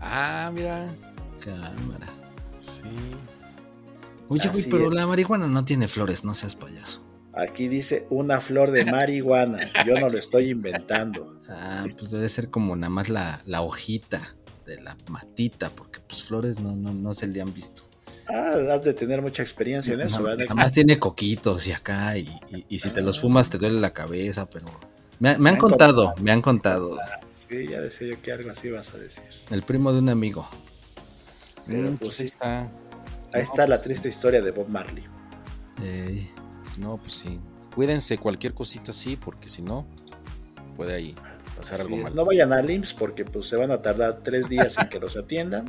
Ah, 0.00 0.50
mira. 0.52 0.94
Cámara. 1.42 2.06
Sí. 2.58 2.82
Oye, 4.28 4.48
güey, 4.50 4.64
pero 4.64 4.88
es. 4.88 4.94
la 4.94 5.06
marihuana 5.06 5.46
no 5.46 5.64
tiene 5.64 5.88
flores, 5.88 6.24
no 6.24 6.34
seas 6.34 6.54
payaso. 6.54 7.02
Aquí 7.32 7.68
dice 7.68 8.06
una 8.10 8.40
flor 8.40 8.70
de 8.72 8.84
marihuana. 8.84 9.60
Yo 9.86 9.98
no 9.98 10.10
lo 10.10 10.18
estoy 10.18 10.50
inventando. 10.50 11.37
Ah, 11.48 11.84
pues 11.98 12.10
debe 12.10 12.28
ser 12.28 12.50
como 12.50 12.76
nada 12.76 12.90
más 12.90 13.08
la, 13.08 13.42
la 13.46 13.62
hojita 13.62 14.34
de 14.66 14.80
la 14.82 14.96
matita, 15.10 15.70
porque 15.70 16.00
pues 16.00 16.22
flores 16.22 16.58
no, 16.60 16.76
no, 16.76 16.92
no 16.92 17.14
se 17.14 17.26
le 17.26 17.40
han 17.40 17.52
visto. 17.54 17.82
Ah, 18.28 18.56
has 18.74 18.84
de 18.84 18.92
tener 18.92 19.22
mucha 19.22 19.42
experiencia 19.42 19.94
en 19.94 20.02
eso, 20.02 20.18
Nada 20.18 20.30
¿verdad? 20.36 20.44
nada 20.50 20.54
más 20.62 20.72
tiene 20.72 20.98
coquitos 20.98 21.66
y 21.66 21.72
acá, 21.72 22.16
y, 22.18 22.28
y- 22.50 22.66
y 22.68 22.78
si 22.78 22.90
te 22.90 23.00
los 23.00 23.18
fumas 23.20 23.48
te 23.48 23.56
duele 23.58 23.80
la 23.80 23.92
cabeza, 23.94 24.44
pero... 24.50 24.66
Me, 25.20 25.30
me 25.30 25.34
han 25.34 25.40
Me 25.42 25.50
han 25.50 25.56
contado, 25.58 26.04
contado. 26.04 26.22
me 26.24 26.30
han 26.30 26.42
contado. 26.42 26.98
Sí, 27.34 27.66
ya 27.66 27.80
decía 27.80 28.08
yo 28.08 28.20
que 28.22 28.30
algo 28.32 28.50
así 28.50 28.70
vas 28.70 28.92
a 28.94 28.98
decir. 28.98 29.24
El 29.50 29.62
primo 29.62 29.92
de 29.92 29.98
un 30.00 30.08
amigo. 30.10 30.46
Pero, 31.66 31.90
Mm, 31.90 31.96
pues, 31.96 31.98
pues 31.98 32.20
ahí 32.20 32.26
está. 32.26 32.72
Ahí 33.32 33.42
está 33.42 33.66
la 33.66 33.80
triste 33.80 34.08
historia 34.08 34.40
de 34.42 34.50
Bob 34.52 34.68
Marley. 34.68 35.04
Ey, 35.82 36.30
No, 36.78 36.98
pues 36.98 37.14
sí. 37.14 37.40
Cuídense 37.74 38.18
cualquier 38.18 38.54
cosita 38.54 38.90
así, 38.92 39.16
porque 39.16 39.48
si 39.48 39.62
no, 39.62 39.86
puede 40.76 40.94
ahí 40.94 41.14
pasar 41.58 41.74
Así 41.80 41.82
algo 41.84 41.96
es. 41.96 42.02
mal. 42.04 42.14
No 42.14 42.24
vayan 42.24 42.52
al 42.52 42.68
IMSS 42.70 42.94
porque 42.94 43.24
pues 43.24 43.46
se 43.46 43.56
van 43.56 43.70
a 43.70 43.82
tardar 43.82 44.20
tres 44.22 44.48
días 44.48 44.76
en 44.78 44.88
que 44.88 44.98
los 45.00 45.16
atiendan, 45.16 45.66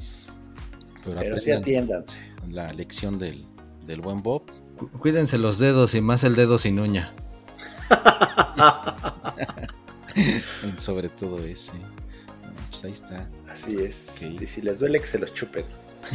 Pero, 1.03 1.17
pero 1.17 1.39
sí 1.39 1.51
atiéndanse. 1.51 2.17
la 2.49 2.71
lección 2.73 3.17
del, 3.19 3.45
del 3.85 4.01
buen 4.01 4.21
Bob. 4.21 4.43
cu- 4.77 4.89
cuídense 4.91 5.37
los 5.37 5.59
dedos 5.59 5.95
y 5.95 6.01
más 6.01 6.23
el 6.23 6.35
dedo 6.35 6.57
sin 6.57 6.79
uña. 6.79 7.13
Sobre 10.77 11.09
todo 11.09 11.37
ese. 11.39 11.73
Pues 12.69 12.83
ahí 12.83 12.91
está. 12.91 13.27
Así 13.49 13.77
es. 13.81 14.21
Y 14.23 14.45
si 14.45 14.61
les 14.61 14.79
duele 14.79 14.99
que 14.99 15.05
se 15.07 15.17
los 15.19 15.33
chupen. 15.33 15.65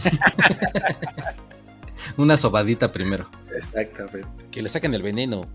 Una 2.17 2.37
sobadita 2.37 2.93
primero. 2.93 3.29
Exactamente. 3.57 4.29
Que 4.51 4.63
le 4.63 4.69
saquen 4.69 4.95
el 4.95 5.03
veneno. 5.03 5.47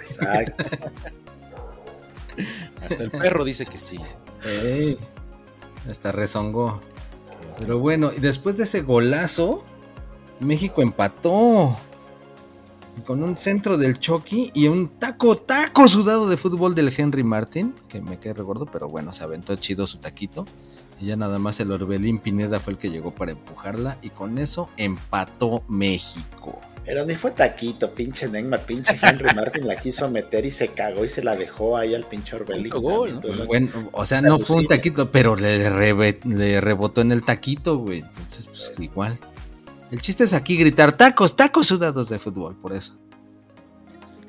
Exacto. 0.00 0.64
Hasta 2.82 3.02
el 3.02 3.10
perro 3.10 3.44
dice 3.44 3.66
que 3.66 3.78
sí. 3.78 3.98
Hasta 5.88 6.12
rezongó. 6.12 6.80
Pero 7.58 7.78
bueno, 7.78 8.12
y 8.16 8.20
después 8.20 8.56
de 8.56 8.64
ese 8.64 8.82
golazo, 8.82 9.64
México 10.40 10.82
empató. 10.82 11.76
Con 13.06 13.22
un 13.22 13.36
centro 13.36 13.78
del 13.78 14.00
Chucky 14.00 14.50
y 14.54 14.66
un 14.66 14.88
taco, 14.88 15.36
taco 15.36 15.86
sudado 15.86 16.28
de 16.28 16.36
fútbol 16.36 16.74
del 16.74 16.92
Henry 16.96 17.22
Martin, 17.22 17.72
que 17.88 18.00
me 18.00 18.18
quedé 18.18 18.34
recuerdo, 18.34 18.66
pero 18.66 18.88
bueno, 18.88 19.14
se 19.14 19.22
aventó 19.22 19.54
chido 19.54 19.86
su 19.86 19.98
taquito. 19.98 20.44
Y 21.00 21.06
ya 21.06 21.16
nada 21.16 21.38
más 21.38 21.60
el 21.60 21.70
Orbelín 21.70 22.18
Pineda 22.18 22.58
fue 22.58 22.72
el 22.72 22.78
que 22.78 22.90
llegó 22.90 23.14
para 23.14 23.30
empujarla. 23.30 23.98
Y 24.02 24.10
con 24.10 24.38
eso 24.38 24.68
empató 24.76 25.62
México. 25.68 26.60
Pero 26.88 27.04
ni 27.04 27.14
fue 27.16 27.32
taquito, 27.32 27.94
pinche 27.94 28.28
Neymar, 28.28 28.62
pinche 28.62 28.98
Henry 29.02 29.28
Martin 29.36 29.66
la 29.66 29.76
quiso 29.76 30.10
meter 30.10 30.46
y 30.46 30.50
se 30.50 30.68
cagó 30.68 31.04
y 31.04 31.10
se 31.10 31.22
la 31.22 31.36
dejó 31.36 31.76
ahí 31.76 31.94
al 31.94 32.04
pinche 32.04 32.34
Orbelín. 32.34 32.70
Gol. 32.70 33.20
¿no? 33.20 33.44
Bueno, 33.44 33.90
o 33.92 34.06
sea, 34.06 34.22
no 34.22 34.38
fue 34.38 34.56
un 34.56 34.68
taquito, 34.68 35.04
pero 35.12 35.36
le, 35.36 35.70
le 36.24 36.60
rebotó 36.62 37.02
en 37.02 37.12
el 37.12 37.24
taquito, 37.24 37.76
güey. 37.76 37.98
Entonces, 37.98 38.46
pues 38.46 38.72
igual. 38.78 39.18
El 39.90 40.00
chiste 40.00 40.24
es 40.24 40.32
aquí 40.32 40.56
gritar 40.56 40.96
tacos, 40.96 41.36
tacos 41.36 41.66
sudados 41.66 42.08
de 42.08 42.18
fútbol, 42.18 42.56
por 42.56 42.72
eso. 42.72 42.96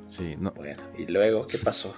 Sí, 0.10 0.36
no. 0.38 0.51
Bueno, 0.51 0.84
y 0.97 1.05
luego, 1.05 1.47
¿qué 1.47 1.60
pasó? 1.60 1.95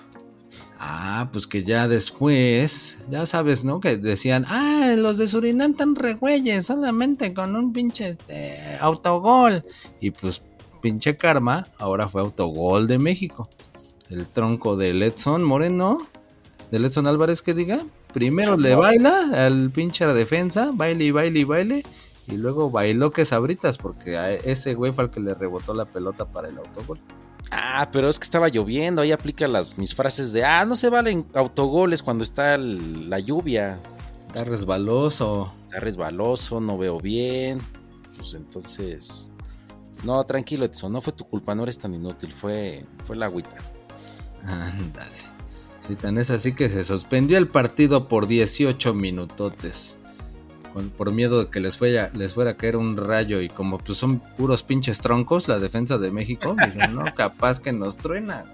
Ah, 0.83 1.29
pues 1.31 1.45
que 1.45 1.63
ya 1.63 1.87
después, 1.87 2.97
ya 3.07 3.27
sabes, 3.27 3.63
¿no? 3.63 3.79
Que 3.79 3.97
decían, 3.97 4.45
ah, 4.47 4.95
los 4.97 5.19
de 5.19 5.27
Surinam 5.27 5.75
tan 5.75 5.95
regüeyes, 5.95 6.65
solamente 6.65 7.35
con 7.35 7.55
un 7.55 7.71
pinche 7.71 8.17
eh, 8.27 8.77
autogol. 8.81 9.63
Y 9.99 10.09
pues, 10.09 10.41
pinche 10.81 11.15
karma, 11.17 11.67
ahora 11.77 12.09
fue 12.09 12.21
autogol 12.21 12.87
de 12.87 12.97
México. 12.99 13.47
El 14.09 14.25
tronco 14.27 14.75
de 14.75 14.93
Letson 14.93 15.43
Moreno, 15.43 15.99
de 16.71 16.79
Letson 16.79 17.07
Álvarez 17.07 17.41
que 17.41 17.53
diga, 17.53 17.79
primero 18.13 18.57
le 18.57 18.75
baila 18.75 19.45
al 19.45 19.71
pinche 19.71 20.05
defensa, 20.07 20.71
baile 20.73 21.05
y 21.05 21.11
baile 21.11 21.39
y 21.39 21.43
baile. 21.45 21.83
Y 22.27 22.37
luego 22.37 22.69
bailó 22.69 23.11
que 23.11 23.25
sabritas, 23.25 23.77
porque 23.77 24.17
a 24.17 24.31
ese 24.33 24.73
güey 24.73 24.91
fue 24.91 25.05
al 25.05 25.11
que 25.11 25.19
le 25.19 25.33
rebotó 25.33 25.73
la 25.73 25.85
pelota 25.85 26.25
para 26.25 26.49
el 26.49 26.57
autogol. 26.57 26.99
Ah, 27.51 27.89
pero 27.91 28.07
es 28.07 28.19
que 28.19 28.23
estaba 28.23 28.47
lloviendo. 28.47 29.01
Ahí 29.01 29.11
aplica 29.11 29.47
las 29.47 29.77
mis 29.77 29.93
frases 29.95 30.31
de 30.31 30.45
ah, 30.45 30.63
no 30.65 30.75
se 30.75 30.89
valen 30.89 31.25
autogoles 31.33 32.01
cuando 32.03 32.23
está 32.23 32.55
el- 32.55 33.09
la 33.09 33.19
lluvia. 33.19 33.79
Está 34.27 34.43
resbaloso. 34.45 35.51
Está 35.67 35.79
resbaloso, 35.79 36.61
no 36.61 36.77
veo 36.77 36.99
bien. 36.99 37.59
Pues 38.17 38.33
entonces. 38.35 39.29
No, 40.03 40.23
tranquilo, 40.25 40.65
Edson, 40.65 40.91
no 40.93 41.01
fue 41.01 41.13
tu 41.13 41.25
culpa, 41.25 41.53
no 41.53 41.63
eres 41.63 41.77
tan 41.77 41.93
inútil, 41.93 42.31
fue, 42.31 42.85
fue 43.05 43.15
la 43.15 43.27
agüita. 43.27 43.55
Ándale. 44.45 45.11
Si 45.87 45.95
tan 45.95 46.17
es 46.17 46.29
así 46.31 46.53
que 46.53 46.69
se 46.69 46.83
suspendió 46.83 47.37
el 47.37 47.47
partido 47.47 48.07
por 48.07 48.27
18 48.27 48.93
minutotes. 48.93 49.97
Con- 50.73 50.89
por 50.89 51.11
miedo 51.11 51.39
de 51.43 51.49
que 51.51 51.59
les 51.59 51.77
fuera, 51.77 52.09
les 52.15 52.33
fuera 52.33 52.51
a 52.51 52.57
caer 52.57 52.77
un 52.77 52.95
rayo 52.97 53.41
y 53.41 53.49
como 53.49 53.77
pues 53.77 53.97
son 53.97 54.19
puros 54.37 54.63
pinches 54.63 55.01
troncos 55.01 55.47
la 55.47 55.59
defensa 55.59 55.97
de 55.97 56.11
México, 56.11 56.55
dijeron, 56.65 56.95
no, 56.95 57.05
capaz 57.15 57.59
que 57.59 57.73
nos 57.73 57.97
truena. 57.97 58.45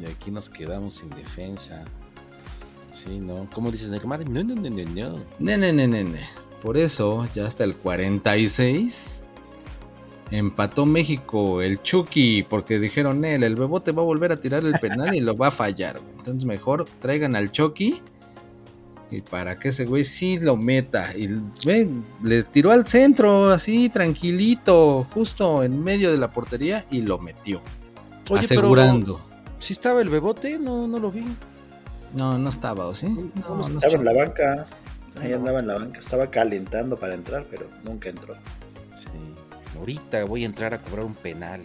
Y 0.00 0.06
aquí 0.06 0.30
nos 0.30 0.48
quedamos 0.48 0.94
sin 0.94 1.10
defensa. 1.10 1.84
Sí, 2.92 3.18
¿no? 3.18 3.48
¿Cómo 3.52 3.70
dices, 3.70 3.90
Neymar? 3.90 4.28
No, 4.28 4.42
no, 4.44 4.54
no, 4.54 4.70
no, 4.70 4.84
no. 4.84 5.18
Nene, 5.38 5.72
nene, 5.72 6.04
nene. 6.04 6.20
Por 6.62 6.76
eso, 6.76 7.24
ya 7.34 7.46
hasta 7.46 7.64
el 7.64 7.76
46, 7.76 9.17
empató 10.30 10.86
México 10.86 11.62
el 11.62 11.82
Chucky, 11.82 12.42
porque 12.42 12.78
dijeron, 12.78 13.24
él, 13.24 13.42
el 13.42 13.56
bebote 13.56 13.92
va 13.92 14.02
a 14.02 14.04
volver 14.04 14.32
a 14.32 14.36
tirar 14.36 14.64
el 14.64 14.74
penal 14.74 15.14
y 15.14 15.20
lo 15.20 15.36
va 15.36 15.48
a 15.48 15.50
fallar. 15.50 16.00
Entonces 16.18 16.44
mejor 16.44 16.84
traigan 17.00 17.34
al 17.36 17.50
Chucky 17.52 18.00
y 19.10 19.22
para 19.22 19.58
que 19.58 19.68
ese 19.68 19.86
güey 19.86 20.04
sí 20.04 20.38
lo 20.38 20.56
meta. 20.56 21.16
Y 21.16 21.28
ven, 21.64 22.04
le 22.22 22.42
tiró 22.42 22.72
al 22.72 22.86
centro, 22.86 23.50
así 23.50 23.88
tranquilito, 23.88 25.06
justo 25.14 25.62
en 25.62 25.82
medio 25.82 26.10
de 26.10 26.18
la 26.18 26.30
portería 26.30 26.84
y 26.90 27.02
lo 27.02 27.18
metió. 27.18 27.62
Oye, 28.30 28.40
asegurando. 28.40 29.20
¿Sí 29.60 29.72
estaba 29.72 30.02
el 30.02 30.10
bebote? 30.10 30.58
No, 30.58 30.86
no 30.86 30.98
lo 30.98 31.10
vi. 31.10 31.24
No, 32.14 32.38
no 32.38 32.48
estaba, 32.48 32.86
¿o 32.86 32.94
sí? 32.94 33.08
No, 33.34 33.56
no 33.56 33.62
Estaba 33.62 33.94
en 33.94 34.04
la 34.04 34.12
banca. 34.12 34.66
Ahí 35.20 35.32
andaba 35.32 35.60
en 35.60 35.66
la 35.66 35.74
banca. 35.74 35.98
Estaba 36.00 36.30
calentando 36.30 36.96
para 36.96 37.14
entrar, 37.14 37.46
pero 37.50 37.66
nunca 37.84 38.08
entró. 38.08 38.34
Sí. 38.94 39.08
Ahorita 39.78 40.24
voy 40.24 40.42
a 40.42 40.46
entrar 40.46 40.74
a 40.74 40.82
cobrar 40.82 41.04
un 41.04 41.14
penal. 41.14 41.64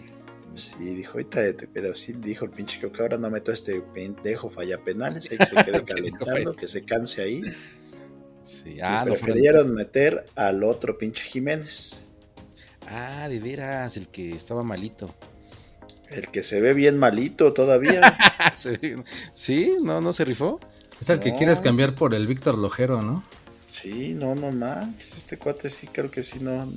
Sí, 0.54 0.76
dijo, 0.94 1.14
ahorita, 1.14 1.40
pero 1.72 1.94
sí 1.96 2.12
dijo 2.12 2.44
el 2.44 2.52
pinche 2.52 2.78
que 2.78 3.02
ahora 3.02 3.16
no 3.18 3.28
meto 3.28 3.50
a 3.50 3.54
este 3.54 3.80
pendejo 3.80 4.48
falla 4.48 4.78
penales, 4.78 5.28
ahí 5.30 5.38
que 5.38 5.46
se 5.46 5.56
quede 5.56 5.84
calentando, 5.84 6.54
que 6.54 6.68
se 6.68 6.84
canse 6.84 7.22
ahí. 7.22 7.42
Sí. 8.44 8.74
Y 8.76 8.80
Ah, 8.80 9.04
no 9.04 9.14
prefirieron 9.14 9.74
meter 9.74 10.26
al 10.36 10.62
otro 10.62 10.96
pinche 10.96 11.24
Jiménez, 11.24 12.04
Ah, 12.86 13.28
de 13.28 13.40
veras, 13.40 13.96
el 13.96 14.08
que 14.08 14.36
estaba 14.36 14.62
malito. 14.62 15.12
el 16.10 16.28
que 16.28 16.42
se 16.42 16.60
ve 16.60 16.74
bien 16.74 16.98
malito 16.98 17.52
todavía. 17.52 18.00
Sí, 19.32 19.76
no, 19.82 20.00
no 20.00 20.12
se 20.12 20.24
rifó. 20.24 20.60
Es 21.00 21.08
el 21.08 21.18
que 21.18 21.34
quieres 21.34 21.60
cambiar 21.60 21.94
por 21.96 22.14
el 22.14 22.26
Víctor 22.28 22.56
Lojero, 22.56 23.02
¿no? 23.02 23.24
Sí, 23.66 24.14
no, 24.14 24.34
no 24.36 24.52
manches, 24.52 25.16
este 25.16 25.36
cuate 25.38 25.68
sí, 25.70 25.88
creo 25.88 26.10
que 26.10 26.22
sí, 26.22 26.38
no, 26.40 26.66
no. 26.66 26.72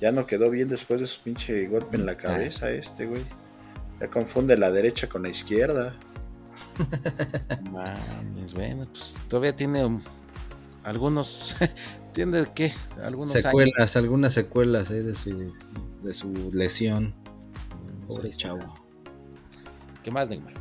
Ya 0.00 0.12
no 0.12 0.26
quedó 0.26 0.50
bien 0.50 0.68
después 0.68 1.00
de 1.00 1.06
su 1.06 1.20
pinche 1.20 1.66
golpe 1.66 1.96
en 1.96 2.06
la 2.06 2.16
cabeza 2.16 2.70
este, 2.70 3.06
güey. 3.06 3.22
Ya 4.00 4.08
confunde 4.08 4.56
la 4.56 4.70
derecha 4.70 5.08
con 5.08 5.22
la 5.22 5.28
izquierda. 5.28 5.96
Mames, 7.72 8.54
bueno, 8.54 8.86
pues 8.90 9.16
todavía 9.28 9.54
tiene 9.54 9.84
um, 9.84 10.00
algunos. 10.84 11.56
¿Tiene 12.12 12.46
qué? 12.54 12.72
Algunos 13.02 13.34
años. 13.34 13.44
secuelas, 13.44 13.96
algunas 13.96 14.34
secuelas 14.34 14.90
ahí 14.90 15.02
de 15.02 15.14
su, 15.14 15.52
de 16.02 16.14
su 16.14 16.50
lesión. 16.52 17.14
Pobre 18.08 18.30
chavo. 18.30 18.74
¿Qué 20.02 20.10
más, 20.10 20.28
Neymar? 20.28 20.54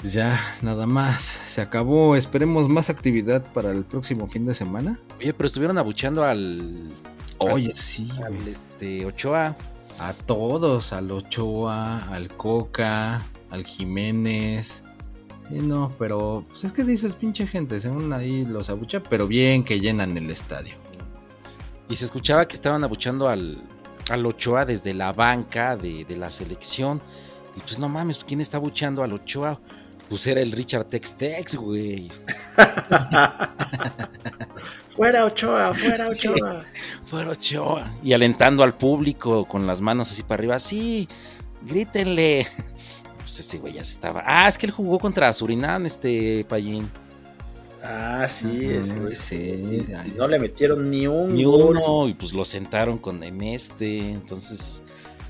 Pues 0.00 0.12
ya, 0.12 0.38
nada 0.60 0.86
más. 0.86 1.22
Se 1.22 1.60
acabó. 1.60 2.16
Esperemos 2.16 2.68
más 2.68 2.90
actividad 2.90 3.44
para 3.52 3.70
el 3.70 3.84
próximo 3.84 4.28
fin 4.28 4.46
de 4.46 4.54
semana. 4.54 4.98
Oye, 5.18 5.32
pero 5.32 5.46
estuvieron 5.46 5.78
abucheando 5.78 6.24
al. 6.24 6.88
Oye, 7.50 7.74
sí, 7.74 8.08
al 8.24 8.36
este, 8.46 9.06
Ochoa. 9.06 9.56
A 9.98 10.12
todos, 10.14 10.92
al 10.92 11.10
Ochoa, 11.10 11.98
al 12.10 12.28
Coca, 12.36 13.20
al 13.50 13.64
Jiménez. 13.64 14.84
Sí, 15.48 15.58
no, 15.58 15.94
pero 15.98 16.44
pues 16.48 16.64
es 16.64 16.72
que 16.72 16.82
dices 16.82 17.14
pinche 17.14 17.46
gente, 17.46 17.80
según 17.80 18.12
ahí 18.12 18.44
los 18.44 18.70
abucha, 18.70 19.02
pero 19.02 19.26
bien 19.26 19.64
que 19.64 19.80
llenan 19.80 20.16
el 20.16 20.30
estadio. 20.30 20.74
Y 21.88 21.96
se 21.96 22.06
escuchaba 22.06 22.48
que 22.48 22.54
estaban 22.54 22.82
abuchando 22.84 23.28
al, 23.28 23.58
al 24.10 24.26
Ochoa 24.26 24.64
desde 24.64 24.94
la 24.94 25.12
banca 25.12 25.76
de, 25.76 26.04
de 26.04 26.16
la 26.16 26.30
selección. 26.30 27.02
Y 27.54 27.60
pues 27.60 27.78
no 27.78 27.88
mames, 27.88 28.24
¿quién 28.24 28.40
está 28.40 28.56
abucheando 28.56 29.02
al 29.02 29.12
Ochoa? 29.12 29.60
Pues 30.08 30.26
era 30.26 30.40
el 30.40 30.52
Richard 30.52 30.84
Tex 30.86 31.16
Tex, 31.16 31.56
güey. 31.56 32.10
fuera 35.02 35.24
Ochoa, 35.24 35.74
fuera 35.74 36.08
Ochoa. 36.08 36.64
Fuera 37.04 37.30
Ochoa. 37.30 37.82
Y 38.04 38.12
alentando 38.12 38.62
al 38.62 38.76
público 38.76 39.44
con 39.46 39.66
las 39.66 39.80
manos 39.80 40.10
así 40.10 40.22
para 40.22 40.34
arriba. 40.40 40.58
Sí, 40.60 41.08
grítenle. 41.62 42.46
Pues 43.18 43.38
ese 43.38 43.58
güey 43.58 43.74
ya 43.74 43.84
se 43.84 43.92
estaba. 43.92 44.24
Ah, 44.26 44.48
es 44.48 44.58
que 44.58 44.66
él 44.66 44.72
jugó 44.72 44.98
contra 44.98 45.32
Surinam, 45.32 45.86
este 45.86 46.44
Payín. 46.48 46.90
Ah, 47.80 48.26
sí, 48.28 48.64
ese 48.68 48.94
güey. 48.98 49.14
Sí, 49.20 49.86
no 50.16 50.26
le 50.26 50.40
metieron 50.40 50.90
ni 50.90 51.06
un 51.06 51.32
Ni 51.32 51.44
gol. 51.44 51.76
uno, 51.76 52.08
y 52.08 52.14
pues 52.14 52.32
lo 52.32 52.44
sentaron 52.44 52.98
con 52.98 53.22
en 53.22 53.40
este. 53.44 53.98
Entonces, 54.10 54.82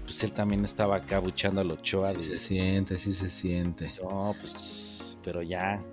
pues 0.05 0.25
él 0.25 0.33
también 0.33 0.65
estaba 0.65 0.97
acá 0.97 1.19
buchando 1.19 1.61
al 1.61 1.71
Ochoa. 1.71 2.09
Sí 2.13 2.15
de- 2.17 2.23
se 2.23 2.39
siente, 2.39 2.97
sí 2.99 3.13
se 3.13 3.29
siente. 3.29 3.93
No, 4.03 4.35
pues, 4.41 5.19
pero 5.23 5.43
ya. 5.43 5.85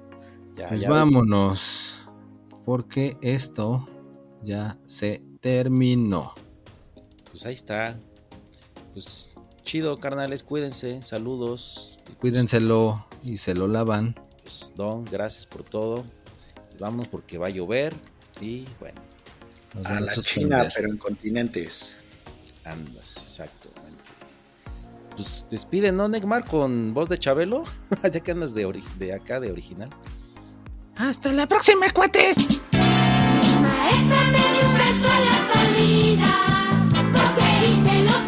Ya, 0.55 0.67
Pues 0.69 0.79
ya. 0.79 0.89
vámonos, 0.89 1.95
porque 2.69 3.17
esto 3.21 3.89
ya 4.43 4.77
se 4.85 5.23
terminó. 5.41 6.35
Pues 7.31 7.43
ahí 7.47 7.55
está. 7.55 7.99
Pues 8.93 9.37
chido, 9.63 9.99
carnales, 9.99 10.43
cuídense. 10.43 11.01
Saludos. 11.01 11.97
Cuídenselo 12.19 13.07
y 13.23 13.37
se 13.37 13.55
lo 13.55 13.67
lavan. 13.67 14.13
Pues, 14.43 14.71
Don, 14.75 15.03
gracias 15.05 15.47
por 15.47 15.63
todo. 15.63 16.03
Vámonos 16.79 17.07
porque 17.07 17.39
va 17.39 17.47
a 17.47 17.49
llover. 17.49 17.95
Y 18.39 18.67
bueno, 18.79 19.01
Nos 19.73 19.85
A 19.87 19.99
la 20.01 20.13
suspender. 20.13 20.59
China, 20.61 20.71
pero 20.75 20.89
en 20.89 20.97
continentes. 20.97 21.95
andas, 22.65 23.17
exactamente. 23.17 23.97
Pues 25.15 25.47
despide, 25.49 25.91
¿no, 25.91 26.07
Neymar? 26.07 26.45
Con 26.45 26.93
voz 26.93 27.09
de 27.09 27.17
Chabelo. 27.17 27.63
ya 28.13 28.19
que 28.19 28.29
andas 28.29 28.53
de, 28.53 28.67
ori- 28.67 28.87
de 28.99 29.13
acá, 29.13 29.39
de 29.39 29.51
original. 29.51 29.89
Hasta 30.99 31.31
la 31.31 31.47
próxima, 31.47 31.89
cuates. 31.91 32.35
Maestra 32.73 34.21
me 34.33 34.43
dio 34.51 34.67
un 34.67 34.73
beso 34.77 35.07
a 35.07 35.19
la 35.21 35.37
salida, 35.53 36.31
porque 37.13 37.45
hice 37.69 38.03
los 38.03 38.21